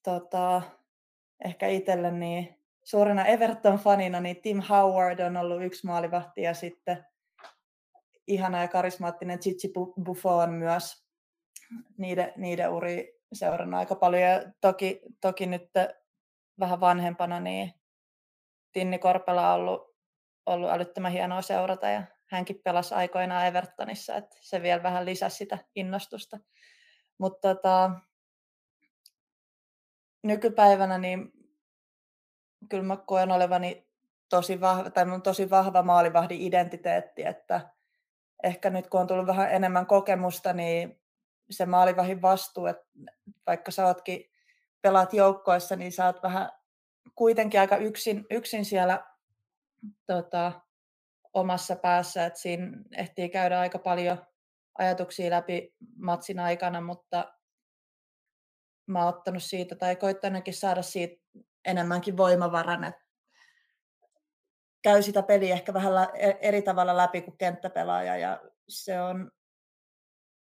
tota, 0.03 0.63
ehkä 1.45 1.69
itselle 1.69 2.11
niin 2.11 2.61
suurena 2.85 3.25
Everton-fanina, 3.25 4.21
niin 4.21 4.43
Tim 4.43 4.63
Howard 4.71 5.21
on 5.21 5.37
ollut 5.37 5.63
yksi 5.63 5.87
maalivahti 5.87 6.43
ja 6.43 6.55
sitten 6.55 7.07
ihana 8.27 8.61
ja 8.61 8.69
karismaattinen 8.69 9.39
Chichi 9.39 9.73
Buffon 10.05 10.53
myös 10.53 11.07
niiden, 11.99 12.33
niiden 12.37 12.71
uri 12.71 13.21
seurannut 13.33 13.79
aika 13.79 13.95
paljon. 13.95 14.23
Ja 14.23 14.53
toki, 14.61 15.01
toki 15.21 15.47
nyt 15.47 15.71
vähän 16.61 16.81
vanhempana, 16.81 17.41
niin 17.41 17.73
Tinni 18.73 18.99
Korpela 18.99 19.55
on 19.55 19.61
ollut, 19.61 19.97
ollut 20.47 20.71
älyttömän 20.71 21.13
hienoa 21.13 21.43
seurata 21.43 21.89
ja 21.89 22.03
hänkin 22.27 22.61
pelasi 22.65 22.95
aikoinaan 22.95 23.47
Evertonissa, 23.47 24.17
että 24.17 24.37
se 24.41 24.63
vielä 24.63 24.83
vähän 24.83 25.05
lisäsi 25.05 25.37
sitä 25.37 25.59
innostusta. 25.75 26.39
Mutta 27.19 27.55
tota, 27.55 27.91
nykypäivänä 30.23 30.99
niin 30.99 31.33
kyllä 32.69 32.83
mä 32.83 32.97
koen 32.97 33.31
olevani 33.31 33.89
tosi 34.29 34.61
vahva, 34.61 34.91
tai 34.91 35.05
mun 35.05 35.23
tosi 35.23 35.51
vahva 35.51 35.83
maalivahdin 35.83 36.41
identiteetti, 36.41 37.27
että 37.27 37.71
ehkä 38.45 38.71
nyt 38.71 38.89
kun 38.89 39.01
on 39.01 39.07
tullut 39.07 39.27
vähän 39.27 39.53
enemmän 39.53 39.87
kokemusta, 39.87 40.53
niin 40.53 41.01
se 41.51 41.67
maalivahin 41.67 42.23
vastuu, 42.23 42.67
että 42.67 42.87
vaikka 43.47 43.71
sä 43.71 43.87
ootkin, 43.87 44.25
pelaat 44.83 45.13
joukkoissa, 45.13 45.77
niin 45.77 45.93
sä 45.93 46.07
oot 46.07 46.23
vähän 46.23 46.51
kuitenkin 47.15 47.61
aika 47.61 47.77
yksin, 47.77 48.27
yksin 48.31 48.65
siellä 48.65 49.05
tota, 50.07 50.53
omassa 51.33 51.77
päässä, 51.77 52.27
että 52.27 52.39
siinä 52.39 52.79
ehtii 52.97 53.29
käydä 53.29 53.61
aika 53.61 53.79
paljon 53.79 54.27
ajatuksia 54.79 55.31
läpi 55.31 55.75
matsin 55.97 56.39
aikana, 56.41 56.81
mutta 56.81 57.35
mä 58.87 58.99
oon 58.99 59.09
ottanut 59.09 59.43
siitä 59.43 59.75
tai 59.75 59.97
koittanutkin 59.97 60.55
saada 60.55 60.83
siitä 60.83 61.23
enemmänkin 61.65 62.17
voimavaran, 62.17 62.85
että 62.85 63.04
käy 64.85 65.03
sitä 65.03 65.23
peliä 65.23 65.55
ehkä 65.55 65.75
vähän 65.75 65.93
e-, 66.15 66.39
eri 66.41 66.63
tavalla 66.63 66.97
läpi 66.97 67.23
kuin 67.23 67.39
kenttäpelaaja 67.39 68.17
ja 68.17 68.43
se 68.69 69.01
on, 69.01 69.31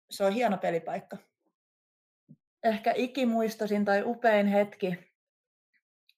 se 0.10 0.24
on 0.24 0.34
hieno 0.34 0.58
pelipaikka. 0.58 1.18
Ehkä 2.64 2.94
ikimuistosin 2.96 3.86
tai 3.86 4.04
upein 4.06 4.48
hetki 4.48 5.10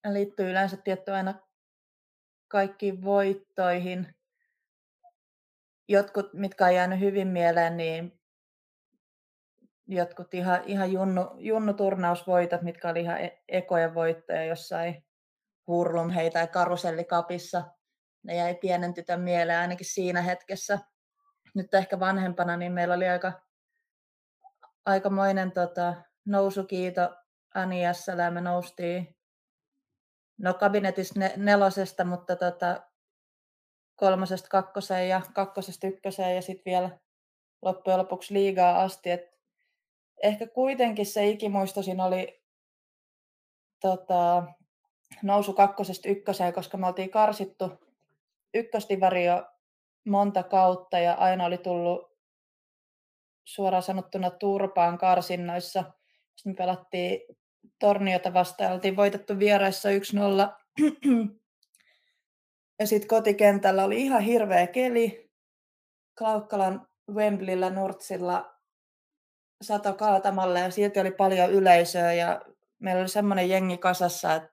liittyy 0.09 0.49
yleensä 0.49 0.77
tietty 0.77 1.11
aina 1.11 1.33
kaikkiin 2.47 3.03
voittoihin. 3.03 4.15
Jotkut, 5.87 6.33
mitkä 6.33 6.65
on 6.65 6.75
jäänyt 6.75 6.99
hyvin 6.99 7.27
mieleen, 7.27 7.77
niin 7.77 8.19
jotkut 9.87 10.33
ihan, 10.33 10.63
ihan 10.65 10.91
junnu, 10.91 11.21
junnuturnausvoitot, 11.37 12.61
mitkä 12.61 12.89
oli 12.89 13.01
ihan 13.01 13.21
e-, 13.21 13.41
ekoja 13.47 13.93
voittoja 13.93 14.45
jossain 14.45 15.05
Hurlum 15.67 16.09
heitä 16.09 16.39
ja 16.39 16.47
karusellikapissa. 16.47 17.80
Ne 18.23 18.35
jäi 18.35 18.55
pienen 18.55 18.93
tytön 18.93 19.21
mieleen 19.21 19.59
ainakin 19.59 19.85
siinä 19.85 20.21
hetkessä. 20.21 20.79
Nyt 21.55 21.73
ehkä 21.73 21.99
vanhempana, 21.99 22.57
niin 22.57 22.71
meillä 22.71 22.93
oli 22.93 23.09
aika, 23.09 23.41
aikamoinen 24.85 25.51
tota, 25.51 25.93
nousukiito 26.25 27.15
Aniassa, 27.55 28.11
ja 28.11 28.31
me 28.31 28.41
noustiin 28.41 29.15
no 30.37 30.53
kabinetissa 30.53 31.19
ne, 31.19 31.33
nelosesta, 31.37 32.05
mutta 32.05 32.35
tota, 32.35 32.81
kolmosesta 33.95 34.49
kakkoseen 34.49 35.09
ja 35.09 35.21
kakkosesta 35.33 35.87
ykköseen 35.87 36.35
ja 36.35 36.41
sitten 36.41 36.71
vielä 36.71 36.99
loppujen 37.61 37.99
lopuksi 37.99 38.33
liigaa 38.33 38.81
asti. 38.81 39.09
Et 39.09 39.21
ehkä 40.23 40.47
kuitenkin 40.47 41.05
se 41.05 41.27
ikimuistosin 41.27 42.01
oli 42.01 42.43
tota, 43.81 44.43
nousu 45.23 45.53
kakkosesta 45.53 46.09
ykköseen, 46.09 46.53
koska 46.53 46.77
me 46.77 46.87
oltiin 46.87 47.11
karsittu 47.11 47.80
ykköstivari 48.53 49.25
jo 49.25 49.45
monta 50.05 50.43
kautta 50.43 50.99
ja 50.99 51.13
aina 51.13 51.45
oli 51.45 51.57
tullut 51.57 52.11
suoraan 53.43 53.83
sanottuna 53.83 54.29
turpaan 54.29 54.97
karsinnoissa. 54.97 55.83
Sitten 56.35 56.51
me 56.51 56.55
pelattiin 56.55 57.21
Torniota 57.79 58.33
vastaan 58.33 58.67
ja 58.67 58.73
oltiin 58.73 58.95
voitettu 58.95 59.39
vieraissa 59.39 59.89
1-0. 59.89 59.93
ja 62.79 62.87
sitten 62.87 63.07
kotikentällä 63.07 63.83
oli 63.83 64.01
ihan 64.01 64.21
hirveä 64.21 64.67
keli. 64.67 65.31
Klaukkalan 66.17 66.87
Wembleyllä 67.11 67.69
Nurtsilla 67.69 68.55
sato 69.61 69.93
kaatamalle 69.93 70.59
ja 70.59 70.71
silti 70.71 70.99
oli 70.99 71.11
paljon 71.11 71.51
yleisöä 71.51 72.13
ja 72.13 72.41
meillä 72.79 72.99
oli 72.99 73.09
semmoinen 73.09 73.49
jengi 73.49 73.77
kasassa, 73.77 74.35
että, 74.35 74.49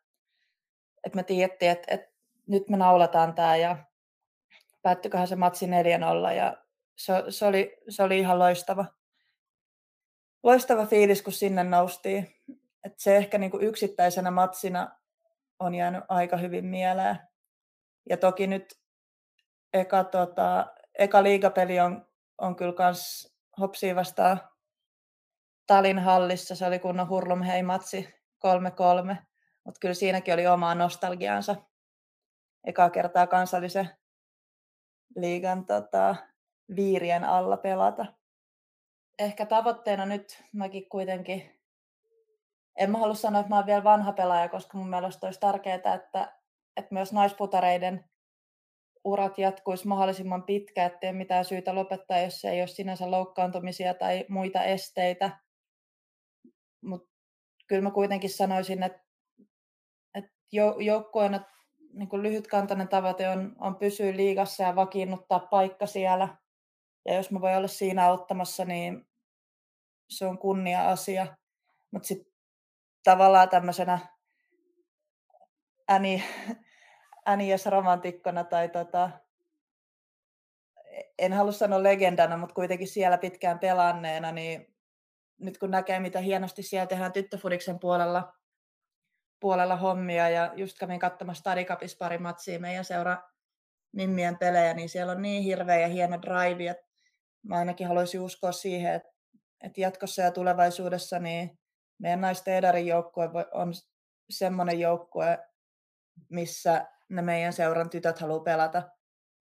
että 1.05 1.17
me 1.17 1.23
tiedettiin, 1.23 1.71
että, 1.71 1.95
että 1.95 2.11
nyt 2.47 2.69
me 2.69 2.77
naulataan 2.77 3.35
tämä 3.35 3.57
ja 3.57 3.77
päättyiköhän 4.83 5.29
se 5.29 5.37
matsi 5.37 5.67
4-0 5.67 5.69
ja 6.37 6.57
se, 6.97 7.13
se, 7.29 7.47
oli, 7.47 7.77
se 7.89 8.03
oli 8.03 8.19
ihan 8.19 8.39
loistava. 8.39 8.85
Loistava 10.43 10.87
fiilis, 10.87 11.23
kun 11.23 11.33
sinne 11.33 11.65
noustiin. 11.65 12.35
Et 12.85 12.99
se 12.99 13.17
ehkä 13.17 13.39
niinku 13.39 13.59
yksittäisenä 13.61 14.31
matsina 14.31 14.99
on 15.59 15.75
jäänyt 15.75 16.05
aika 16.09 16.37
hyvin 16.37 16.65
mieleen. 16.65 17.19
Ja 18.09 18.17
toki 18.17 18.47
nyt 18.47 18.75
eka, 19.73 20.05
tota, 20.05 20.67
eka 20.99 21.23
liigapeli 21.23 21.81
on, 21.81 22.07
on 22.39 22.57
kyllä 22.57 22.73
kans 22.73 23.35
Hopsiin 23.61 23.97
vastaan 23.97 24.41
Talin 25.67 25.99
hallissa. 25.99 26.55
Se 26.55 26.67
oli 26.67 26.79
kunnon 26.79 27.09
hurlumhei-matsi 27.09 28.09
3-3. 29.13 29.17
Mutta 29.65 29.79
kyllä 29.81 29.95
siinäkin 29.95 30.35
oli 30.35 30.47
omaa 30.47 30.75
nostalgiaansa. 30.75 31.57
Eka 32.65 32.91
kertaa 32.91 33.27
kansallisen 33.27 33.91
liigan 35.17 35.67
tota, 35.67 36.17
viirien 36.77 37.25
alla 37.25 37.57
pelata. 37.57 38.07
Ehkä 39.19 39.47
tavoitteena 39.47 40.07
nyt 40.07 40.45
mäkin 40.53 40.89
kuitenkin, 40.89 41.61
en 42.77 42.91
mä 42.91 42.99
halua 42.99 43.15
sanoa, 43.15 43.41
että 43.41 43.49
mä 43.49 43.57
oon 43.57 43.67
vielä 43.67 43.85
vanha 43.85 44.13
pelaaja, 44.13 44.49
koska 44.49 44.79
mun 44.79 44.91
mielestä 44.91 45.27
olisi 45.27 45.41
tärkeää, 45.41 45.75
että, 45.95 46.39
että 46.77 46.95
myös 46.95 47.13
naisputareiden 47.13 48.05
urat 49.05 49.39
jatkuisi 49.39 49.89
mahdollisimman 49.89 50.43
pitkä, 50.43 50.87
ettei 50.87 51.13
mitään 51.13 51.45
syytä 51.45 51.75
lopettaa, 51.75 52.19
jos 52.19 52.45
ei 52.45 52.61
ole 52.61 52.67
sinänsä 52.67 53.11
loukkaantumisia 53.11 53.95
tai 53.95 54.25
muita 54.29 54.65
esteitä. 54.65 55.39
Mutta 56.85 57.11
kyllä 57.67 57.83
mä 57.83 57.91
kuitenkin 57.91 58.31
sanoisin, 58.31 58.83
että, 58.83 59.05
että 60.15 60.31
joukkueena 60.81 61.41
niin 61.99 62.09
kuin 62.09 62.23
lyhytkantainen 62.23 62.89
tavoite 62.89 63.29
on, 63.29 63.57
on 63.59 63.77
pysyä 63.77 64.17
liigassa 64.17 64.63
ja 64.63 64.77
vakiinnuttaa 64.77 65.41
paikka 65.41 65.87
siellä. 65.87 66.29
Ja 67.05 67.15
jos 67.15 67.31
mä 67.31 67.41
voin 67.41 67.57
olla 67.57 67.69
siinä 67.69 68.07
auttamassa, 68.07 68.65
niin 68.65 69.09
se 70.11 70.27
on 70.27 70.39
kunnia-asia. 70.39 71.27
Mutta 71.91 72.09
sitten 72.09 72.33
tavallaan 73.05 73.49
tämmöisenä 73.49 73.99
äni, 75.91 76.25
äniäs 77.29 77.67
romantikkona 77.67 78.45
tai 78.45 78.69
tota, 78.69 79.11
en 81.19 81.33
halua 81.33 81.53
sanoa 81.53 81.83
legendana, 81.83 82.37
mutta 82.37 82.55
kuitenkin 82.55 82.89
siellä 82.89 83.19
pitkään 83.19 83.59
pelanneena, 83.59 84.33
niin 84.33 84.75
nyt 85.39 85.59
kun 85.59 85.71
näkee, 85.71 86.01
mitä 86.01 86.21
hienosti 86.21 86.63
siellä 86.63 86.87
tehdään 86.87 87.13
tyttöfudiksen 87.13 87.79
puolella, 87.79 88.33
puolella 89.41 89.77
hommia 89.77 90.29
ja 90.29 90.53
just 90.57 90.79
kävin 90.79 90.99
katsomassa 90.99 91.41
Stadikapis 91.41 91.97
pari 91.97 92.19
matsia 92.19 92.61
meidän 92.61 92.85
seura 92.85 93.23
Mimmien 93.93 94.39
pelejä, 94.39 94.75
niin 94.75 94.89
siellä 94.89 95.13
on 95.13 95.23
niin 95.23 95.43
hirveä 95.43 95.79
ja 95.79 95.89
hieno 95.89 96.23
drive, 96.23 96.71
että 96.71 96.87
mä 97.43 97.57
ainakin 97.57 97.87
haluaisin 97.87 98.21
uskoa 98.21 98.53
siihen, 98.53 98.95
että, 98.95 99.09
että 99.63 99.81
jatkossa 99.81 100.23
ja 100.23 100.31
tulevaisuudessa 100.31 101.19
niin 101.19 101.59
meidän 101.99 102.21
naisten 102.21 102.55
edarin 102.55 102.87
joukkue 102.87 103.29
on 103.53 103.73
semmoinen 104.31 104.81
joukkue, 104.81 105.39
missä 106.29 106.87
ne 107.09 107.23
meidän 107.23 107.53
seuran 107.53 107.91
tytöt 107.91 108.19
haluaa 108.19 108.41
pelata 108.41 108.83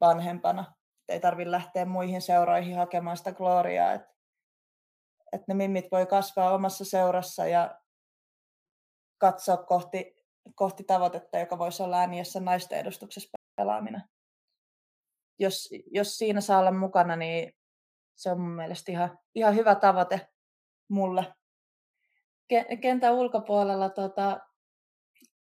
vanhempana. 0.02 0.74
Ei 1.10 1.20
tarvitse 1.20 1.52
lähteä 1.52 1.86
muihin 1.86 2.22
seuroihin 2.22 2.76
hakemaan 2.76 3.18
sitä 3.18 3.32
gloriaa. 3.32 3.94
Että, 3.94 4.10
että 5.34 5.46
ne 5.48 5.54
mimmit 5.54 5.86
voi 5.92 6.06
kasvaa 6.06 6.54
omassa 6.54 6.86
seurassa 6.86 7.48
ja 7.48 7.80
katsoa 9.18 9.58
kohti, 9.58 10.16
kohti 10.56 10.84
tavoitetta, 10.84 11.38
joka 11.38 11.58
voisi 11.58 11.84
olla 11.84 12.00
ääniessä 12.00 12.40
naisten 12.40 12.80
edustuksessa 12.80 13.30
pelaaminen. 13.56 14.04
Jos, 15.40 15.70
jos 15.92 16.18
siinä 16.18 16.42
saa 16.42 16.60
olla 16.60 16.72
mukana, 16.72 17.16
niin 17.16 17.54
se 18.16 18.32
on 18.32 18.42
mun 18.42 18.52
mielestä 18.52 18.92
ihan, 18.92 19.20
ihan 19.36 19.56
hyvä 19.56 19.76
tavoite 19.76 20.28
mulle. 20.90 21.34
Kentän 22.82 23.14
ulkopuolella 23.14 23.90
tota, 23.90 24.40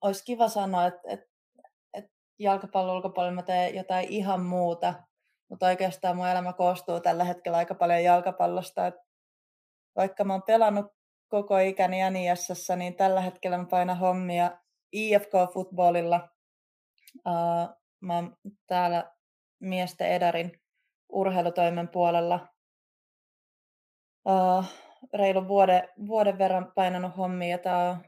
olisi 0.00 0.24
kiva 0.24 0.48
sanoa, 0.48 0.86
että, 0.86 1.00
että, 1.06 1.26
että 1.94 2.10
jalkapallon 2.38 2.96
ulkopuolella 2.96 3.34
mä 3.34 3.42
teen 3.42 3.74
jotain 3.74 4.08
ihan 4.08 4.40
muuta, 4.40 4.94
mutta 5.48 5.66
oikeastaan 5.66 6.16
mun 6.16 6.28
elämä 6.28 6.52
koostuu 6.52 7.00
tällä 7.00 7.24
hetkellä 7.24 7.58
aika 7.58 7.74
paljon 7.74 8.04
jalkapallosta. 8.04 8.86
Että 8.86 9.02
vaikka 9.96 10.24
mä 10.24 10.32
oon 10.32 10.42
pelannut 10.42 10.99
koko 11.30 11.58
ikäni 11.58 12.10
NISS, 12.10 12.68
niin 12.76 12.94
tällä 12.94 13.20
hetkellä 13.20 13.58
mä 13.58 13.64
painan 13.70 13.98
hommia 13.98 14.50
IFK-futbolilla. 14.92 16.28
Uh, 17.26 17.68
mä 18.00 18.14
oon 18.14 18.36
täällä 18.66 19.12
miesten 19.60 20.12
edarin 20.12 20.52
urheilutoimen 21.08 21.88
puolella 21.88 22.48
uh, 24.28 24.64
reilun 25.14 25.48
vuoden, 25.48 25.88
vuoden 26.06 26.38
verran 26.38 26.72
painanut 26.74 27.16
hommia. 27.16 27.58
Tämä 27.58 27.90
on, 27.90 28.04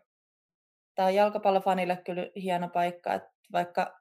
tää 0.95 1.07
on 1.07 1.15
jalkapallofanille 1.15 1.97
kyllä 1.97 2.27
hieno 2.37 2.69
paikka, 2.69 3.15
että 3.15 3.31
vaikka, 3.53 3.99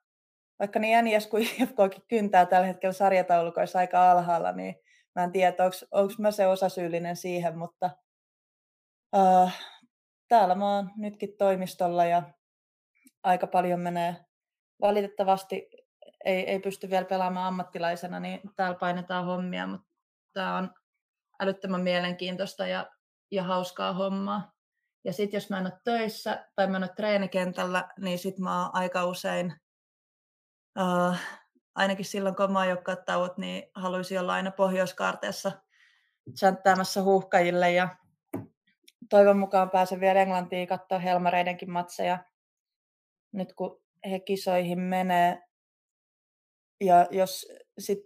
vaikka 0.59 0.79
niin 0.79 1.05
NIS 1.05 1.27
kuin 1.27 1.43
IFKkin 1.43 2.03
kyntää 2.07 2.45
tällä 2.45 2.67
hetkellä 2.67 2.93
sarjataulukoissa 2.93 3.79
aika 3.79 4.11
alhaalla, 4.11 4.51
niin 4.51 4.75
mä 5.15 5.23
en 5.23 5.31
tiedä, 5.31 5.55
onko 5.91 6.13
mä 6.19 6.31
se 6.31 6.47
osasyyllinen 6.47 7.15
siihen, 7.15 7.57
mutta 7.57 7.89
uh, 9.15 9.51
täällä 10.27 10.55
mä 10.55 10.75
oon 10.75 10.91
nytkin 10.97 11.37
toimistolla 11.37 12.05
ja 12.05 12.23
aika 13.23 13.47
paljon 13.47 13.79
menee 13.79 14.15
valitettavasti 14.81 15.69
ei, 16.25 16.49
ei 16.49 16.59
pysty 16.59 16.89
vielä 16.89 17.05
pelaamaan 17.05 17.47
ammattilaisena, 17.47 18.19
niin 18.19 18.41
täällä 18.55 18.77
painetaan 18.79 19.25
hommia, 19.25 19.67
mutta 19.67 19.87
tämä 20.33 20.57
on 20.57 20.73
älyttömän 21.39 21.81
mielenkiintoista 21.81 22.67
ja, 22.67 22.91
ja 23.31 23.43
hauskaa 23.43 23.93
hommaa. 23.93 24.51
Ja 25.03 25.13
sitten 25.13 25.37
jos 25.37 25.49
mä 25.49 25.57
en 25.57 25.65
ole 25.65 25.79
töissä 25.83 26.49
tai 26.55 26.67
mä 26.67 26.77
en 26.77 26.83
ole 26.83 26.91
treenikentällä, 26.95 27.89
niin 27.99 28.19
sitten 28.19 28.43
mä 28.43 28.61
oon 28.61 28.75
aika 28.75 29.05
usein, 29.05 29.53
uh, 30.79 31.15
ainakin 31.75 32.05
silloin 32.05 32.35
kun 32.35 32.51
mä 32.51 32.59
oon 32.59 32.77
tauot, 33.05 33.37
niin 33.37 33.63
haluaisin 33.75 34.19
olla 34.19 34.33
aina 34.33 34.51
pohjoiskaarteessa 34.51 35.51
chanttäämässä 36.39 37.01
huuhkajille 37.01 37.71
ja 37.71 37.95
toivon 39.11 39.37
mukaan 39.37 39.69
pääsen 39.69 39.99
vielä 39.99 40.21
Englantiin 40.21 40.67
katsoa 40.67 40.99
Helmareidenkin 40.99 41.71
matseja 41.71 42.19
nyt 43.31 43.53
kun 43.53 43.81
he 44.09 44.19
kisoihin 44.19 44.79
menee. 44.79 45.43
Ja 46.81 47.07
jos, 47.11 47.47
sit, 47.79 48.03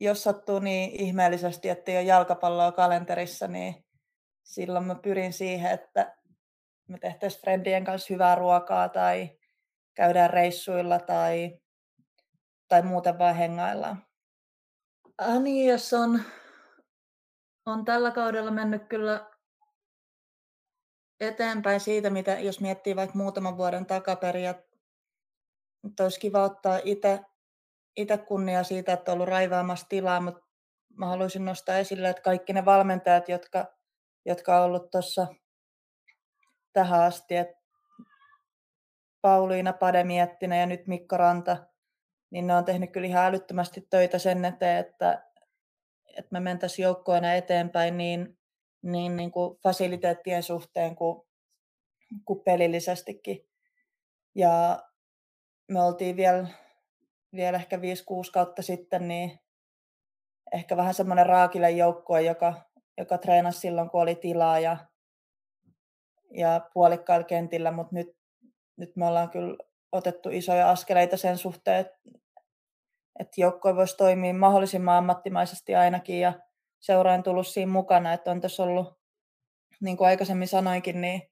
jos 0.00 0.22
sattuu 0.22 0.58
niin 0.58 0.90
ihmeellisesti, 1.00 1.68
että 1.68 1.90
ei 1.90 1.96
ole 1.96 2.04
jalkapalloa 2.04 2.72
kalenterissa, 2.72 3.48
niin 3.48 3.84
silloin 4.42 4.84
mä 4.84 4.94
pyrin 4.94 5.32
siihen, 5.32 5.72
että 5.72 6.16
me 6.88 6.98
tehtäisiin 6.98 7.40
friendien 7.40 7.84
kanssa 7.84 8.14
hyvää 8.14 8.34
ruokaa 8.34 8.88
tai 8.88 9.38
käydään 9.94 10.30
reissuilla 10.30 10.98
tai, 10.98 11.58
tai 12.68 12.82
muuten 12.82 13.18
vaan 13.18 13.36
hengaillaan. 13.36 14.06
Niin, 15.42 15.68
jos 15.68 15.92
on, 15.92 16.20
on 17.66 17.84
tällä 17.84 18.10
kaudella 18.10 18.50
mennyt 18.50 18.88
kyllä 18.88 19.33
eteenpäin 21.20 21.80
siitä, 21.80 22.10
mitä 22.10 22.38
jos 22.38 22.60
miettii 22.60 22.96
vaikka 22.96 23.18
muutaman 23.18 23.56
vuoden 23.56 23.86
takaperin, 23.86 24.46
että 24.46 26.02
olisi 26.02 26.20
kiva 26.20 26.42
ottaa 26.42 26.80
itse 27.96 28.18
kunnia 28.18 28.62
siitä, 28.62 28.92
että 28.92 29.12
on 29.12 29.16
ollut 29.16 29.28
raivaamassa 29.28 29.86
tilaa, 29.88 30.20
mutta 30.20 30.44
mä 30.96 31.06
haluaisin 31.06 31.44
nostaa 31.44 31.78
esille, 31.78 32.08
että 32.08 32.22
kaikki 32.22 32.52
ne 32.52 32.64
valmentajat, 32.64 33.28
jotka, 33.28 33.66
jotka 34.24 34.58
on 34.58 34.64
ollut 34.64 34.90
tuossa 34.90 35.26
tähän 36.72 37.00
asti, 37.00 37.36
että 37.36 37.64
Pauliina 39.20 39.72
Pademiettinen 39.72 40.60
ja 40.60 40.66
nyt 40.66 40.86
Mikko 40.86 41.16
Ranta, 41.16 41.56
niin 42.30 42.46
ne 42.46 42.56
on 42.56 42.64
tehnyt 42.64 42.92
kyllä 42.92 43.06
ihan 43.06 43.24
älyttömästi 43.24 43.86
töitä 43.90 44.18
sen 44.18 44.44
eteen, 44.44 44.78
että, 44.78 45.26
että 46.06 46.28
me 46.30 46.40
mentäisiin 46.40 46.84
joukkoina 46.84 47.34
eteenpäin 47.34 47.96
niin, 47.96 48.38
niin, 48.84 49.16
niin 49.16 49.30
kuin 49.30 49.58
fasiliteettien 49.62 50.42
suhteen 50.42 50.96
kuin, 50.96 51.26
kuin 52.24 52.40
pelillisestikin. 52.44 53.48
Ja 54.34 54.82
me 55.68 55.82
oltiin 55.82 56.16
vielä 56.16 56.46
vielä 57.36 57.56
ehkä 57.56 57.76
5-6 57.76 57.80
kautta 58.32 58.62
sitten, 58.62 59.08
niin 59.08 59.40
ehkä 60.52 60.76
vähän 60.76 60.94
semmoinen 60.94 61.26
raakille 61.26 61.70
joukkue, 61.70 62.22
joka, 62.22 62.54
joka 62.98 63.18
treenasi 63.18 63.60
silloin, 63.60 63.90
kun 63.90 64.02
oli 64.02 64.14
tilaa 64.14 64.58
ja, 64.58 64.76
ja 66.30 66.60
puolikkailla 66.74 67.26
kentillä, 67.26 67.70
mutta 67.70 67.94
nyt, 67.94 68.16
nyt 68.76 68.96
me 68.96 69.06
ollaan 69.06 69.30
kyllä 69.30 69.56
otettu 69.92 70.28
isoja 70.32 70.70
askeleita 70.70 71.16
sen 71.16 71.38
suhteen, 71.38 71.80
että, 71.80 71.98
että 73.18 73.40
joukkue 73.40 73.76
voisi 73.76 73.96
toimia 73.96 74.34
mahdollisimman 74.34 74.96
ammattimaisesti 74.96 75.74
ainakin 75.74 76.20
ja 76.20 76.32
seuraan 76.84 77.22
tullut 77.22 77.46
siinä 77.46 77.72
mukana, 77.72 78.12
että 78.12 78.30
on 78.30 78.40
tässä 78.40 78.62
ollut, 78.62 78.98
niin 79.80 79.96
kuin 79.96 80.08
aikaisemmin 80.08 80.48
sanoinkin, 80.48 81.00
niin 81.00 81.22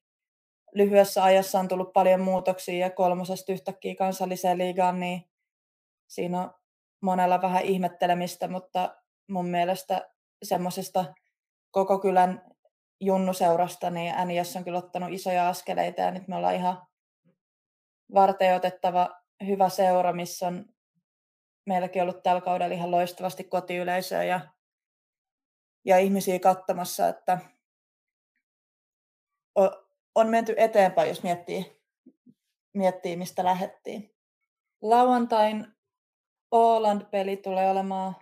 lyhyessä 0.74 1.24
ajassa 1.24 1.61
on 1.61 1.68
tullut 1.68 1.92
paljon 1.92 2.20
muutoksia 2.20 2.78
ja 2.86 2.90
kolmosesta 2.90 3.53
yhtäkkiä 3.53 3.94
kansalliseen 3.94 4.59
liigaan, 4.59 5.00
niin 5.00 5.30
siinä 6.09 6.42
on 6.42 6.55
monella 7.00 7.42
vähän 7.42 7.64
ihmettelemistä, 7.64 8.48
mutta 8.48 8.96
mun 9.28 9.48
mielestä 9.48 10.11
semmoisesta 10.42 11.14
koko 11.70 11.98
kylän 11.98 12.42
junnuseurasta, 13.00 13.90
niin 13.90 14.14
NIS 14.26 14.57
on 14.57 14.64
kyllä 14.64 14.78
ottanut 14.78 15.12
isoja 15.12 15.48
askeleita 15.48 16.00
ja 16.00 16.11
nyt 16.11 16.28
me 16.28 16.36
ollaan 16.36 16.55
ihan 16.55 16.82
varten 18.14 18.57
otettava 18.57 19.11
hyvä 19.46 19.68
seura, 19.68 20.12
missä 20.12 20.46
on 20.46 20.64
meilläkin 21.66 22.03
ollut 22.03 22.22
tällä 22.22 22.40
kaudella 22.40 22.74
ihan 22.74 22.90
loistavasti 22.90 23.44
kotiyleisöä 23.44 24.24
ja, 24.24 24.40
ja 25.85 25.99
ihmisiä 25.99 26.39
katsomassa, 26.39 27.09
että 27.09 27.39
on 30.14 30.28
menty 30.28 30.55
eteenpäin, 30.57 31.09
jos 31.09 31.22
miettii, 31.22 31.83
miettii 32.74 33.16
mistä 33.16 33.45
lähettiin. 33.45 34.14
Lauantain 34.83 35.66
Åland-peli 36.55 37.37
tulee 37.37 37.70
olemaan, 37.70 38.16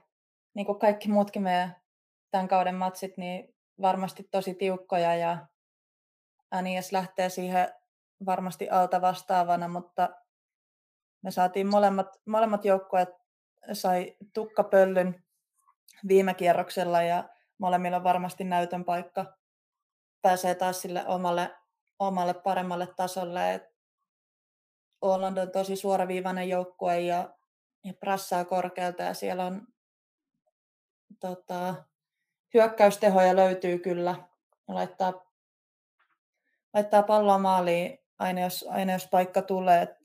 niin 0.54 0.66
kuin 0.66 0.78
kaikki 0.78 1.08
muutkin 1.08 1.42
meidän 1.42 1.76
tämän 2.30 2.48
kauden 2.48 2.74
matsit, 2.74 3.16
niin 3.16 3.54
varmasti 3.80 4.28
tosi 4.30 4.54
tiukkoja 4.54 5.14
ja 5.14 5.46
NIS 6.62 6.92
lähtee 6.92 7.28
siihen 7.28 7.68
varmasti 8.26 8.70
alta 8.70 9.00
vastaavana, 9.00 9.68
mutta 9.68 10.08
me 11.22 11.30
saatiin 11.30 11.66
molemmat, 11.66 12.20
molemmat 12.26 12.64
joukkueet 12.64 13.08
sai 13.72 14.16
tukkapöllyn 14.34 15.24
viime 16.08 16.34
kierroksella 16.34 17.02
ja 17.02 17.28
molemmilla 17.60 17.96
on 17.96 18.04
varmasti 18.04 18.44
näytön 18.44 18.84
paikka. 18.84 19.26
Pääsee 20.22 20.54
taas 20.54 20.82
sille 20.82 21.06
omalle, 21.06 21.56
omalle 21.98 22.34
paremmalle 22.34 22.88
tasolle. 22.96 23.54
Et 23.54 23.62
on 25.00 25.34
tosi 25.52 25.76
suoraviivainen 25.76 26.48
joukkue 26.48 27.00
ja 27.00 27.34
ja 27.84 27.94
prassaa 27.94 28.44
korkealta 28.44 29.02
ja 29.02 29.14
siellä 29.14 29.44
on 29.44 29.66
tota, 31.20 31.74
hyökkäystehoja 32.54 33.36
löytyy 33.36 33.78
kyllä. 33.78 34.16
Laittaa, 34.68 35.24
laittaa 36.74 37.02
palloa 37.02 37.38
maaliin 37.38 37.98
aina 38.18 38.40
jos, 38.40 38.64
aina 38.68 38.92
jos 38.92 39.08
paikka 39.10 39.42
tulee. 39.42 39.96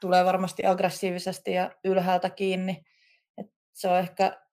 Tulee 0.00 0.24
varmasti 0.24 0.66
aggressiivisesti 0.66 1.52
ja 1.52 1.70
ylhäältä 1.84 2.30
kiinni. 2.30 2.84
Et 3.38 3.46
se 3.72 3.88
on 3.88 3.98
ehkä 3.98 4.45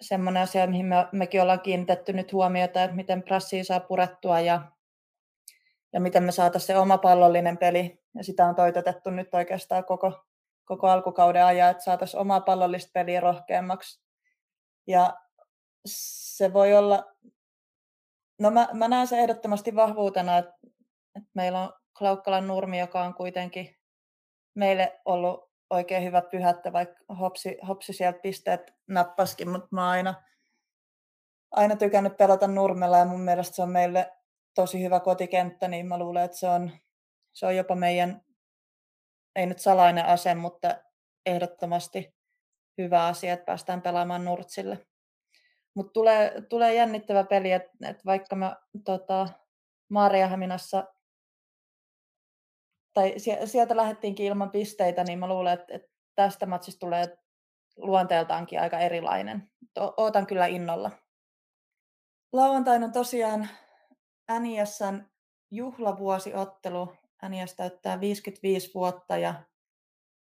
semmoinen 0.00 0.42
asia, 0.42 0.66
mihin 0.66 0.86
me, 0.86 0.96
mekin 1.12 1.42
ollaan 1.42 1.60
kiinnitetty 1.60 2.12
nyt 2.12 2.32
huomiota, 2.32 2.84
että 2.84 2.96
miten 2.96 3.22
prassia 3.22 3.64
saa 3.64 3.80
purettua 3.80 4.40
ja, 4.40 4.72
ja 5.92 6.00
miten 6.00 6.22
me 6.22 6.32
saataisiin 6.32 6.66
se 6.66 6.78
oma 6.78 6.98
pallollinen 6.98 7.58
peli. 7.58 8.00
Ja 8.14 8.24
sitä 8.24 8.46
on 8.46 8.54
toitotettu 8.54 9.10
nyt 9.10 9.34
oikeastaan 9.34 9.84
koko, 9.84 10.24
koko 10.64 10.88
alkukauden 10.88 11.44
ajan, 11.44 11.70
että 11.70 11.84
saataisiin 11.84 12.20
omaa 12.20 12.40
pallollista 12.40 12.90
peliä 12.94 13.20
rohkeammaksi. 13.20 14.02
Ja 14.86 15.14
se 15.86 16.52
voi 16.52 16.74
olla, 16.74 17.04
no 18.40 18.50
mä, 18.50 18.68
mä 18.72 18.88
näen 18.88 19.06
se 19.06 19.18
ehdottomasti 19.18 19.74
vahvuutena, 19.74 20.38
että, 20.38 20.54
että 21.16 21.30
meillä 21.34 21.62
on 21.62 21.72
Klaukkalan 21.98 22.46
nurmi, 22.46 22.78
joka 22.78 23.02
on 23.02 23.14
kuitenkin 23.14 23.76
meille 24.54 25.00
ollut 25.04 25.49
oikein 25.70 26.04
hyvä 26.04 26.22
pyhättä, 26.22 26.72
vaikka 26.72 27.14
hopsi, 27.14 27.58
hopsi 27.68 27.92
sieltä 27.92 28.18
pisteet 28.18 28.74
nappaskin, 28.88 29.48
mutta 29.48 29.68
mä 29.70 29.82
oon 29.82 29.90
aina, 29.90 30.14
aina 31.50 31.76
tykännyt 31.76 32.16
pelata 32.16 32.48
nurmella 32.48 32.98
ja 32.98 33.04
mun 33.04 33.20
mielestä 33.20 33.56
se 33.56 33.62
on 33.62 33.70
meille 33.70 34.12
tosi 34.54 34.82
hyvä 34.82 35.00
kotikenttä, 35.00 35.68
niin 35.68 35.86
mä 35.86 35.98
luulen, 35.98 36.24
että 36.24 36.36
se 36.36 36.48
on, 36.48 36.70
se 37.32 37.46
on 37.46 37.56
jopa 37.56 37.74
meidän, 37.74 38.24
ei 39.36 39.46
nyt 39.46 39.58
salainen 39.58 40.06
ase, 40.06 40.34
mutta 40.34 40.74
ehdottomasti 41.26 42.14
hyvä 42.78 43.06
asia, 43.06 43.32
että 43.32 43.44
päästään 43.44 43.82
pelaamaan 43.82 44.24
Nurtsille. 44.24 44.86
Mutta 45.74 45.92
tulee, 45.92 46.42
tulee 46.48 46.74
jännittävä 46.74 47.24
peli, 47.24 47.52
että 47.52 47.70
et 47.82 48.06
vaikka 48.06 48.36
mä 48.36 48.56
tota, 48.84 49.28
Maariahaminassa 49.88 50.84
tai 52.94 53.14
sieltä 53.44 53.76
lähdettiinkin 53.76 54.26
ilman 54.26 54.50
pisteitä, 54.50 55.04
niin 55.04 55.18
mä 55.18 55.28
luulen, 55.28 55.52
että, 55.52 55.88
tästä 56.14 56.46
matsista 56.46 56.78
tulee 56.78 57.18
luonteeltaankin 57.76 58.60
aika 58.60 58.78
erilainen. 58.78 59.50
Ootan 59.96 60.26
kyllä 60.26 60.46
innolla. 60.46 60.90
Lauantaina 62.32 62.86
on 62.86 62.92
tosiaan 62.92 63.48
NISn 64.40 65.02
juhlavuosiottelu. 65.50 66.92
NIS 67.28 67.54
täyttää 67.54 68.00
55 68.00 68.70
vuotta 68.74 69.16
ja 69.16 69.34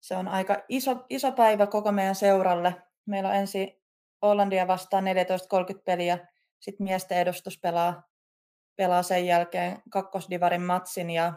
se 0.01 0.15
on 0.15 0.27
aika 0.27 0.63
iso, 0.69 1.05
iso 1.09 1.31
päivä 1.31 1.67
koko 1.67 1.91
meidän 1.91 2.15
seuralle. 2.15 2.75
Meillä 3.05 3.29
on 3.29 3.35
ensi 3.35 3.81
Hollandia 4.21 4.67
vastaan 4.67 5.03
14.30 5.03 5.81
peliä, 5.85 6.27
sitten 6.59 6.83
miesten 6.83 7.17
edustus 7.17 7.59
pelaa, 7.59 8.03
pelaa 8.75 9.03
sen 9.03 9.25
jälkeen 9.25 9.77
kakkosdivarin 9.89 10.61
matsin 10.61 11.09
ja 11.09 11.33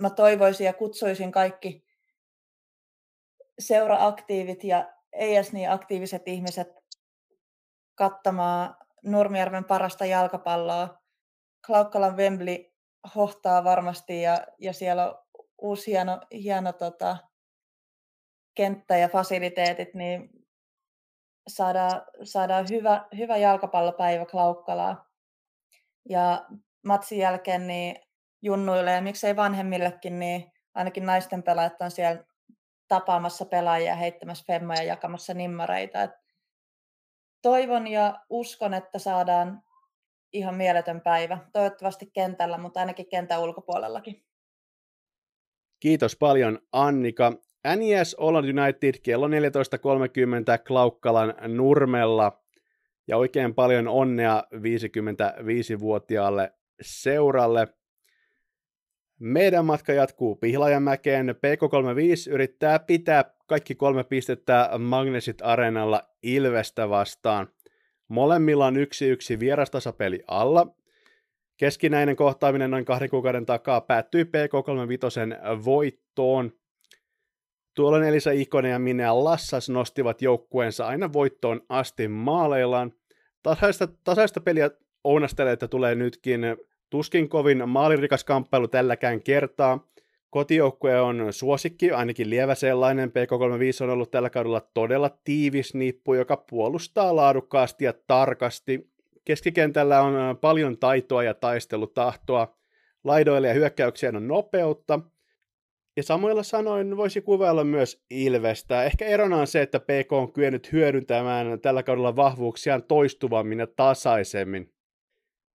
mä 0.00 0.10
toivoisin 0.10 0.64
ja 0.64 0.72
kutsuisin 0.72 1.32
kaikki 1.32 1.84
seuraaktiivit 3.58 4.64
ja 4.64 4.92
ei 5.12 5.34
edes 5.34 5.52
niin 5.52 5.70
aktiiviset 5.70 6.28
ihmiset 6.28 6.68
kattamaan 7.94 8.76
Nurmijärven 9.04 9.64
parasta 9.64 10.06
jalkapalloa. 10.06 10.98
Klaukkalan 11.66 12.16
Wembley 12.16 12.56
hohtaa 13.14 13.64
varmasti 13.64 14.22
ja, 14.22 14.46
ja 14.58 14.72
siellä 14.72 15.10
on 15.10 15.18
uusi 15.58 15.90
hieno, 15.90 16.20
hieno 16.32 16.72
tota, 16.72 17.16
kenttä 18.54 18.96
ja 18.96 19.08
fasiliteetit, 19.08 19.94
niin 19.94 20.30
saadaan, 21.48 22.02
saadaan 22.22 22.66
hyvä, 22.70 23.08
hyvä 23.16 23.36
jalkapallopäivä 23.36 24.26
Klaukkalaa. 24.26 25.10
Ja 26.08 26.46
matsin 26.84 27.18
jälkeen 27.18 27.66
niin 27.66 28.09
junnuille 28.42 28.92
ja 28.92 29.00
miksei 29.00 29.36
vanhemmillekin, 29.36 30.18
niin 30.18 30.52
ainakin 30.74 31.06
naisten 31.06 31.42
pelaajat 31.42 31.80
on 31.80 31.90
siellä 31.90 32.24
tapaamassa 32.88 33.44
pelaajia, 33.44 33.94
heittämässä 33.94 34.44
femmoja 34.46 34.82
ja 34.82 34.88
jakamassa 34.88 35.34
nimmareita. 35.34 36.02
Et 36.02 36.10
toivon 37.42 37.86
ja 37.86 38.20
uskon, 38.30 38.74
että 38.74 38.98
saadaan 38.98 39.62
ihan 40.32 40.54
mieletön 40.54 41.00
päivä. 41.00 41.38
Toivottavasti 41.52 42.10
kentällä, 42.12 42.58
mutta 42.58 42.80
ainakin 42.80 43.08
kentän 43.08 43.40
ulkopuolellakin. 43.40 44.24
Kiitos 45.80 46.16
paljon 46.16 46.58
Annika. 46.72 47.32
NES 47.76 48.16
Holland 48.20 48.58
United 48.58 48.94
kello 49.02 49.28
14.30 49.28 49.32
Klaukkalan 50.66 51.34
Nurmella. 51.56 52.42
Ja 53.08 53.16
oikein 53.16 53.54
paljon 53.54 53.88
onnea 53.88 54.44
55-vuotiaalle 54.54 56.52
seuralle. 56.82 57.68
Meidän 59.20 59.64
matka 59.64 59.92
jatkuu 59.92 60.36
Pihlajamäkeen. 60.36 61.28
PK35 61.28 62.32
yrittää 62.32 62.78
pitää 62.78 63.24
kaikki 63.46 63.74
kolme 63.74 64.04
pistettä 64.04 64.70
Magnesit 64.78 65.42
Areenalla 65.42 66.02
Ilvestä 66.22 66.88
vastaan. 66.88 67.48
Molemmilla 68.08 68.66
on 68.66 68.76
yksi 68.76 69.08
yksi 69.08 69.40
vierastasapeli 69.40 70.22
alla. 70.26 70.66
Keskinäinen 71.56 72.16
kohtaaminen 72.16 72.70
noin 72.70 72.84
kahden 72.84 73.10
kuukauden 73.10 73.46
takaa 73.46 73.80
päättyi 73.80 74.24
PK35 74.24 75.64
voittoon. 75.64 76.52
Tuolloin 77.74 78.04
Elisa 78.04 78.30
Ikonen 78.30 78.70
ja 78.70 78.78
Minea 78.78 79.24
Lassas 79.24 79.68
nostivat 79.68 80.22
joukkueensa 80.22 80.86
aina 80.86 81.12
voittoon 81.12 81.60
asti 81.68 82.08
maaleillaan. 82.08 82.92
Tasaista, 83.42 83.88
tasaista 84.04 84.40
peliä 84.40 84.70
ounastelee, 85.04 85.52
että 85.52 85.68
tulee 85.68 85.94
nytkin 85.94 86.40
tuskin 86.90 87.28
kovin 87.28 87.68
maalirikas 87.68 88.24
kamppailu 88.24 88.68
tälläkään 88.68 89.22
kertaa. 89.22 89.90
Kotijoukkue 90.30 91.00
on 91.00 91.26
suosikki, 91.30 91.90
ainakin 91.90 92.30
lievä 92.30 92.54
sellainen. 92.54 93.10
PK35 93.10 93.84
on 93.84 93.90
ollut 93.90 94.10
tällä 94.10 94.30
kaudella 94.30 94.60
todella 94.74 95.10
tiivis 95.24 95.74
nippu, 95.74 96.14
joka 96.14 96.36
puolustaa 96.36 97.16
laadukkaasti 97.16 97.84
ja 97.84 97.94
tarkasti. 98.06 98.90
Keskikentällä 99.24 100.02
on 100.02 100.36
paljon 100.36 100.78
taitoa 100.78 101.22
ja 101.22 101.34
taistelutahtoa. 101.34 102.56
Laidoille 103.04 103.48
ja 103.48 103.54
hyökkäyksien 103.54 104.16
on 104.16 104.28
nopeutta. 104.28 105.00
Ja 105.96 106.02
samoilla 106.02 106.42
sanoin 106.42 106.96
voisi 106.96 107.20
kuvailla 107.20 107.64
myös 107.64 108.04
Ilvestä. 108.10 108.84
Ehkä 108.84 109.04
erona 109.04 109.36
on 109.36 109.46
se, 109.46 109.62
että 109.62 109.80
PK 109.80 110.12
on 110.12 110.32
kyennyt 110.32 110.72
hyödyntämään 110.72 111.60
tällä 111.60 111.82
kaudella 111.82 112.16
vahvuuksiaan 112.16 112.82
toistuvammin 112.82 113.58
ja 113.58 113.66
tasaisemmin. 113.66 114.72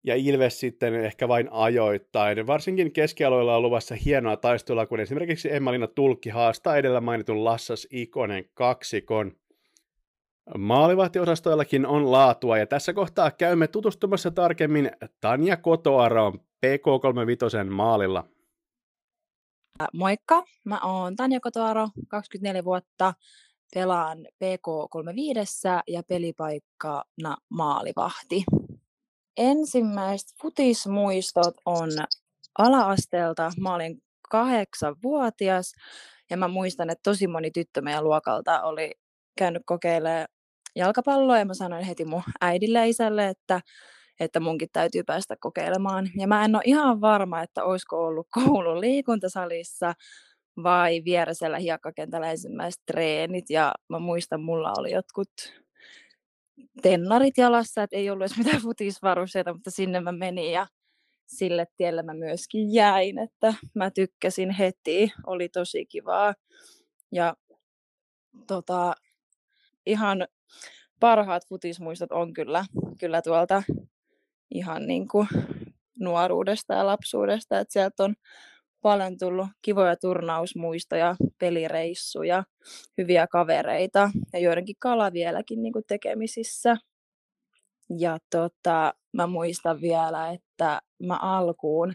Ja 0.06 0.16
Ilves 0.16 0.60
sitten 0.60 0.96
ehkä 0.96 1.28
vain 1.28 1.48
ajoittain. 1.52 2.48
Varsinkin 2.48 2.92
keskialoilla 2.92 3.56
on 3.56 3.62
luvassa 3.62 3.96
hienoa 4.06 4.38
taistelua, 4.38 4.86
kun 4.86 5.00
esimerkiksi 5.00 5.54
Emmalina 5.54 5.88
Tulkki 5.88 6.30
haastaa 6.30 6.78
edellä 6.78 7.02
mainitun 7.02 7.46
Lassas 7.46 7.88
Ikonen 7.92 8.46
kaksikon. 8.54 9.32
Maalivahtiosastoillakin 10.58 11.86
on 11.86 12.12
laatua 12.12 12.58
ja 12.58 12.68
tässä 12.68 12.94
kohtaa 12.94 13.32
käymme 13.32 13.68
tutustumassa 13.68 14.32
tarkemmin 14.32 14.92
Tanja 15.22 15.58
Kotoaroon 15.58 16.34
PK35 16.40 17.70
maalilla. 17.70 18.24
Moikka, 19.94 20.44
mä 20.64 20.80
oon 20.84 21.16
Tanja 21.16 21.40
Kotoaro, 21.40 21.88
24 22.08 22.64
vuotta, 22.64 23.14
pelaan 23.74 24.18
PK35 24.18 25.84
ja 25.88 26.04
pelipaikkana 26.04 27.38
maalivahti. 27.50 28.44
Ensimmäiset 29.38 30.30
futismuistot 30.42 31.56
on 31.66 31.90
ala-asteelta. 32.58 33.52
Mä 33.60 33.76
olin 33.76 34.02
kahdeksanvuotias 34.30 35.74
ja 36.30 36.38
mä 36.38 36.48
muistan, 36.48 36.90
että 36.90 37.10
tosi 37.10 37.28
moni 37.28 37.52
tyttö 37.52 37.82
meidän 37.82 38.04
luokalta 38.04 38.62
oli 38.62 38.92
käynyt 39.38 39.62
kokeilemaan 39.66 40.28
jalkapalloa 40.76 41.40
ja 41.40 41.46
mä 41.46 41.54
sanoin 41.54 41.86
heti 41.86 42.06
mun 42.06 42.24
äidille 42.42 42.80
ja 42.80 42.86
isälle, 42.86 43.28
että 43.28 43.62
että 44.20 44.40
munkin 44.40 44.70
täytyy 44.74 45.04
päästä 45.04 45.36
kokeilemaan. 45.40 46.10
Ja 46.18 46.28
mä 46.28 46.46
en 46.46 46.56
ole 46.56 46.64
ihan 46.66 47.02
varma, 47.02 47.42
että 47.42 47.64
olisiko 47.64 48.06
ollut 48.06 48.28
koulun 48.32 48.82
liikuntasalissa 48.82 49.94
vai 50.64 51.02
vieresellä 51.06 51.58
hiekkakentällä 51.58 52.32
ensimmäiset 52.32 52.82
treenit. 52.86 53.50
Ja 53.50 53.74
mä 53.90 54.00
muistan, 54.00 54.42
mulla 54.42 54.74
oli 54.78 54.92
jotkut 54.92 55.30
tennarit 56.82 57.38
jalassa, 57.38 57.84
että 57.84 57.96
ei 57.96 58.10
ollut 58.10 58.26
edes 58.26 58.38
mitään 58.38 58.62
futisvarusteita, 58.62 59.54
mutta 59.54 59.72
sinne 59.72 60.00
mä 60.00 60.12
menin 60.12 60.52
ja 60.52 60.68
sille 61.26 61.68
tielle 61.78 62.04
mä 62.04 62.14
myöskin 62.14 62.74
jäin, 62.74 63.20
että 63.20 63.54
mä 63.76 63.92
tykkäsin 63.92 64.50
heti, 64.50 65.12
oli 65.26 65.50
tosi 65.50 65.86
kivaa. 65.86 66.34
Ja 67.12 67.36
tota, 68.48 68.96
ihan 69.86 70.28
parhaat 71.00 71.48
futismuistot 71.50 72.12
on 72.12 72.34
kyllä, 72.34 72.66
kyllä 73.00 73.22
tuolta 73.22 73.64
ihan 74.52 74.88
niin 74.88 75.08
kuin 75.08 75.28
nuoruudesta 76.00 76.74
ja 76.74 76.86
lapsuudesta, 76.86 77.60
että 77.60 77.74
sieltä 77.74 78.04
on 78.04 78.16
paljon 78.86 79.18
tullut 79.18 79.48
kivoja 79.62 79.96
turnausmuistoja, 79.96 81.16
pelireissuja, 81.40 82.44
hyviä 82.98 83.28
kavereita 83.28 84.12
ja 84.34 84.40
joidenkin 84.40 84.76
kala 84.80 85.14
vieläkin 85.14 85.62
niin 85.62 85.74
kuin 85.74 85.86
tekemisissä. 85.88 86.78
Ja 88.00 88.18
tota, 88.32 88.94
mä 89.14 89.28
muistan 89.28 89.82
vielä, 89.82 90.32
että 90.32 90.82
mä 91.04 91.18
alkuun 91.22 91.94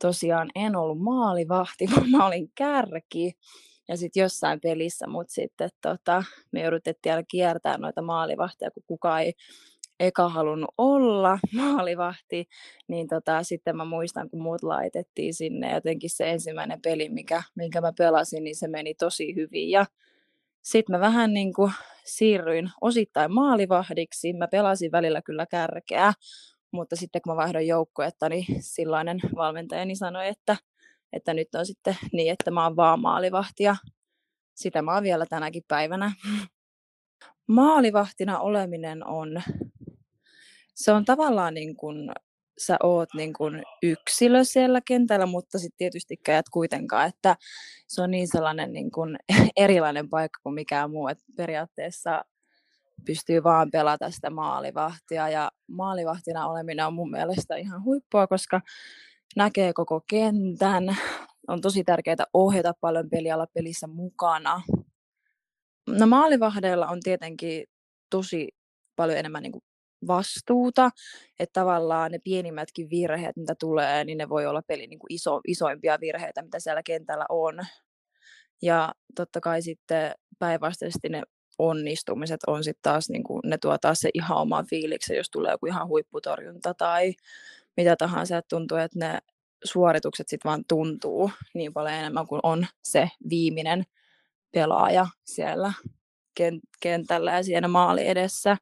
tosiaan 0.00 0.50
en 0.54 0.76
ollut 0.76 1.00
maalivahti, 1.00 1.86
vaan 1.96 2.10
mä 2.10 2.26
olin 2.26 2.50
kärki. 2.54 3.32
Ja 3.88 3.96
sitten 3.96 4.20
jossain 4.20 4.60
pelissä 4.60 5.06
mut 5.06 5.28
sitten 5.28 5.70
tota, 5.82 6.24
me 6.52 6.60
joudutettiin 6.60 7.12
aina 7.12 7.26
kiertää 7.30 7.78
noita 7.78 8.02
maalivahtia, 8.02 8.70
kun 8.70 8.82
kukaan 8.86 9.22
ei 9.22 9.32
eka 10.00 10.28
halunnut 10.28 10.70
olla 10.78 11.38
maalivahti, 11.56 12.48
niin 12.88 13.08
tota, 13.08 13.42
sitten 13.42 13.76
mä 13.76 13.84
muistan, 13.84 14.30
kun 14.30 14.42
muut 14.42 14.62
laitettiin 14.62 15.34
sinne, 15.34 15.74
jotenkin 15.74 16.10
se 16.10 16.30
ensimmäinen 16.30 16.80
peli, 16.82 17.08
mikä, 17.08 17.42
minkä 17.54 17.80
mä 17.80 17.92
pelasin, 17.98 18.44
niin 18.44 18.56
se 18.56 18.68
meni 18.68 18.94
tosi 18.94 19.34
hyvin. 19.34 19.70
Ja 19.70 19.86
sitten 20.62 20.96
mä 20.96 21.00
vähän 21.00 21.34
niin 21.34 21.52
kuin 21.54 21.72
siirryin 22.04 22.70
osittain 22.80 23.32
maalivahdiksi. 23.32 24.32
Mä 24.32 24.48
pelasin 24.48 24.92
välillä 24.92 25.22
kyllä 25.22 25.46
kärkeä, 25.46 26.12
mutta 26.70 26.96
sitten 26.96 27.22
kun 27.22 27.32
mä 27.32 27.36
vaihdoin 27.36 27.66
joukkuetta, 27.66 28.28
niin 28.28 28.46
silloinen 28.60 29.20
valmentajani 29.36 29.96
sanoi, 29.96 30.28
että, 30.28 30.56
että 31.12 31.34
nyt 31.34 31.54
on 31.54 31.66
sitten 31.66 31.96
niin, 32.12 32.32
että 32.32 32.50
mä 32.50 32.64
oon 32.64 32.76
vaan 32.76 33.00
maalivahti 33.00 33.62
ja 33.62 33.76
sitä 34.54 34.82
mä 34.82 34.94
oon 34.94 35.02
vielä 35.02 35.26
tänäkin 35.26 35.62
päivänä. 35.68 36.12
Maalivahtina 37.46 38.38
oleminen 38.38 39.06
on 39.06 39.42
se 40.78 40.92
on 40.92 41.04
tavallaan 41.04 41.54
niin 41.54 41.76
kuin 41.76 42.10
sä 42.58 42.76
oot 42.82 43.08
niin 43.14 43.32
kuin 43.32 43.62
yksilö 43.82 44.44
siellä 44.44 44.80
kentällä, 44.80 45.26
mutta 45.26 45.58
sitten 45.58 45.78
tietysti 45.78 46.20
et 46.28 46.48
kuitenkaan, 46.52 47.08
että 47.08 47.36
se 47.88 48.02
on 48.02 48.10
niin 48.10 48.28
sellainen 48.28 48.72
niin 48.72 48.90
kuin 48.90 49.16
erilainen 49.56 50.08
paikka 50.08 50.40
kuin 50.42 50.54
mikään 50.54 50.90
muu, 50.90 51.08
että 51.08 51.24
periaatteessa 51.36 52.24
pystyy 53.06 53.44
vaan 53.44 53.70
pelata 53.70 54.10
sitä 54.10 54.30
maalivahtia 54.30 55.28
ja 55.28 55.50
maalivahtina 55.68 56.48
oleminen 56.48 56.86
on 56.86 56.94
mun 56.94 57.10
mielestä 57.10 57.56
ihan 57.56 57.84
huippua, 57.84 58.26
koska 58.26 58.60
näkee 59.36 59.72
koko 59.72 60.00
kentän, 60.10 60.96
on 61.48 61.60
tosi 61.60 61.84
tärkeää 61.84 62.26
ohjata 62.34 62.72
paljon 62.80 63.10
peliala 63.10 63.46
pelissä 63.46 63.86
mukana. 63.86 64.62
No 65.88 66.06
maalivahdeilla 66.06 66.86
on 66.86 67.00
tietenkin 67.00 67.64
tosi 68.10 68.48
paljon 68.96 69.18
enemmän 69.18 69.42
niin 69.42 69.52
kuin 69.52 69.64
vastuuta, 70.06 70.90
että 71.38 71.60
tavallaan 71.60 72.10
ne 72.10 72.18
pienimmätkin 72.24 72.90
virheet, 72.90 73.36
mitä 73.36 73.54
tulee, 73.54 74.04
niin 74.04 74.18
ne 74.18 74.28
voi 74.28 74.46
olla 74.46 74.62
pelin 74.66 74.90
niin 74.90 74.98
kuin 74.98 75.12
iso, 75.12 75.40
isoimpia 75.46 76.00
virheitä, 76.00 76.42
mitä 76.42 76.60
siellä 76.60 76.82
kentällä 76.82 77.26
on. 77.28 77.58
Ja 78.62 78.94
totta 79.14 79.40
kai 79.40 79.62
sitten 79.62 80.12
päinvastaisesti 80.38 81.08
ne 81.08 81.22
onnistumiset 81.58 82.40
on 82.46 82.64
sitten 82.64 82.82
taas, 82.82 83.10
niin 83.10 83.24
kuin, 83.24 83.40
ne 83.44 83.58
tuo 83.58 83.78
taas 83.78 83.98
se 83.98 84.10
ihan 84.14 84.38
oman 84.38 84.66
fiiliksen, 84.66 85.16
jos 85.16 85.30
tulee 85.30 85.52
joku 85.52 85.66
ihan 85.66 85.88
huipputorjunta 85.88 86.74
tai 86.74 87.14
mitä 87.76 87.96
tahansa, 87.96 88.36
että 88.36 88.56
tuntuu, 88.56 88.78
että 88.78 88.98
ne 88.98 89.18
suoritukset 89.64 90.28
sitten 90.28 90.48
vaan 90.48 90.64
tuntuu 90.68 91.30
niin 91.54 91.72
paljon 91.72 91.94
enemmän 91.94 92.26
kuin 92.26 92.40
on 92.42 92.66
se 92.82 93.08
viimeinen 93.30 93.84
pelaaja 94.52 95.06
siellä 95.24 95.72
kentällä 96.80 97.32
ja 97.32 97.42
siinä 97.42 97.68
maali 97.68 98.08
edessä, 98.08 98.56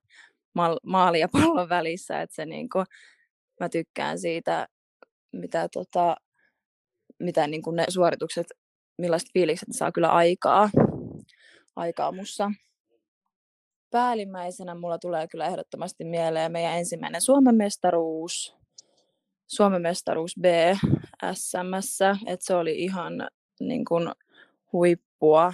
maali 0.82 1.20
ja 1.20 1.28
pallon 1.32 1.68
välissä, 1.68 2.20
että 2.20 2.36
se 2.36 2.46
niin 2.46 2.68
kuin, 2.68 2.86
mä 3.60 3.68
tykkään 3.68 4.18
siitä, 4.18 4.68
mitä, 5.32 5.68
tota, 5.72 6.16
mitä 7.18 7.46
niin 7.46 7.62
kuin 7.62 7.76
ne 7.76 7.84
suoritukset, 7.88 8.46
millaiset 8.98 9.28
fiilikset 9.32 9.68
saa 9.70 9.92
kyllä 9.92 10.08
aikaa, 10.08 10.70
aikaa 11.76 12.12
mussa. 12.12 12.50
Päällimmäisenä 13.90 14.74
mulla 14.74 14.98
tulee 14.98 15.28
kyllä 15.28 15.46
ehdottomasti 15.46 16.04
mieleen 16.04 16.52
meidän 16.52 16.78
ensimmäinen 16.78 17.20
Suomen 17.20 17.54
mestaruus, 17.54 18.56
Suomen 19.46 19.82
mestaruus 19.82 20.34
B 20.40 20.44
SMS, 21.34 21.98
että 22.26 22.46
se 22.46 22.54
oli 22.54 22.78
ihan 22.78 23.28
niin 23.60 23.84
kuin, 23.84 24.08
huippua, 24.72 25.52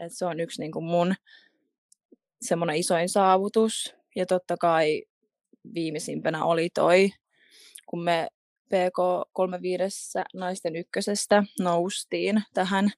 että 0.00 0.18
se 0.18 0.26
on 0.26 0.40
yksi 0.40 0.60
niin 0.62 0.72
kuin 0.72 0.84
mun 0.84 1.14
semmoinen 2.42 2.76
isoin 2.76 3.08
saavutus. 3.08 3.96
Ja 4.14 4.26
totta 4.26 4.56
kai 4.56 5.04
viimeisimpänä 5.74 6.44
oli 6.44 6.70
toi, 6.74 7.10
kun 7.86 8.02
me 8.02 8.28
PK35 8.64 10.24
naisten 10.34 10.76
ykkösestä 10.76 11.44
noustiin 11.60 12.42
tähän 12.54 12.90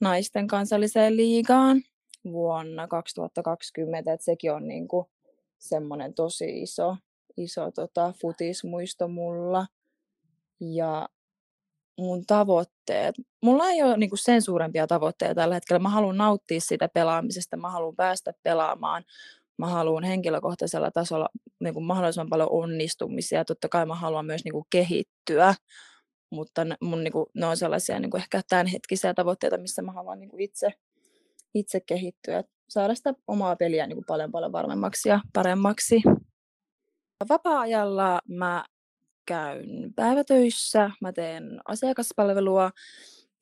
naisten 0.00 0.46
kansalliseen 0.46 1.16
liigaan 1.16 1.82
vuonna 2.24 2.88
2020, 2.88 4.12
että 4.12 4.24
sekin 4.24 4.52
on 4.52 4.68
niin 4.68 4.88
kuin 4.88 5.06
semmoinen 5.58 6.14
tosi 6.14 6.62
iso, 6.62 6.96
iso 7.36 7.70
tota, 7.70 8.12
futismuisto 8.22 9.08
mulla. 9.08 9.66
Ja 10.60 11.08
mun 11.98 12.26
tavoitteet. 12.26 13.14
Mulla 13.42 13.68
ei 13.68 13.82
ole 13.82 13.96
niin 13.96 14.10
kuin 14.10 14.18
sen 14.18 14.42
suurempia 14.42 14.86
tavoitteita 14.86 15.34
tällä 15.34 15.54
hetkellä. 15.54 15.78
Mä 15.78 15.88
haluan 15.88 16.16
nauttia 16.16 16.60
sitä 16.60 16.88
pelaamisesta, 16.88 17.56
mä 17.56 17.70
haluan 17.70 17.96
päästä 17.96 18.32
pelaamaan, 18.42 19.04
mä 19.60 19.66
haluan 19.66 20.04
henkilökohtaisella 20.04 20.90
tasolla 20.90 21.28
niin 21.60 21.74
kuin 21.74 21.84
mahdollisimman 21.84 22.30
paljon 22.30 22.48
onnistumisia. 22.52 23.44
Totta 23.44 23.68
kai 23.68 23.86
mä 23.86 23.94
haluan 23.94 24.26
myös 24.26 24.44
niin 24.44 24.52
kuin 24.52 24.64
kehittyä, 24.70 25.54
mutta 26.30 26.66
mun, 26.82 27.04
niin 27.04 27.12
kuin, 27.12 27.26
ne 27.34 27.46
on 27.46 27.56
sellaisia 27.56 28.00
niin 28.00 28.10
kuin 28.10 28.20
ehkä 28.20 28.40
tämänhetkisiä 28.48 29.14
tavoitteita, 29.14 29.58
missä 29.58 29.82
mä 29.82 29.92
haluan 29.92 30.20
niin 30.20 30.30
kuin 30.30 30.40
itse, 30.40 30.72
itse 31.54 31.80
kehittyä, 31.80 32.44
saada 32.68 32.94
sitä 32.94 33.14
omaa 33.26 33.56
peliä 33.56 33.86
niin 33.86 33.96
kuin 33.96 34.06
paljon 34.06 34.32
paljon 34.32 34.52
varmemmaksi 34.52 35.08
ja 35.08 35.20
paremmaksi. 35.32 36.02
Vapaa-ajalla 37.28 38.20
mä 38.28 38.64
käyn 39.26 39.92
päivätöissä, 39.96 40.90
mä 41.00 41.12
teen 41.12 41.60
asiakaspalvelua 41.68 42.70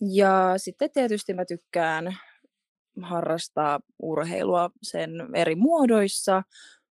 ja 0.00 0.54
sitten 0.56 0.90
tietysti 0.94 1.34
mä 1.34 1.44
tykkään 1.44 2.16
harrastaa 3.02 3.80
urheilua 4.02 4.70
sen 4.82 5.10
eri 5.34 5.54
muodoissa. 5.54 6.42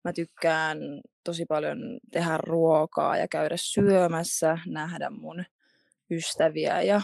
Mä 0.04 0.12
tykkään 0.12 0.78
tosi 1.24 1.44
paljon 1.48 1.78
tehdä 2.12 2.38
ruokaa 2.38 3.16
ja 3.16 3.28
käydä 3.28 3.54
syömässä, 3.58 4.58
nähdä 4.66 5.10
mun 5.10 5.44
ystäviä 6.10 6.82
ja 6.82 7.00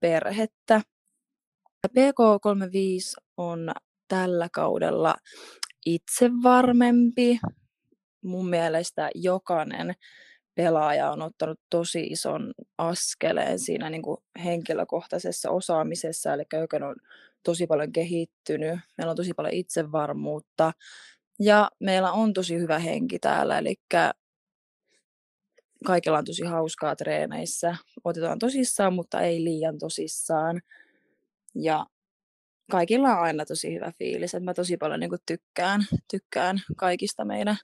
perhettä. 0.00 0.80
PK35 1.88 3.24
on 3.36 3.72
tällä 4.08 4.48
kaudella 4.52 5.14
itse 5.86 6.30
varmempi. 6.42 7.38
Mun 8.24 8.48
mielestä 8.48 9.10
jokainen 9.14 9.94
pelaaja 10.54 11.10
on 11.10 11.22
ottanut 11.22 11.60
tosi 11.70 12.06
ison 12.06 12.54
askeleen 12.78 13.58
siinä 13.58 13.90
niin 13.90 14.02
kuin 14.02 14.16
henkilökohtaisessa 14.44 15.50
osaamisessa, 15.50 16.34
eli 16.34 16.44
jokainen 16.52 16.88
on 16.88 16.96
tosi 17.46 17.66
paljon 17.66 17.92
kehittynyt, 17.92 18.78
meillä 18.98 19.10
on 19.10 19.16
tosi 19.16 19.34
paljon 19.34 19.54
itsevarmuutta 19.54 20.72
ja 21.40 21.70
meillä 21.80 22.12
on 22.12 22.32
tosi 22.32 22.58
hyvä 22.58 22.78
henki 22.78 23.18
täällä, 23.18 23.58
eli 23.58 23.74
kaikilla 25.86 26.18
on 26.18 26.24
tosi 26.24 26.44
hauskaa 26.44 26.96
treeneissä, 26.96 27.76
otetaan 28.04 28.38
tosissaan, 28.38 28.94
mutta 28.94 29.20
ei 29.20 29.44
liian 29.44 29.78
tosissaan. 29.78 30.60
Ja 31.54 31.86
kaikilla 32.70 33.08
on 33.08 33.18
aina 33.18 33.44
tosi 33.44 33.74
hyvä 33.74 33.92
fiilis, 33.98 34.34
että 34.34 34.44
mä 34.44 34.54
tosi 34.54 34.76
paljon 34.76 35.00
niin 35.00 35.10
tykkään, 35.26 35.80
tykkään 36.10 36.58
kaikista 36.76 37.24
meidän 37.24 37.56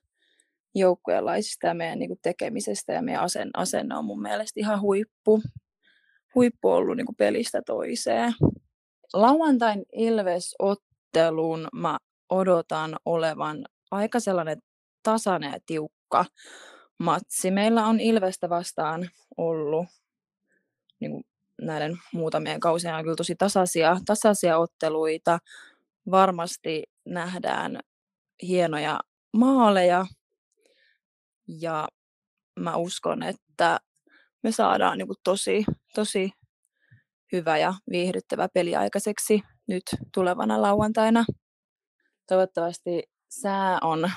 joukkueenlaisista 0.74 1.66
ja 1.66 1.74
meidän 1.74 1.99
niin 1.99 2.18
tekemisestä 2.22 2.93
ja 2.93 3.03
meidän 3.03 3.22
asen, 3.22 3.51
asenne 3.55 3.97
on 3.97 4.05
mun 4.05 4.22
mielestä 4.22 4.61
ihan 4.61 4.80
huippu, 4.80 5.43
huippu 6.35 6.68
ollut 6.68 6.97
niin 6.97 7.16
pelistä 7.18 7.62
toiseen. 7.66 8.33
Lauantain 9.13 9.85
Ilves-ottelun 9.93 11.69
mä 11.73 11.99
odotan 12.29 12.97
olevan 13.05 13.65
aika 13.91 14.21
sellainen 14.21 14.63
tasainen 15.03 15.53
ja 15.53 15.59
tiukka 15.67 16.25
matsi. 16.99 17.51
Meillä 17.51 17.87
on 17.87 18.01
Ilvestä 18.01 18.49
vastaan 18.49 19.11
ollut 19.37 19.87
niin 21.01 21.11
kuin 21.11 21.25
näiden 21.63 21.99
muutamien 22.13 22.61
kausien 22.61 23.03
kyllä 23.03 23.17
tosi 23.17 23.35
tasaisia, 23.35 23.97
tasaisia 24.07 24.59
otteluita. 24.59 25.39
Varmasti 26.11 26.83
nähdään 27.05 27.81
hienoja 28.43 29.01
maaleja 29.33 30.07
ja 31.49 31.89
mä 32.61 32.77
uskon, 32.77 33.23
että 33.23 33.81
me 34.43 34.53
saadaan 34.53 34.99
niin 34.99 35.07
kuin 35.07 35.19
tosi, 35.25 35.65
tosi 35.95 36.33
hyvä 37.33 37.59
ja 37.59 37.74
viihdyttävä 37.91 38.49
peli 38.55 38.76
aikaiseksi 38.76 39.43
nyt 39.68 39.83
tulevana 40.14 40.62
lauantaina. 40.62 41.24
Toivottavasti 42.28 43.03
sää 43.30 43.78
on 43.83 44.11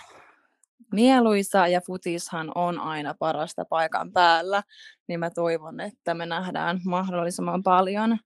mieluisa 0.92 1.68
ja 1.68 1.82
futishan 1.82 2.52
on 2.56 2.80
aina 2.80 3.16
parasta 3.20 3.66
paikan 3.66 4.12
päällä, 4.12 4.64
niin 5.08 5.20
mä 5.20 5.30
toivon, 5.30 5.80
että 5.80 6.14
me 6.14 6.26
nähdään 6.26 6.80
mahdollisimman 6.86 7.64
paljon 7.64 8.18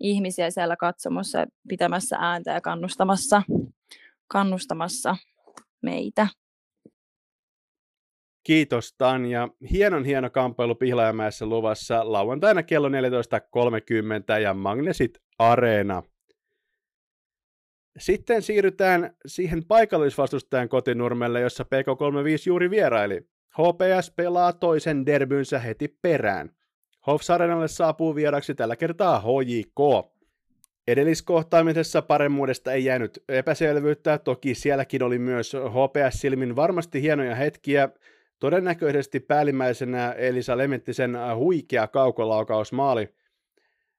ihmisiä 0.00 0.50
siellä 0.50 0.76
katsomossa 0.76 1.46
pitämässä 1.68 2.16
ääntä 2.20 2.52
ja 2.52 2.60
kannustamassa, 2.60 3.42
kannustamassa 4.28 5.16
meitä. 5.82 6.26
Kiitos 8.48 8.94
Tanja. 8.98 9.48
Hienon 9.72 10.04
hieno 10.04 10.30
kamppailu 10.30 10.74
Pihlajamäessä 10.74 11.46
luvassa 11.46 12.12
lauantaina 12.12 12.62
kello 12.62 12.88
14.30 12.88 14.40
ja 14.42 14.54
Magnesit 14.54 15.18
Areena. 15.38 16.02
Sitten 17.98 18.42
siirrytään 18.42 19.10
siihen 19.26 19.64
paikallisvastustajan 19.64 20.68
kotinurmelle, 20.68 21.40
jossa 21.40 21.64
PK35 21.64 22.42
juuri 22.46 22.70
vieraili. 22.70 23.20
HPS 23.50 24.10
pelaa 24.16 24.52
toisen 24.52 25.06
derbynsä 25.06 25.58
heti 25.58 25.98
perään. 26.02 26.50
Hofs 27.06 27.30
Arenalle 27.30 27.68
saapuu 27.68 28.14
vieraksi 28.14 28.54
tällä 28.54 28.76
kertaa 28.76 29.20
HJK. 29.20 30.08
Edelliskohtaamisessa 30.86 32.02
paremmuudesta 32.02 32.72
ei 32.72 32.84
jäänyt 32.84 33.24
epäselvyyttä, 33.28 34.18
toki 34.18 34.54
sielläkin 34.54 35.02
oli 35.02 35.18
myös 35.18 35.52
HPS-silmin 35.54 36.56
varmasti 36.56 37.02
hienoja 37.02 37.34
hetkiä, 37.34 37.88
Todennäköisesti 38.38 39.20
päällimmäisenä 39.20 40.12
Elisa 40.12 40.56
Lementtisen 40.58 41.16
huikea 41.36 41.88
kaukolaukausmaali. 41.88 43.08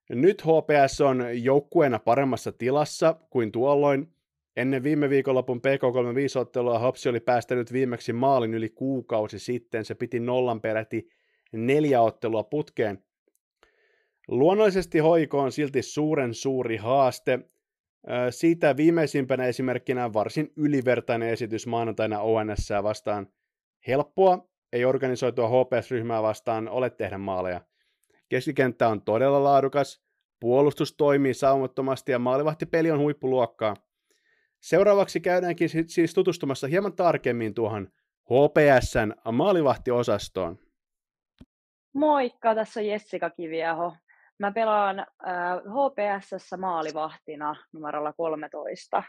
Nyt 0.10 0.42
HPS 0.42 1.02
on 1.02 1.26
joukkueena 1.44 2.00
paremmassa 2.00 2.52
tilassa 2.52 3.16
kuin 3.30 3.52
tuolloin. 3.52 4.08
Ennen 4.56 4.84
viime 4.84 5.10
viikonlopun 5.10 5.58
PK35-ottelua 5.58 6.80
Hopsi 6.80 7.10
oli 7.10 7.20
päästänyt 7.20 7.74
viimeksi 7.74 8.14
maalin 8.14 8.54
yli 8.54 8.70
kuukausi 8.70 9.40
sitten. 9.40 9.86
Se 9.86 9.96
piti 9.96 10.20
nollan 10.20 10.62
peräti 10.62 11.10
neljä 11.52 12.02
ottelua 12.02 12.44
putkeen. 12.44 13.04
Luonnollisesti 14.28 15.00
hoiko 15.00 15.40
on 15.40 15.52
silti 15.52 15.82
suuren 15.82 16.34
suuri 16.34 16.78
haaste. 16.78 17.40
Siitä 18.30 18.78
viimeisimpänä 18.78 19.46
esimerkkinä 19.46 20.14
varsin 20.14 20.54
ylivertainen 20.56 21.30
esitys 21.30 21.68
maanantaina 21.68 22.20
ONS 22.20 22.70
vastaan. 22.84 23.28
Helppoa, 23.88 24.48
ei 24.74 24.86
organisoitua 24.86 25.48
HPS-ryhmää 25.48 26.22
vastaan 26.22 26.70
ole 26.70 26.90
tehdä 26.90 27.18
maaleja. 27.18 27.62
Keskikenttä 28.30 28.88
on 28.88 29.02
todella 29.02 29.44
laadukas, 29.44 30.02
puolustus 30.40 30.94
toimii 30.94 31.34
saumattomasti 31.34 32.12
ja 32.12 32.20
maalivahtipeli 32.20 32.92
on 32.92 33.00
huippuluokkaa. 33.00 33.76
Seuraavaksi 34.60 35.20
käydäänkin 35.20 35.70
siis 35.88 36.14
tutustumassa 36.14 36.68
hieman 36.68 36.94
tarkemmin 36.94 37.54
tuohon 37.54 37.88
HPSn 38.26 39.32
maalivahtiosastoon. 39.32 40.60
Moikka, 41.94 42.56
tässä 42.56 42.80
on 42.80 42.86
Jessica 42.86 43.30
Kiviaho. 43.30 43.96
Mä 44.40 44.52
pelaan 44.52 45.00
äh, 45.00 45.06
HPSssä 45.58 46.58
maalivahtina 46.58 47.56
numerolla 47.74 48.14
13. 48.14 49.04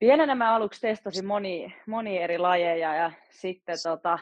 Pienenä 0.00 0.34
mä 0.34 0.54
aluksi 0.54 0.80
testasin 0.80 1.26
moni, 1.26 1.74
moni 1.86 2.18
eri 2.18 2.38
lajeja 2.38 2.94
ja 2.94 3.12
sitten, 3.30 3.76
tota, 3.82 4.18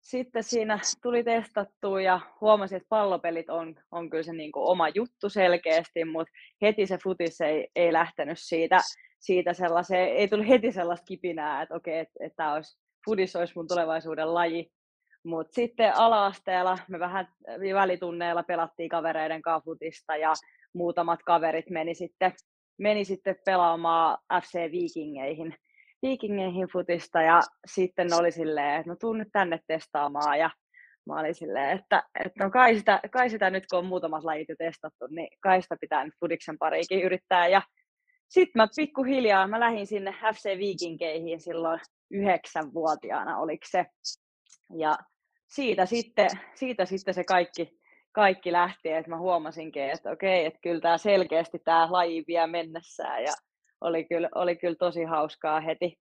sitten 0.00 0.42
siinä 0.42 0.78
tuli 1.02 1.24
testattua 1.24 2.00
ja 2.00 2.20
huomasin, 2.40 2.76
että 2.76 2.88
pallopelit 2.88 3.50
on, 3.50 3.76
on 3.90 4.10
kyllä 4.10 4.22
se 4.22 4.32
niin 4.32 4.52
kuin 4.52 4.64
oma 4.64 4.88
juttu 4.88 5.28
selkeästi, 5.28 6.04
mutta 6.04 6.32
heti 6.62 6.86
se 6.86 6.98
futis 7.04 7.40
ei, 7.40 7.68
ei 7.76 7.92
lähtenyt 7.92 8.38
siitä, 8.40 8.78
siitä 9.18 9.52
sellaiseen, 9.52 10.08
ei 10.08 10.28
tullut 10.28 10.48
heti 10.48 10.72
sellaista 10.72 11.04
kipinää, 11.04 11.62
että 11.62 11.74
okei, 11.74 11.98
että, 11.98 12.14
että 12.20 12.52
olisi, 12.52 12.80
fudis 13.04 13.36
olisi 13.36 13.52
mun 13.56 13.68
tulevaisuuden 13.68 14.34
laji. 14.34 14.70
Mutta 15.24 15.54
sitten 15.54 15.96
ala-asteella 15.96 16.78
me 16.88 16.98
vähän 16.98 17.28
välitunneilla 17.74 18.42
pelattiin 18.42 18.88
kavereiden 18.88 19.42
kanssa 19.42 19.64
futista 19.64 20.16
ja 20.16 20.32
muutamat 20.74 21.20
kaverit 21.22 21.70
meni 21.70 21.94
sitten, 21.94 22.32
meni 22.78 23.04
sitten 23.04 23.36
pelaamaan 23.44 24.18
FC 24.42 24.70
Vikingeihin, 24.70 25.54
Vikingeihin 26.02 26.68
futista 26.72 27.22
ja 27.22 27.40
sitten 27.66 28.14
oli 28.14 28.32
silleen, 28.32 28.80
että 28.80 28.90
no 28.90 28.96
tuun 29.00 29.18
nyt 29.18 29.28
tänne 29.32 29.60
testaamaan 29.66 30.38
ja 30.38 30.50
mä 31.06 31.20
olin 31.20 31.34
silleen, 31.34 31.78
että, 31.78 32.02
että 32.24 32.44
no 32.44 32.50
kai 32.50 32.78
sitä, 32.78 33.00
kai 33.10 33.30
sitä 33.30 33.50
nyt 33.50 33.64
kun 33.70 33.78
on 33.78 33.86
muutamat 33.86 34.24
lajit 34.24 34.48
jo 34.48 34.54
testattu, 34.58 35.06
niin 35.10 35.28
kai 35.40 35.62
sitä 35.62 35.76
pitää 35.80 36.04
nyt 36.04 36.14
fudiksen 36.20 36.58
pariikin 36.58 37.02
yrittää 37.02 37.48
ja 37.48 37.62
sitten 38.28 38.62
mä 38.62 38.68
pikkuhiljaa, 38.76 39.48
mä 39.48 39.60
lähdin 39.60 39.86
sinne 39.86 40.14
FC 40.34 40.58
Vikingeihin 40.58 41.40
silloin 41.40 41.80
yhdeksänvuotiaana, 42.10 43.38
oliko 43.38 43.66
se. 43.70 43.86
Ja 44.78 44.98
siitä 45.46 45.86
sitten, 45.86 46.30
siitä 46.54 46.84
sitten 46.84 47.14
se 47.14 47.24
kaikki, 47.24 47.77
kaikki 48.18 48.52
lähti, 48.52 48.92
että 48.92 49.10
mä 49.10 49.18
huomasinkin, 49.18 49.82
että 49.82 50.10
okei, 50.10 50.46
että 50.46 50.58
kyllä 50.62 50.80
tämä 50.80 50.98
selkeästi 50.98 51.58
tämä 51.58 51.88
laji 51.90 52.24
vie 52.26 52.46
mennessään 52.46 53.22
ja 53.22 53.32
oli 53.80 54.04
kyllä, 54.04 54.28
oli 54.34 54.56
kyllä 54.56 54.74
tosi 54.78 55.04
hauskaa 55.04 55.60
heti, 55.60 55.98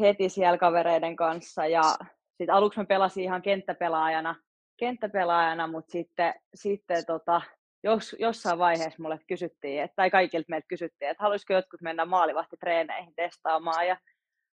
heti 0.00 0.28
siellä 0.28 0.58
kavereiden 0.58 1.16
kanssa 1.16 1.66
ja 1.66 1.82
sitten 2.28 2.54
aluksi 2.54 2.80
mä 2.80 2.86
pelasin 2.86 3.24
ihan 3.24 3.42
kenttäpelaajana, 3.42 4.34
kenttäpelaajana 4.76 5.66
mutta 5.66 5.92
sitten, 5.92 6.34
sitten 6.54 7.06
tota, 7.06 7.42
jos, 7.84 8.16
jossain 8.18 8.58
vaiheessa 8.58 9.02
mulle 9.02 9.18
kysyttiin, 9.28 9.82
että, 9.82 9.94
tai 9.96 10.10
kaikilta 10.10 10.46
meiltä 10.48 10.66
kysyttiin, 10.68 11.10
että 11.10 11.22
haluaisiko 11.22 11.52
jotkut 11.52 11.80
mennä 11.80 12.04
maalivahtitreeneihin 12.04 13.14
testaamaan. 13.16 13.86
Ja 13.88 13.96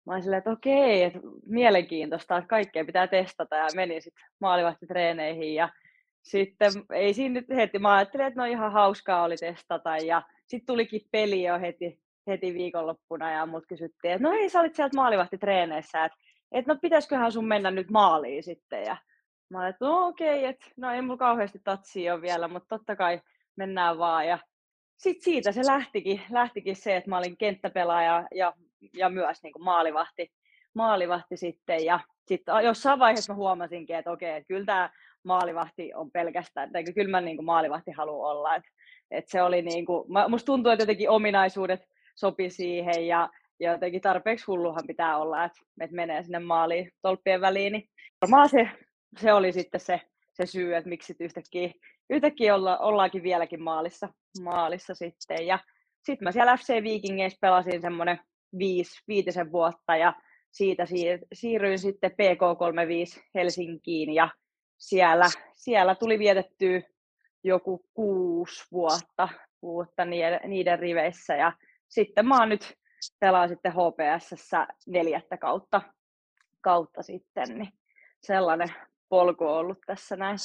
mä 0.07 0.13
olin 0.13 0.23
silleen, 0.23 0.39
että 0.39 0.51
okei, 0.51 1.03
että 1.03 1.19
mielenkiintoista, 1.47 2.37
että 2.37 2.49
kaikkea 2.49 2.85
pitää 2.85 3.07
testata. 3.07 3.57
Ja 3.57 3.69
menin 3.75 4.03
sitten 4.03 4.25
maalivahtitreeneihin 4.41 5.55
ja 5.55 5.69
sitten 6.31 6.73
ei 6.93 7.15
siinä 7.15 7.33
nyt 7.33 7.49
heti, 7.57 7.79
mä 7.79 7.95
ajattelin, 7.95 8.27
että 8.27 8.41
no 8.41 8.47
ihan 8.47 8.73
hauskaa 8.73 9.23
oli 9.23 9.37
testata. 9.37 9.97
Ja 9.97 10.23
sitten 10.47 10.67
tulikin 10.67 11.01
peli 11.11 11.43
jo 11.43 11.61
heti, 11.61 12.01
heti 12.27 12.55
viikonloppuna 12.55 13.33
ja 13.33 13.47
mut 13.47 13.65
kysyttiin, 13.69 14.15
että 14.15 14.29
no 14.29 14.35
ei, 14.35 14.49
sä 14.49 14.61
olit 14.61 14.75
sieltä 14.75 14.97
maalivahtitreeneissä, 14.97 16.05
että, 16.05 16.19
että 16.53 16.75
no 16.75 16.79
pitäisiköhän 16.83 17.33
sun 17.33 17.49
mennä 17.49 17.71
nyt 17.71 17.91
maaliin 17.91 18.43
sitten. 18.43 18.83
Ja 18.83 18.97
Mä 19.49 19.59
olin, 19.59 19.71
että 19.71 19.85
no 19.85 20.07
okei, 20.07 20.39
okay, 20.39 20.51
että 20.51 20.67
no 20.77 20.91
ei 20.91 21.03
mulla 21.03 21.17
kauheasti 21.17 21.61
tatsia 21.65 22.15
ole 22.15 22.23
vielä, 22.23 22.49
mutta 22.49 22.79
totta 22.79 22.97
kai 22.97 23.21
mennään 23.57 23.99
vaan. 23.99 24.27
Ja 24.27 24.39
sitten 24.97 25.25
siitä 25.25 25.53
se 25.53 25.67
lähtikin, 25.67 26.23
lähtikin 26.31 26.77
se, 26.77 26.97
että 26.97 27.11
mä 27.11 27.19
olin 27.19 27.37
kenttäpelaaja 27.37 28.29
ja, 28.35 28.53
ja 28.95 29.09
myös 29.09 29.43
niin 29.43 29.53
kuin 29.53 29.65
maalivahti, 29.65 30.33
maalivahti 30.75 31.37
sitten. 31.37 31.85
Ja 31.85 32.01
sitten 32.27 32.65
jossain 32.65 32.99
vaiheessa 32.99 33.33
mä 33.33 33.37
huomasinkin, 33.37 33.97
että 33.97 34.11
okei, 34.11 34.37
että 34.37 34.49
kyllä 34.49 34.67
tämä 34.67 34.91
maalivahti 35.27 35.95
on 35.95 36.11
pelkästään, 36.11 36.71
että 36.77 36.93
kyllä 36.93 37.11
mä 37.11 37.21
niin 37.21 37.37
kuin 37.37 37.47
maalivahti 37.47 37.91
haluan 37.91 38.31
olla. 38.31 38.57
Että, 38.57 38.69
että 39.11 39.31
se 39.31 39.43
oli 39.43 39.63
niin 39.63 39.87
kuin, 39.87 40.05
musta 40.29 40.47
tuntuu, 40.47 40.73
että 40.73 40.83
jotenkin 40.83 41.11
ominaisuudet 41.11 41.81
sopi 42.15 42.51
siihen 42.51 43.07
ja, 43.07 43.31
ja 43.61 43.73
jotenkin 43.73 44.01
tarpeeksi 44.01 44.45
hulluhan 44.47 44.87
pitää 44.87 45.19
olla, 45.19 45.45
että, 45.45 45.59
että 45.81 45.97
menee 45.97 46.23
sinne 46.23 46.39
maaliin 46.39 46.91
tolppien 47.03 47.41
väliin. 47.41 47.73
Niin 47.73 47.89
varmaan 48.23 48.49
se 48.49 48.69
se 49.19 49.33
oli 49.33 49.53
sitten 49.53 49.81
se, 49.81 50.01
se 50.33 50.47
syy, 50.47 50.75
että 50.77 50.89
miksi 50.89 51.17
yhtäkkiä, 51.21 51.71
yhtäkkiä 52.11 52.55
olla, 52.55 52.79
ollaankin 52.79 53.23
vieläkin 53.23 53.63
maalissa, 53.63 54.09
maalissa 54.43 54.95
sitten. 54.95 55.47
Ja 55.47 55.59
sitten 56.03 56.25
mä 56.27 56.33
siellä 56.33 56.57
FC 56.57 56.83
Vikingeissä 56.83 57.39
pelasin 57.41 57.81
semmoinen 57.81 58.21
viisi, 58.59 59.03
viitisen 59.09 59.53
vuotta 59.53 59.97
ja 59.97 60.15
siitä 60.53 60.85
siir- 60.85 61.27
siirryin 61.33 61.79
sitten 61.79 62.11
PK35 62.11 63.23
Helsinkiin 63.35 64.15
ja 64.15 64.29
siellä, 64.79 65.27
siellä 65.55 65.95
tuli 65.95 66.19
vietettyä 66.19 66.81
joku 67.45 67.87
kuusi 67.95 68.65
vuotta, 68.73 69.29
vuotta 69.63 70.05
niiden, 70.05 70.79
riveissä 70.79 71.37
ja 71.37 71.53
sitten 71.89 72.29
mä 72.29 72.39
oon 72.39 72.49
nyt 72.49 72.75
pelaan 73.21 73.49
sitten 73.49 73.73
HPSssä 73.73 74.67
neljättä 74.87 75.37
kautta, 75.37 75.83
kautta 76.61 77.03
sitten, 77.03 77.49
niin 77.49 77.73
sellainen 78.23 78.75
polku 79.09 79.45
ollut 79.45 79.79
tässä 79.87 80.17
näin. 80.17 80.39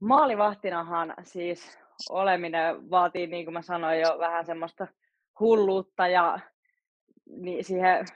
Maalivahtinahan 0.00 1.14
siis 1.22 1.78
oleminen 2.10 2.90
vaatii, 2.90 3.26
niin 3.26 3.44
kuin 3.44 3.52
mä 3.52 3.62
sanoin 3.62 4.00
jo, 4.00 4.18
vähän 4.18 4.46
semmoista 4.46 4.86
hulluutta 5.40 6.08
ja 6.08 6.38
niin 7.26 7.64
siihen, 7.64 8.06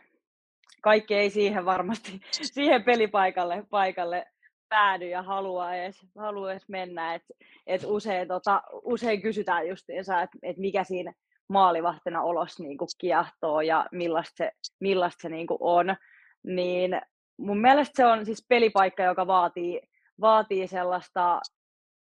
kaikki 0.83 1.15
ei 1.15 1.31
siihen 1.31 1.65
varmasti, 1.65 2.21
siihen 2.55 2.85
pelipaikalle 2.85 3.67
paikalle 3.71 4.27
päädy 4.71 5.09
ja 5.09 5.23
halua 5.23 5.75
edes, 5.75 6.07
halua 6.19 6.53
edes 6.53 6.69
mennä. 6.69 7.15
Et, 7.15 7.23
et 7.67 7.83
usein, 7.87 8.29
tota, 8.29 8.63
usein 8.83 9.23
kysytään 9.23 9.69
justiinsa, 9.69 10.23
että 10.23 10.39
et 10.43 10.57
mikä 10.57 10.85
siinä 10.85 11.13
maalivahtina 11.49 12.23
olos 12.23 12.59
niinku 12.59 12.87
kiehtoo 12.99 13.61
ja 13.61 13.87
millaista 13.93 14.37
se, 14.37 14.53
millaista 14.81 15.23
se 15.23 15.29
niinku 15.29 15.57
on. 15.61 15.97
Niin 16.47 17.01
mun 17.37 17.61
mielestä 17.61 17.97
se 17.97 18.07
on 18.07 18.27
siis 18.27 18.47
pelipaikka, 18.49 19.03
joka 19.03 19.27
vaatii 19.27 19.81
vaatii 20.21 20.69
sellaista, 20.69 21.41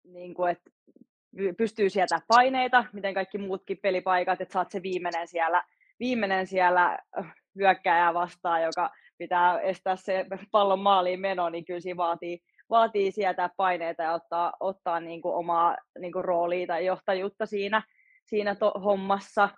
niin 0.04 0.34
kuin, 0.34 0.52
että 0.52 0.72
pystyy 1.58 1.90
sieltä 1.90 2.22
paineita, 2.28 2.86
miten 2.94 3.14
kaikki 3.14 3.38
muutkin 3.38 3.78
pelipaikat, 3.82 4.42
että 4.42 4.54
saat 4.54 4.72
se 4.72 4.84
viimeinen 4.84 5.28
siellä, 5.28 5.64
viimeinen 6.00 6.48
siellä 6.48 7.00
hyökkääjää 7.56 8.14
vastaan, 8.14 8.64
joka 8.64 8.90
pitää 9.18 9.60
estää 9.60 9.96
se 9.96 10.26
pallon 10.52 10.80
maaliin 10.80 11.20
meno, 11.20 11.50
niin 11.50 11.66
kyllä 11.66 11.80
siinä 11.80 11.98
vaatii, 11.98 12.40
vaatii 12.70 13.12
sieltä 13.12 13.50
paineita 13.58 14.04
ja 14.04 14.14
ottaa, 14.14 14.54
ottaa 14.60 15.00
niin 15.00 15.22
kuin 15.22 15.36
omaa 15.36 15.78
niin 16.00 16.12
kuin 16.12 16.26
roolia 16.26 16.68
tai 16.68 16.86
johtajuutta 16.86 17.46
siinä, 17.46 17.84
siinä 18.26 18.56
to, 18.56 18.72
hommassa. 18.84 19.50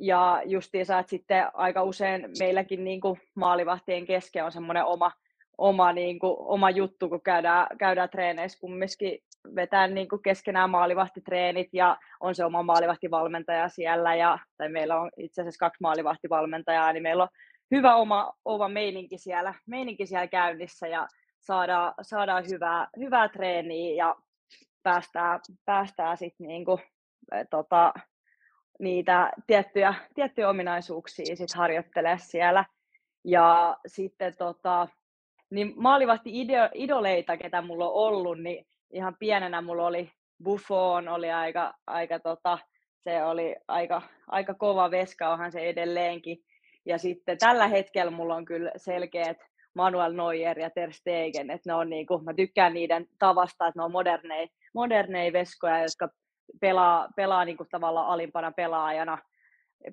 Ja 0.00 0.42
justiinsa, 0.44 0.98
että 0.98 1.10
sitten 1.10 1.46
aika 1.54 1.82
usein 1.82 2.28
meilläkin 2.38 2.84
niin 2.84 3.00
kuin 3.00 3.20
maalivahtien 3.34 4.06
kesken 4.06 4.44
on 4.44 4.52
semmoinen 4.52 4.84
oma, 4.84 5.12
oma, 5.58 5.92
niin 5.92 6.18
kuin, 6.18 6.36
oma 6.38 6.70
juttu, 6.70 7.08
kun 7.08 7.22
käydään, 7.22 7.66
käydään 7.78 8.10
treeneissä 8.10 8.60
kumminkin 8.60 9.18
vetää 9.54 9.86
niin 9.86 10.08
kuin 10.08 10.22
keskenään 10.22 10.70
maalivahtitreenit 10.70 11.68
ja 11.72 11.96
on 12.20 12.34
se 12.34 12.44
oma 12.44 12.62
maalivahtivalmentaja 12.62 13.68
siellä 13.68 14.14
ja, 14.14 14.38
tai 14.56 14.68
meillä 14.68 15.00
on 15.00 15.10
itse 15.16 15.42
asiassa 15.42 15.66
kaksi 15.66 15.78
maalivahtivalmentajaa, 15.82 16.92
niin 16.92 17.02
meillä 17.02 17.22
on 17.22 17.28
hyvä 17.70 17.96
oma, 17.96 18.32
oma 18.44 18.68
meininki, 18.68 19.18
siellä, 19.18 19.54
meininki 19.66 20.06
siellä 20.06 20.26
käynnissä 20.26 20.86
ja 20.86 21.08
saadaan, 21.46 21.94
saadaan 22.02 22.44
hyvää, 22.50 22.88
hyvää 22.98 23.28
treeniä 23.28 23.94
ja 23.94 24.16
päästään, 24.82 25.40
päästään 25.64 26.16
sitten 26.16 26.48
niin 26.48 26.64
kuin, 26.64 26.78
tota, 27.50 27.94
niitä 28.78 29.30
tiettyjä, 29.46 29.94
tiettyjä 30.14 30.48
ominaisuuksia 30.48 31.36
sit 31.36 31.54
harjoittelee 31.54 32.18
siellä. 32.18 32.64
Ja 33.24 33.76
sitten 33.86 34.36
tota, 34.36 34.88
niin 35.50 35.72
maalivahti 35.76 36.30
idoleita, 36.74 37.36
ketä 37.36 37.62
mulla 37.62 37.88
on 37.88 37.94
ollut, 37.94 38.40
niin 38.40 38.66
ihan 38.90 39.16
pienenä 39.18 39.60
mulla 39.62 39.86
oli 39.86 40.10
Buffon, 40.44 41.08
oli 41.08 41.30
aika, 41.30 41.74
aika 41.86 42.18
tota, 42.18 42.58
se 43.00 43.24
oli 43.24 43.56
aika, 43.68 44.02
aika 44.26 44.54
kova 44.54 44.90
veska, 44.90 45.32
onhan 45.32 45.52
se 45.52 45.60
edelleenkin. 45.60 46.44
Ja 46.86 46.98
sitten 46.98 47.38
tällä 47.38 47.68
hetkellä 47.68 48.10
mulla 48.10 48.34
on 48.34 48.44
kyllä 48.44 48.70
selkeät 48.76 49.38
Manuel 49.74 50.12
Neuer 50.12 50.58
ja 50.58 50.70
Ter 50.70 50.92
Stegen, 50.92 51.50
että 51.50 51.70
ne 51.70 51.74
on 51.74 51.90
niinku, 51.90 52.18
mä 52.18 52.34
tykkään 52.34 52.74
niiden 52.74 53.06
tavasta, 53.18 53.66
että 53.66 53.80
ne 53.80 53.84
on 53.84 53.92
moderneja, 53.92 54.48
moderneja 54.74 55.32
veskoja, 55.32 55.82
jotka 55.82 56.08
pelaa, 56.60 57.08
pelaa 57.16 57.44
niinku 57.44 57.64
tavallaan 57.70 58.06
alimpana 58.06 58.52
pelaajana, 58.52 59.18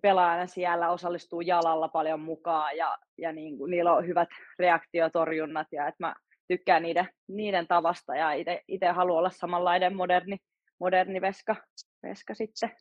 pelaajana 0.01 0.47
siellä, 0.47 0.89
osallistuu 0.89 1.41
jalalla 1.41 1.88
paljon 1.88 2.19
mukaan 2.19 2.77
ja, 2.77 2.97
ja 3.17 3.32
niinku, 3.32 3.65
niillä 3.65 3.93
on 3.93 4.07
hyvät 4.07 4.29
reaktiotorjunnat 4.59 5.67
ja 5.71 5.88
että 5.88 6.03
mä 6.07 6.15
tykkään 6.47 6.84
niiden, 6.84 7.09
niiden 7.27 7.67
tavasta 7.67 8.15
ja 8.15 8.27
itse 8.67 8.88
haluan 8.88 9.17
olla 9.17 9.29
samanlainen 9.29 9.95
moderni, 9.95 10.38
moderni 10.79 11.21
veska, 11.21 11.55
veska 12.03 12.34
sitten. 12.34 12.71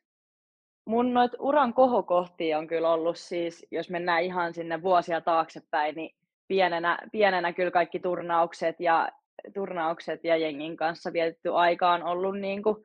Mun 0.86 1.14
noit 1.14 1.32
uran 1.38 1.74
kohokohtia 1.74 2.58
on 2.58 2.66
kyllä 2.66 2.92
ollut 2.92 3.18
siis, 3.18 3.66
jos 3.70 3.90
mennään 3.90 4.22
ihan 4.22 4.54
sinne 4.54 4.82
vuosia 4.82 5.20
taaksepäin, 5.20 5.94
niin 5.94 6.10
pienenä, 6.50 6.98
pienenä 7.12 7.52
kyllä 7.52 7.70
kaikki 7.70 8.00
turnaukset 8.00 8.76
ja, 8.78 9.08
turnaukset 9.54 10.24
ja 10.24 10.36
jengin 10.36 10.76
kanssa 10.76 11.12
vietetty 11.12 11.54
aika 11.54 11.92
on 11.92 12.02
ollut, 12.02 12.38
niin 12.38 12.62
kuin, 12.62 12.76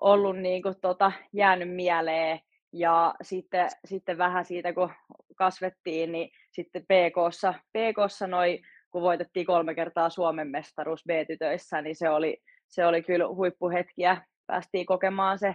ollut 0.00 0.38
niin 0.38 0.62
kuin, 0.62 0.74
tota, 0.80 1.12
jäänyt 1.32 1.74
mieleen. 1.74 2.40
Ja 2.72 3.14
sitten, 3.22 3.68
sitten 3.84 4.18
vähän 4.18 4.44
siitä, 4.44 4.72
kun 4.72 4.90
kasvettiin, 5.36 6.12
niin 6.12 6.30
sitten 6.52 6.82
PKssa, 6.82 7.54
PKssa 7.54 8.26
noi, 8.26 8.60
kun 8.90 9.02
voitettiin 9.02 9.46
kolme 9.46 9.74
kertaa 9.74 10.10
Suomen 10.10 10.48
mestaruus 10.48 11.04
B-tytöissä, 11.08 11.82
niin 11.82 11.96
se 11.96 12.10
oli, 12.10 12.38
se 12.68 12.86
oli 12.86 13.02
kyllä 13.02 13.28
huippuhetkiä. 13.28 14.22
Päästiin 14.46 14.86
kokemaan 14.86 15.38
se, 15.38 15.54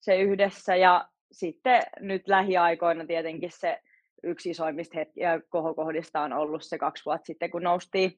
se 0.00 0.16
yhdessä 0.16 0.76
ja 0.76 1.08
sitten 1.32 1.82
nyt 2.00 2.28
lähiaikoina 2.28 3.06
tietenkin 3.06 3.50
se 3.52 3.80
yksi 4.24 4.50
isoimmista 4.50 4.98
hetkiä 4.98 5.40
kohokohdista 5.48 6.20
on 6.20 6.32
ollut 6.32 6.62
se 6.62 6.78
kaksi 6.78 7.04
vuotta 7.04 7.26
sitten, 7.26 7.50
kun 7.50 7.62
noustiin, 7.62 8.12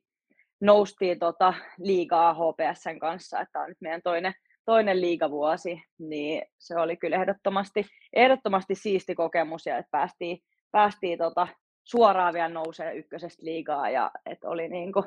noustiin 0.60 1.18
tota 1.18 1.54
liigaa 1.78 2.34
HPSn 2.34 2.98
kanssa, 2.98 3.40
että 3.40 3.60
on 3.60 3.68
nyt 3.68 3.80
meidän 3.80 4.02
toinen, 4.02 4.34
toinen 4.64 5.00
liigavuosi, 5.00 5.82
niin 5.98 6.42
se 6.58 6.76
oli 6.76 6.96
kyllä 6.96 7.16
ehdottomasti, 7.16 7.86
ehdottomasti 8.12 8.74
siisti 8.74 9.14
kokemus 9.14 9.66
ja 9.66 9.78
että 9.78 9.90
päästiin, 9.90 10.38
päästiin 10.70 11.18
tota 11.18 11.48
suoraan 11.84 12.34
vielä 12.34 12.48
nousee 12.48 12.94
ykkösestä 12.94 13.44
liigaa 13.44 13.90
ja 13.90 14.10
että 14.26 14.48
oli, 14.48 14.68
niin 14.68 14.92
kuin, 14.92 15.04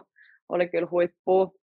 oli 0.50 0.70
kyllä 0.70 0.88
huippu. 0.92 1.60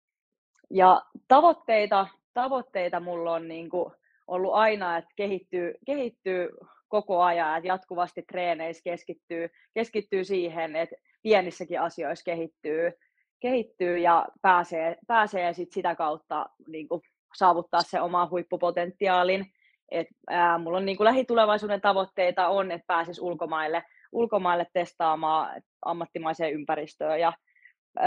Ja 0.70 1.03
tavoitteita, 1.28 2.07
tavoitteita 2.34 3.01
mulla 3.01 3.32
on 3.32 3.49
niin 3.49 3.70
kuin 3.70 3.93
ollut 4.26 4.55
aina, 4.55 4.97
että 4.97 5.11
kehittyy, 5.16 5.74
kehittyy 5.87 6.49
koko 6.89 7.22
ajan, 7.22 7.57
että 7.57 7.68
jatkuvasti 7.68 8.22
treeneissä 8.22 8.82
keskittyy, 8.84 9.49
keskittyy 9.74 10.24
siihen, 10.24 10.76
että 10.76 10.97
pienissäkin 11.22 11.80
asioissa 11.80 12.24
kehittyy, 12.24 12.93
kehittyy 13.41 13.99
ja 13.99 14.26
pääsee, 14.43 14.97
pääsee 15.07 15.53
sit 15.53 15.72
sitä 15.72 15.95
kautta 15.95 16.47
niin 16.68 16.89
kuin, 16.89 17.03
saavuttaa 17.37 17.82
se 17.82 18.01
oma 18.01 18.28
huippupotentiaalin. 18.30 19.47
Et, 19.91 20.07
ää, 20.30 20.59
mulla 20.59 20.78
on 20.78 20.87
niin 20.87 20.97
kuin, 20.97 21.05
lähitulevaisuuden 21.05 21.80
tavoitteita 21.80 22.49
on, 22.49 22.70
että 22.70 22.84
pääsis 22.87 23.18
ulkomaille, 23.20 23.84
ulkomaille 24.12 24.66
testaamaan 24.72 25.62
ammattimaiseen 25.82 26.53
ympäristöön 26.53 27.20
ja 27.20 27.32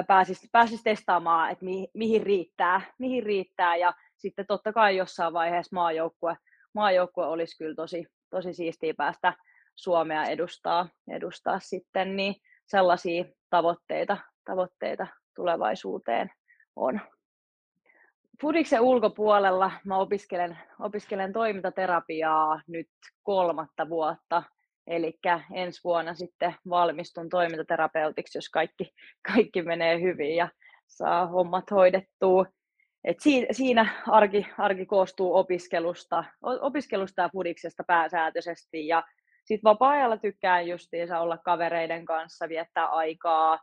pääsis, 0.07 0.49
pääsis 0.51 0.83
testaamaan, 0.83 1.51
että 1.51 1.65
mi, 1.65 1.87
mihin 1.93 2.23
riittää, 2.23 2.81
mihin 2.99 3.23
riittää 3.23 3.75
ja 3.75 3.93
sitten 4.17 4.45
totta 4.47 4.73
kai 4.73 4.97
jossain 4.97 5.33
vaiheessa 5.33 5.75
maajoukkue, 5.75 6.37
maajoukkue 6.73 7.25
olisi 7.25 7.57
kyllä 7.57 7.75
tosi, 7.75 8.05
tosi 8.29 8.53
siistiä 8.53 8.93
päästä 8.97 9.33
Suomea 9.75 10.25
edustaa, 10.25 10.89
edustaa 11.11 11.59
sitten, 11.59 12.15
niin 12.15 12.35
sellaisia 12.65 13.25
tavoitteita, 13.49 14.17
tavoitteita 14.45 15.07
tulevaisuuteen 15.35 16.31
on. 16.75 17.01
Fudiksen 18.41 18.81
ulkopuolella 18.81 19.71
mä 19.85 19.97
opiskelen, 19.97 20.57
opiskelen 20.79 21.33
toimintaterapiaa 21.33 22.61
nyt 22.67 22.89
kolmatta 23.23 23.89
vuotta, 23.89 24.43
eli 24.87 25.19
ensi 25.53 25.81
vuonna 25.83 26.13
sitten 26.13 26.55
valmistun 26.69 27.29
toimintaterapeutiksi, 27.29 28.37
jos 28.37 28.49
kaikki, 28.49 28.93
kaikki 29.33 29.61
menee 29.61 30.01
hyvin 30.01 30.35
ja 30.35 30.49
saa 30.87 31.27
hommat 31.27 31.71
hoidettua. 31.71 32.45
Et 33.03 33.19
siinä 33.51 34.03
arki, 34.07 34.47
arki 34.57 34.85
koostuu 34.85 35.35
opiskelusta, 35.35 36.23
opiskelusta 36.41 37.21
ja 37.21 37.29
fudiksesta 37.29 37.83
pääsääntöisesti 37.87 38.87
ja 38.87 39.03
sitten 39.45 39.69
vapaa-ajalla 39.69 40.17
tykkään 40.17 40.67
justiinsa 40.67 41.19
olla 41.19 41.37
kavereiden 41.37 42.05
kanssa, 42.05 42.49
viettää 42.49 42.85
aikaa, 42.85 43.59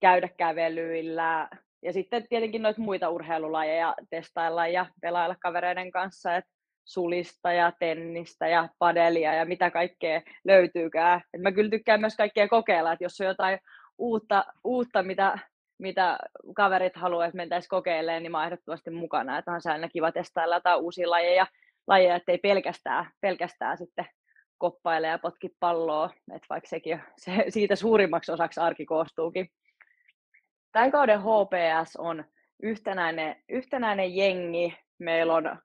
käydä 0.00 0.28
kävelyillä 0.28 1.48
ja 1.82 1.92
sitten 1.92 2.28
tietenkin 2.28 2.62
noita 2.62 2.80
muita 2.80 3.10
urheilulajeja 3.10 3.94
testailla 4.10 4.66
ja 4.66 4.86
pelailla 5.00 5.36
kavereiden 5.40 5.90
kanssa, 5.90 6.36
että 6.36 6.50
sulista 6.84 7.52
ja 7.52 7.72
tennistä 7.78 8.48
ja 8.48 8.68
padelia 8.78 9.34
ja 9.34 9.44
mitä 9.44 9.70
kaikkea 9.70 10.22
löytyykään. 10.44 11.22
Et 11.34 11.42
mä 11.42 11.52
kyllä 11.52 11.70
tykkään 11.70 12.00
myös 12.00 12.16
kaikkea 12.16 12.48
kokeilla, 12.48 12.92
että 12.92 13.04
jos 13.04 13.20
on 13.20 13.26
jotain 13.26 13.58
uutta, 13.98 14.44
uutta 14.64 15.02
mitä 15.02 15.38
mitä 15.78 16.18
kaverit 16.56 16.96
haluaa, 16.96 17.26
että 17.26 17.36
mentäisiin 17.36 17.68
kokeilemaan, 17.68 18.22
niin 18.22 18.32
mä 18.32 18.44
ehdottomasti 18.44 18.90
mukana. 18.90 19.38
Että 19.38 19.52
on 19.52 19.62
se 19.62 19.70
aina 19.70 19.88
kiva 19.88 20.12
testailla 20.12 20.56
jotain 20.56 20.80
uusia 20.80 21.10
lajeja, 21.10 21.46
lajeja 21.86 22.16
ettei 22.16 22.38
pelkästään, 22.38 23.10
pelkästään 23.20 23.78
sitten 23.78 24.06
koppaile 24.58 25.06
ja 25.06 25.18
potki 25.18 25.48
palloa, 25.60 26.10
että 26.34 26.46
vaikka 26.50 26.68
sekin 26.68 27.00
se, 27.24 27.44
siitä 27.48 27.76
suurimmaksi 27.76 28.32
osaksi 28.32 28.60
arki 28.60 28.84
koostuukin. 28.86 29.48
Tämän 30.72 30.90
kauden 30.90 31.20
HPS 31.20 31.96
on 31.96 32.24
yhtenäinen, 32.62 33.36
yhtenäinen 33.48 34.16
jengi. 34.16 34.76
Meillä 34.98 35.34
on 35.34 35.58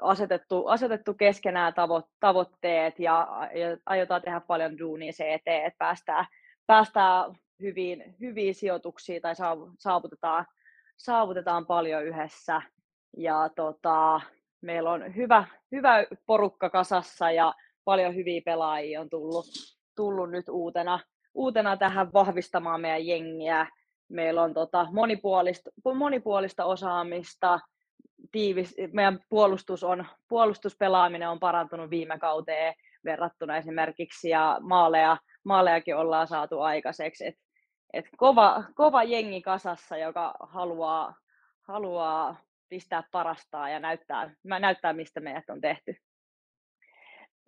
asetettu, 0.00 0.66
asetettu 0.66 1.14
keskenään 1.14 1.74
tavo, 1.74 2.02
tavoitteet 2.20 2.98
ja, 2.98 3.28
ja 3.54 3.76
aiotaan 3.86 4.22
tehdä 4.22 4.40
paljon 4.40 4.78
duunia 4.78 5.12
se 5.12 5.34
eteen, 5.34 5.64
että 5.64 5.78
päästään, 5.78 6.26
päästään 6.66 7.34
hyviin, 7.60 8.14
hyviä 8.20 8.52
sijoituksia 8.52 9.20
tai 9.20 9.34
saavutetaan, 9.78 10.46
saavutetaan 10.96 11.66
paljon 11.66 12.04
yhdessä. 12.04 12.62
Ja 13.16 13.50
tota, 13.56 14.20
meillä 14.60 14.90
on 14.90 15.16
hyvä, 15.16 15.44
hyvä 15.72 16.04
porukka 16.26 16.70
kasassa 16.70 17.30
ja 17.30 17.54
paljon 17.84 18.14
hyviä 18.14 18.42
pelaajia 18.44 19.00
on 19.00 19.10
tullut, 19.10 19.46
tullut 19.96 20.30
nyt 20.30 20.48
uutena, 20.48 21.00
uutena 21.34 21.76
tähän 21.76 22.12
vahvistamaan 22.12 22.80
meidän 22.80 23.06
jengiä. 23.06 23.66
Meillä 24.08 24.42
on 24.42 24.54
tota 24.54 24.86
monipuolista, 24.92 25.70
monipuolista 25.94 26.64
osaamista, 26.64 27.60
tiivis, 28.32 28.76
meidän 28.92 29.20
puolustus 29.28 29.84
on, 29.84 30.06
puolustuspelaaminen 30.28 31.28
on 31.28 31.40
parantunut 31.40 31.90
viime 31.90 32.18
kauteen 32.18 32.74
verrattuna 33.04 33.56
esimerkiksi 33.56 34.28
ja 34.28 34.58
maaleja, 34.60 35.16
maalejakin 35.44 35.96
ollaan 35.96 36.26
saatu 36.26 36.60
aikaiseksi. 36.60 37.26
Et 37.26 37.34
et 37.92 38.04
kova, 38.16 38.64
kova 38.74 39.02
jengi 39.02 39.42
kasassa, 39.42 39.96
joka 39.96 40.34
haluaa, 40.40 41.14
haluaa 41.62 42.36
pistää 42.68 43.02
parastaa 43.12 43.68
ja 43.68 43.80
näyttää, 43.80 44.30
näyttää, 44.44 44.92
mistä 44.92 45.20
meidät 45.20 45.50
on 45.50 45.60
tehty. 45.60 45.96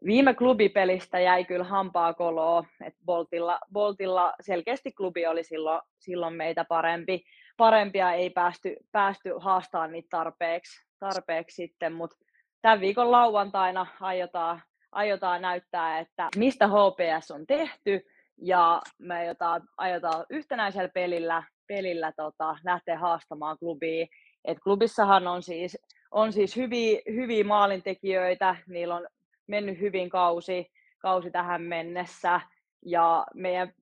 Viime 0.04 0.34
klubipelistä 0.34 1.20
jäi 1.20 1.44
kyllä 1.44 1.64
hampaa 1.64 2.14
koloa, 2.14 2.64
että 2.84 3.00
Boltilla, 3.04 3.58
Boltilla 3.72 4.34
selkeästi 4.40 4.92
klubi 4.92 5.26
oli 5.26 5.44
silloin, 5.44 5.80
silloin 5.98 6.34
meitä 6.34 6.64
parempi. 6.64 7.24
Parempia 7.56 8.12
ei 8.12 8.30
päästy, 8.30 8.76
päästy 8.92 9.34
haastamaan 9.38 9.92
niitä 9.92 10.08
tarpeeksi, 10.10 10.86
tarpeeksi 10.98 11.54
sitten, 11.54 11.92
mutta 11.92 12.16
tämän 12.62 12.80
viikon 12.80 13.10
lauantaina 13.10 13.86
aiotaan, 14.00 14.62
aiotaan 14.92 15.42
näyttää, 15.42 15.98
että 15.98 16.28
mistä 16.36 16.68
HPS 16.68 17.30
on 17.30 17.46
tehty 17.46 18.06
ja 18.42 18.82
me 18.98 19.14
aiotaan, 19.14 19.62
aiotaan 19.76 20.26
yhtenäisellä 20.30 20.88
pelillä, 20.88 21.42
pelillä 21.66 22.12
tota, 22.16 22.56
lähteä 22.64 22.98
haastamaan 22.98 23.58
klubia. 23.58 24.06
Et 24.44 24.58
klubissahan 24.60 25.26
on 25.26 25.42
siis, 25.42 25.78
on 26.10 26.32
siis 26.32 26.56
hyviä, 26.56 27.00
hyviä 27.06 27.44
maalintekijöitä, 27.44 28.56
niillä 28.68 28.94
on 28.94 29.06
mennyt 29.46 29.80
hyvin 29.80 30.10
kausi, 30.10 30.70
kausi 30.98 31.30
tähän 31.30 31.62
mennessä. 31.62 32.40
Ja 32.86 33.26
meidän 33.34 33.72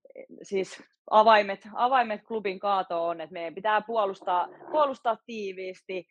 siis 0.43 0.82
avaimet, 1.11 1.61
avaimet 1.74 2.20
klubin 2.23 2.59
kaatoon 2.59 3.11
on, 3.11 3.20
että 3.20 3.32
meidän 3.32 3.55
pitää 3.55 3.81
puolustaa, 3.81 4.49
puolustaa 4.70 5.16
tiiviisti, 5.27 6.09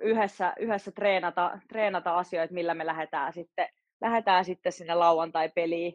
yhdessä, 0.00 0.52
yhdessä 0.58 0.92
treenata, 0.92 1.58
treenata 1.68 2.18
asioita, 2.18 2.54
millä 2.54 2.74
me 2.74 2.86
lähdetään 2.86 3.32
sitten, 3.32 3.68
lähdetään 4.00 4.44
sitten 4.44 4.72
sinne 4.72 4.94
lauantai-peliin 4.94 5.94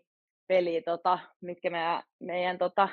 peli, 0.50 0.82
tota, 0.82 1.20
mitkä 1.42 1.70
meidän, 1.70 2.04
meidän 2.20 2.58
tota, 2.58 2.90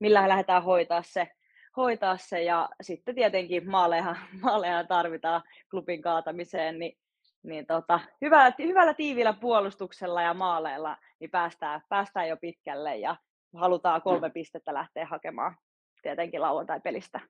millä 0.00 0.28
lähdetään 0.28 0.62
hoitaa 0.62 1.02
se, 1.02 1.28
hoitaa 1.76 2.16
se 2.16 2.42
ja 2.42 2.68
sitten 2.82 3.14
tietenkin 3.14 3.70
maaleja, 3.70 4.16
maaleja 4.42 4.84
tarvitaan 4.84 5.42
klubin 5.70 6.02
kaatamiseen, 6.02 6.78
niin, 6.78 6.98
niin 7.42 7.66
tota, 7.66 8.00
hyvällä, 8.20 8.52
hyvällä 8.58 8.94
tiivillä 8.94 9.32
puolustuksella 9.32 10.22
ja 10.22 10.34
maaleilla 10.34 10.96
niin 11.20 11.30
päästään, 11.30 11.82
päästään 11.88 12.28
jo 12.28 12.36
pitkälle 12.36 12.96
ja 12.96 13.16
halutaan 13.56 14.02
kolme 14.02 14.30
pistettä 14.30 14.74
lähteä 14.74 15.06
hakemaan. 15.06 15.56
tietenkin 16.02 16.42
lauantai-pelistä. 16.42 17.20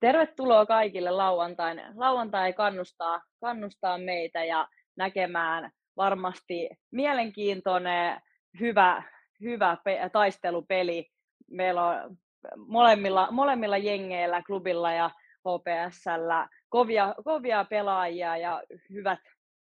Tervetuloa 0.00 0.66
kaikille 0.66 1.10
lauantain. 1.10 1.82
Lauantai 1.94 2.52
kannustaa, 2.52 3.22
kannustaa 3.40 3.98
meitä 3.98 4.44
ja 4.44 4.68
näkemään 4.96 5.70
varmasti 5.96 6.70
mielenkiintoinen, 6.90 8.20
hyvä, 8.60 9.02
hyvä 9.40 9.76
pe- 9.84 10.10
taistelupeli. 10.12 11.10
Meillä 11.50 11.86
on 11.86 12.16
molemmilla, 12.56 13.28
molemmilla 13.30 13.76
jengeillä, 13.76 14.42
klubilla 14.42 14.92
ja 14.92 15.10
HPSllä 15.38 16.48
kovia, 16.68 17.14
kovia 17.24 17.64
pelaajia 17.64 18.36
ja 18.36 18.62
hyvät, 18.90 19.20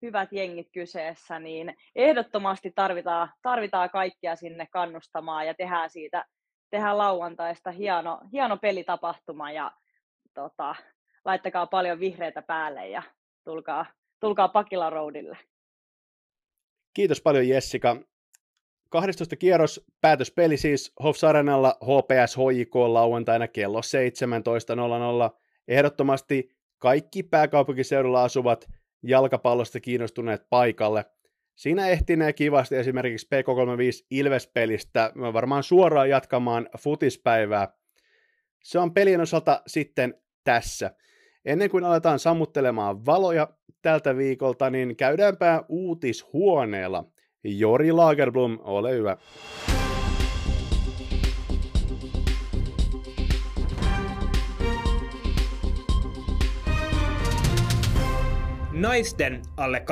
hyvät 0.02 0.32
jengit 0.32 0.68
kyseessä, 0.72 1.38
niin 1.38 1.76
ehdottomasti 1.96 2.72
tarvitaan, 2.74 3.30
tarvitaan 3.42 3.90
kaikkia 3.90 4.36
sinne 4.36 4.66
kannustamaan 4.72 5.46
ja 5.46 5.54
tehdään 5.54 5.90
siitä 5.90 6.24
tehdään 6.70 6.98
lauantaista 6.98 7.70
hieno, 7.70 8.20
hieno 8.32 8.56
pelitapahtuma 8.56 9.52
ja 9.52 9.72
tota, 10.34 10.74
laittakaa 11.24 11.66
paljon 11.66 12.00
vihreitä 12.00 12.42
päälle 12.42 12.88
ja 12.88 13.02
tulkaa, 13.44 13.86
tulkaa 14.20 14.48
Pakila 14.48 14.90
Roadille. 14.90 15.38
Kiitos 16.94 17.20
paljon 17.20 17.48
Jessica. 17.48 17.96
12 18.88 19.36
kierros 19.36 19.86
päätöspeli 20.00 20.56
siis 20.56 20.92
Hofs 21.02 21.24
Arenalla 21.24 21.78
HPS 21.82 22.36
HJK 22.36 22.74
lauantaina 22.74 23.48
kello 23.48 23.80
17.00. 25.30 25.38
Ehdottomasti 25.68 26.50
kaikki 26.78 27.22
pääkaupunkiseudulla 27.22 28.24
asuvat 28.24 28.68
jalkapallosta 29.02 29.80
kiinnostuneet 29.80 30.42
paikalle. 30.50 31.04
Siinä 31.54 31.88
ehtinee 31.88 32.32
kivasti 32.32 32.76
esimerkiksi 32.76 33.26
PK35 33.26 34.06
Ilves-pelistä 34.10 35.12
varmaan 35.32 35.62
suoraan 35.62 36.10
jatkamaan 36.10 36.68
futispäivää. 36.78 37.68
Se 38.62 38.78
on 38.78 38.94
pelien 38.94 39.20
osalta 39.20 39.62
sitten 39.66 40.14
tässä. 40.44 40.90
Ennen 41.44 41.70
kuin 41.70 41.84
aletaan 41.84 42.18
sammuttelemaan 42.18 43.06
valoja 43.06 43.48
tältä 43.82 44.16
viikolta, 44.16 44.70
niin 44.70 44.96
käydäänpä 44.96 45.64
uutishuoneella. 45.68 47.04
Jori 47.56 47.92
Lagerblom, 47.92 48.58
ole 48.64 48.92
hyvä. 48.92 49.16
Naisten 58.72 59.42
alle 59.56 59.84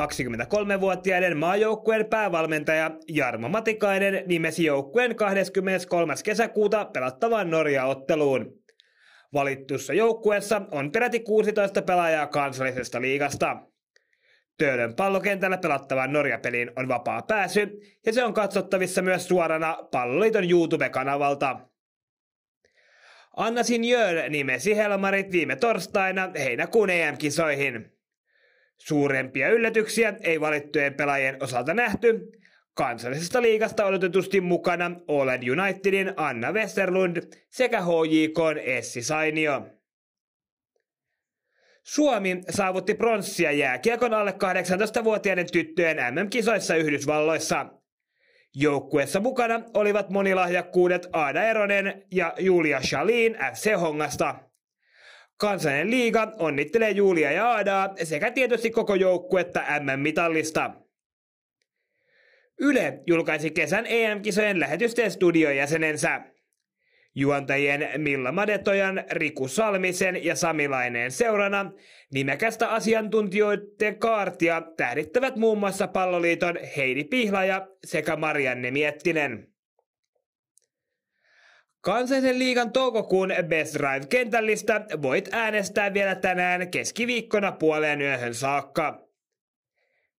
23-vuotiaiden 0.77 1.37
maajoukkueen 1.37 2.05
päävalmentaja 2.05 2.91
Jarmo 3.07 3.49
Matikainen 3.49 4.23
nimesi 4.25 4.65
joukkueen 4.65 5.15
23. 5.15 6.13
kesäkuuta 6.23 6.85
pelattavaan 6.85 7.49
Norja-otteluun. 7.49 8.53
Valittussa 9.33 9.93
joukkueessa 9.93 10.61
on 10.71 10.91
peräti 10.91 11.19
16 11.19 11.81
pelaajaa 11.81 12.27
kansallisesta 12.27 13.01
liigasta. 13.01 13.57
Töölön 14.57 14.95
pallokentällä 14.95 15.57
pelattavaan 15.57 16.13
Norja-peliin 16.13 16.71
on 16.75 16.87
vapaa 16.87 17.21
pääsy, 17.21 17.79
ja 18.05 18.13
se 18.13 18.23
on 18.23 18.33
katsottavissa 18.33 19.01
myös 19.01 19.27
suorana 19.27 19.77
Palloliiton 19.91 20.49
YouTube-kanavalta. 20.49 21.59
Anna 23.37 23.63
Sinjör 23.63 24.29
nimesi 24.29 24.75
Helmarit 24.75 25.31
viime 25.31 25.55
torstaina 25.55 26.31
heinäkuun 26.37 26.89
EM-kisoihin. 26.89 27.91
Suurempia 28.77 29.49
yllätyksiä 29.49 30.13
ei 30.21 30.41
valittujen 30.41 30.93
pelaajien 30.93 31.43
osalta 31.43 31.73
nähty. 31.73 32.31
Kansallisesta 32.73 33.41
liigasta 33.41 33.85
odotetusti 33.85 34.41
mukana 34.41 34.91
Olen 35.07 35.41
Unitedin 35.51 36.13
Anna 36.15 36.51
Westerlund 36.51 37.17
sekä 37.49 37.81
HJK 37.81 38.37
Essi 38.63 39.03
Sainio. 39.03 39.76
Suomi 41.87 42.41
saavutti 42.49 42.93
pronssia 42.93 43.51
jääkiekon 43.51 44.13
alle 44.13 44.31
18-vuotiaiden 44.31 45.51
tyttöjen 45.51 45.97
MM-kisoissa 45.97 46.75
Yhdysvalloissa. 46.75 47.65
Joukkueessa 48.55 49.19
mukana 49.19 49.61
olivat 49.73 50.09
monilahjakkuudet 50.09 51.07
Aada 51.13 51.43
Eronen 51.43 52.03
ja 52.11 52.33
Julia 52.39 52.81
Shalin 52.81 53.37
FC 53.53 53.75
Hongasta. 53.79 54.35
Kansallinen 55.37 55.91
liiga 55.91 56.31
onnittelee 56.39 56.91
Julia 56.91 57.31
ja 57.31 57.49
Aadaa 57.49 57.93
sekä 58.03 58.31
tietysti 58.31 58.71
koko 58.71 58.95
joukkuetta 58.95 59.63
MM-mitallista. 59.79 60.71
Yle 62.59 62.99
julkaisi 63.07 63.51
kesän 63.51 63.85
EM-kisojen 63.85 64.59
lähetysten 64.59 65.11
studiojäsenensä. 65.11 66.21
Juontajien 67.19 67.89
Milla 67.97 68.31
Madetojan, 68.31 69.03
Riku 69.11 69.47
Salmisen 69.47 70.23
ja 70.23 70.35
Samilaineen 70.35 71.11
seurana 71.11 71.71
nimekästä 72.13 72.69
asiantuntijoiden 72.69 73.99
kaartia 73.99 74.61
tähdittävät 74.77 75.35
muun 75.35 75.57
muassa 75.57 75.87
palloliiton 75.87 76.55
Heidi 76.77 77.03
Pihlaja 77.03 77.67
sekä 77.85 78.15
Marianne 78.15 78.71
Miettinen. 78.71 79.47
Kansallisen 81.81 82.39
liigan 82.39 82.71
toukokuun 82.71 83.33
Best 83.47 83.75
Drive-kentällistä 83.75 84.85
voit 85.01 85.29
äänestää 85.31 85.93
vielä 85.93 86.15
tänään 86.15 86.71
keskiviikkona 86.71 87.51
puoleen 87.51 88.01
yöhön 88.01 88.33
saakka. 88.33 89.06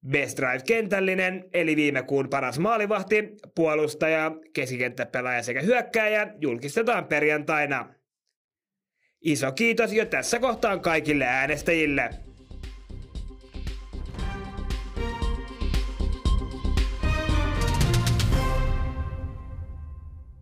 Best 0.07 0.39
Drive-kentällinen, 0.39 1.45
eli 1.53 1.77
viime 1.77 2.03
kuun 2.03 2.29
paras 2.29 2.59
maalivahti, 2.59 3.35
puolustaja, 3.55 4.33
keskikenttäpelaaja 4.53 5.43
sekä 5.43 5.61
hyökkääjä, 5.61 6.35
julkistetaan 6.41 7.05
perjantaina. 7.05 7.95
Iso 9.21 9.53
kiitos 9.53 9.93
jo 9.93 10.05
tässä 10.05 10.39
kohtaan 10.39 10.81
kaikille 10.81 11.25
äänestäjille. 11.25 12.11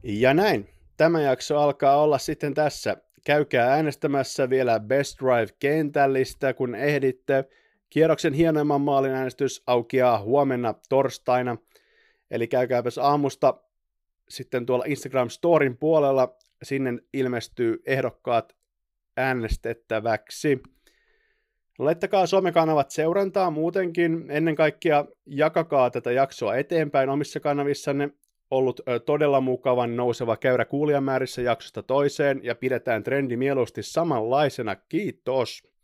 Ja 0.03 0.35
näin. 0.35 0.69
Tämä 0.97 1.21
jakso 1.21 1.59
alkaa 1.59 2.03
olla 2.03 2.19
sitten 2.19 2.55
tässä. 2.55 2.97
Käykää 3.25 3.73
äänestämässä 3.73 4.51
vielä 4.51 4.81
Best 4.81 5.19
Drive-kentällistä, 5.21 6.55
kun 6.55 6.75
ehditte. 6.75 7.45
Kierroksen 7.91 8.33
hienoimman 8.33 8.81
maalin 8.81 9.11
äänestys 9.11 9.63
aukeaa 9.67 10.19
huomenna 10.23 10.75
torstaina. 10.89 11.57
Eli 12.31 12.49
käykääpäs 12.49 12.99
aamusta 12.99 13.55
sitten 14.29 14.67
tuolla 14.67 14.85
Instagram 14.87 15.29
Storin 15.29 15.77
puolella. 15.77 16.37
Sinne 16.63 16.99
ilmestyy 17.13 17.83
ehdokkaat 17.87 18.57
äänestettäväksi. 19.17 20.63
Laittakaa 21.79 22.27
somekanavat 22.27 22.91
seurantaa 22.91 23.51
muutenkin. 23.51 24.31
Ennen 24.31 24.55
kaikkea 24.55 25.05
jakakaa 25.27 25.91
tätä 25.91 26.13
jaksoa 26.13 26.57
eteenpäin 26.57 27.09
omissa 27.09 27.41
kanavissanne. 27.41 28.11
Ollut 28.51 28.81
todella 29.07 29.41
mukavan 29.41 29.97
nouseva 29.97 30.37
käyrä 30.37 30.65
kuulijamäärissä 30.65 31.43
jaksosta 31.43 31.83
toiseen 31.83 32.41
ja 32.43 32.55
pidetään 32.55 33.03
trendi 33.03 33.37
mieluusti 33.37 33.83
samanlaisena. 33.83 34.77
Kiitos! 34.77 35.76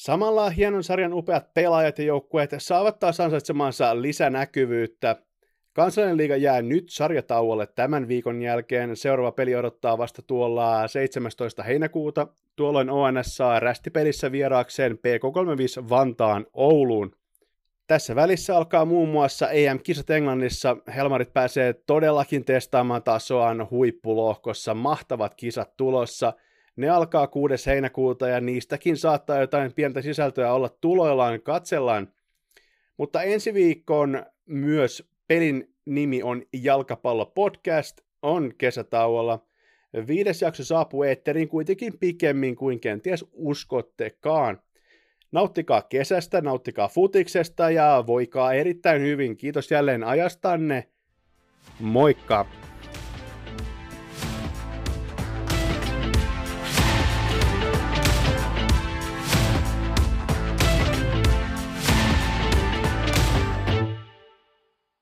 Samalla 0.00 0.50
hienon 0.50 0.84
sarjan 0.84 1.14
upeat 1.14 1.54
pelaajat 1.54 1.98
ja 1.98 2.04
joukkueet 2.04 2.50
saavat 2.58 2.98
taas 2.98 3.20
ansaitsemansa 3.20 4.02
lisänäkyvyyttä. 4.02 5.16
Kansallinen 5.72 6.16
liiga 6.16 6.36
jää 6.36 6.62
nyt 6.62 6.84
sarjatauolle 6.88 7.66
tämän 7.66 8.08
viikon 8.08 8.42
jälkeen. 8.42 8.96
Seuraava 8.96 9.32
peli 9.32 9.56
odottaa 9.56 9.98
vasta 9.98 10.22
tuolla 10.22 10.88
17. 10.88 11.62
heinäkuuta. 11.62 12.26
Tuolloin 12.56 12.90
ONS 12.90 13.36
saa 13.36 13.60
rästipelissä 13.60 14.32
vieraakseen 14.32 14.92
PK35 14.92 15.88
Vantaan 15.88 16.46
Ouluun. 16.52 17.16
Tässä 17.86 18.14
välissä 18.14 18.56
alkaa 18.56 18.84
muun 18.84 19.08
muassa 19.08 19.50
EM-kisat 19.50 20.10
Englannissa. 20.10 20.76
Helmarit 20.96 21.32
pääsee 21.32 21.74
todellakin 21.86 22.44
testaamaan 22.44 23.02
tasoaan 23.02 23.70
huippulohkossa. 23.70 24.74
Mahtavat 24.74 25.34
kisat 25.34 25.76
tulossa. 25.76 26.32
Ne 26.76 26.88
alkaa 26.88 27.26
6. 27.26 27.66
heinäkuuta 27.66 28.28
ja 28.28 28.40
niistäkin 28.40 28.96
saattaa 28.96 29.40
jotain 29.40 29.72
pientä 29.72 30.02
sisältöä 30.02 30.52
olla 30.52 30.68
tuloillaan, 30.80 31.42
katsellaan. 31.42 32.08
Mutta 32.96 33.22
ensi 33.22 33.54
viikon 33.54 34.26
myös 34.46 35.10
pelin 35.28 35.74
nimi 35.84 36.22
on 36.22 36.42
Jalkapallo 36.52 37.26
Podcast, 37.26 38.00
on 38.22 38.52
kesätauolla. 38.58 39.46
Viides 40.06 40.42
jakso 40.42 40.64
saapuu 40.64 41.02
eetteriin 41.02 41.48
kuitenkin 41.48 41.98
pikemmin 41.98 42.56
kuin 42.56 42.80
kenties 42.80 43.24
uskottekaan. 43.32 44.60
Nauttikaa 45.32 45.82
kesästä, 45.82 46.40
nauttikaa 46.40 46.88
futiksesta 46.88 47.70
ja 47.70 48.04
voikaa 48.06 48.52
erittäin 48.52 49.02
hyvin. 49.02 49.36
Kiitos 49.36 49.70
jälleen 49.70 50.04
ajastanne. 50.04 50.88
Moikka! 51.80 52.46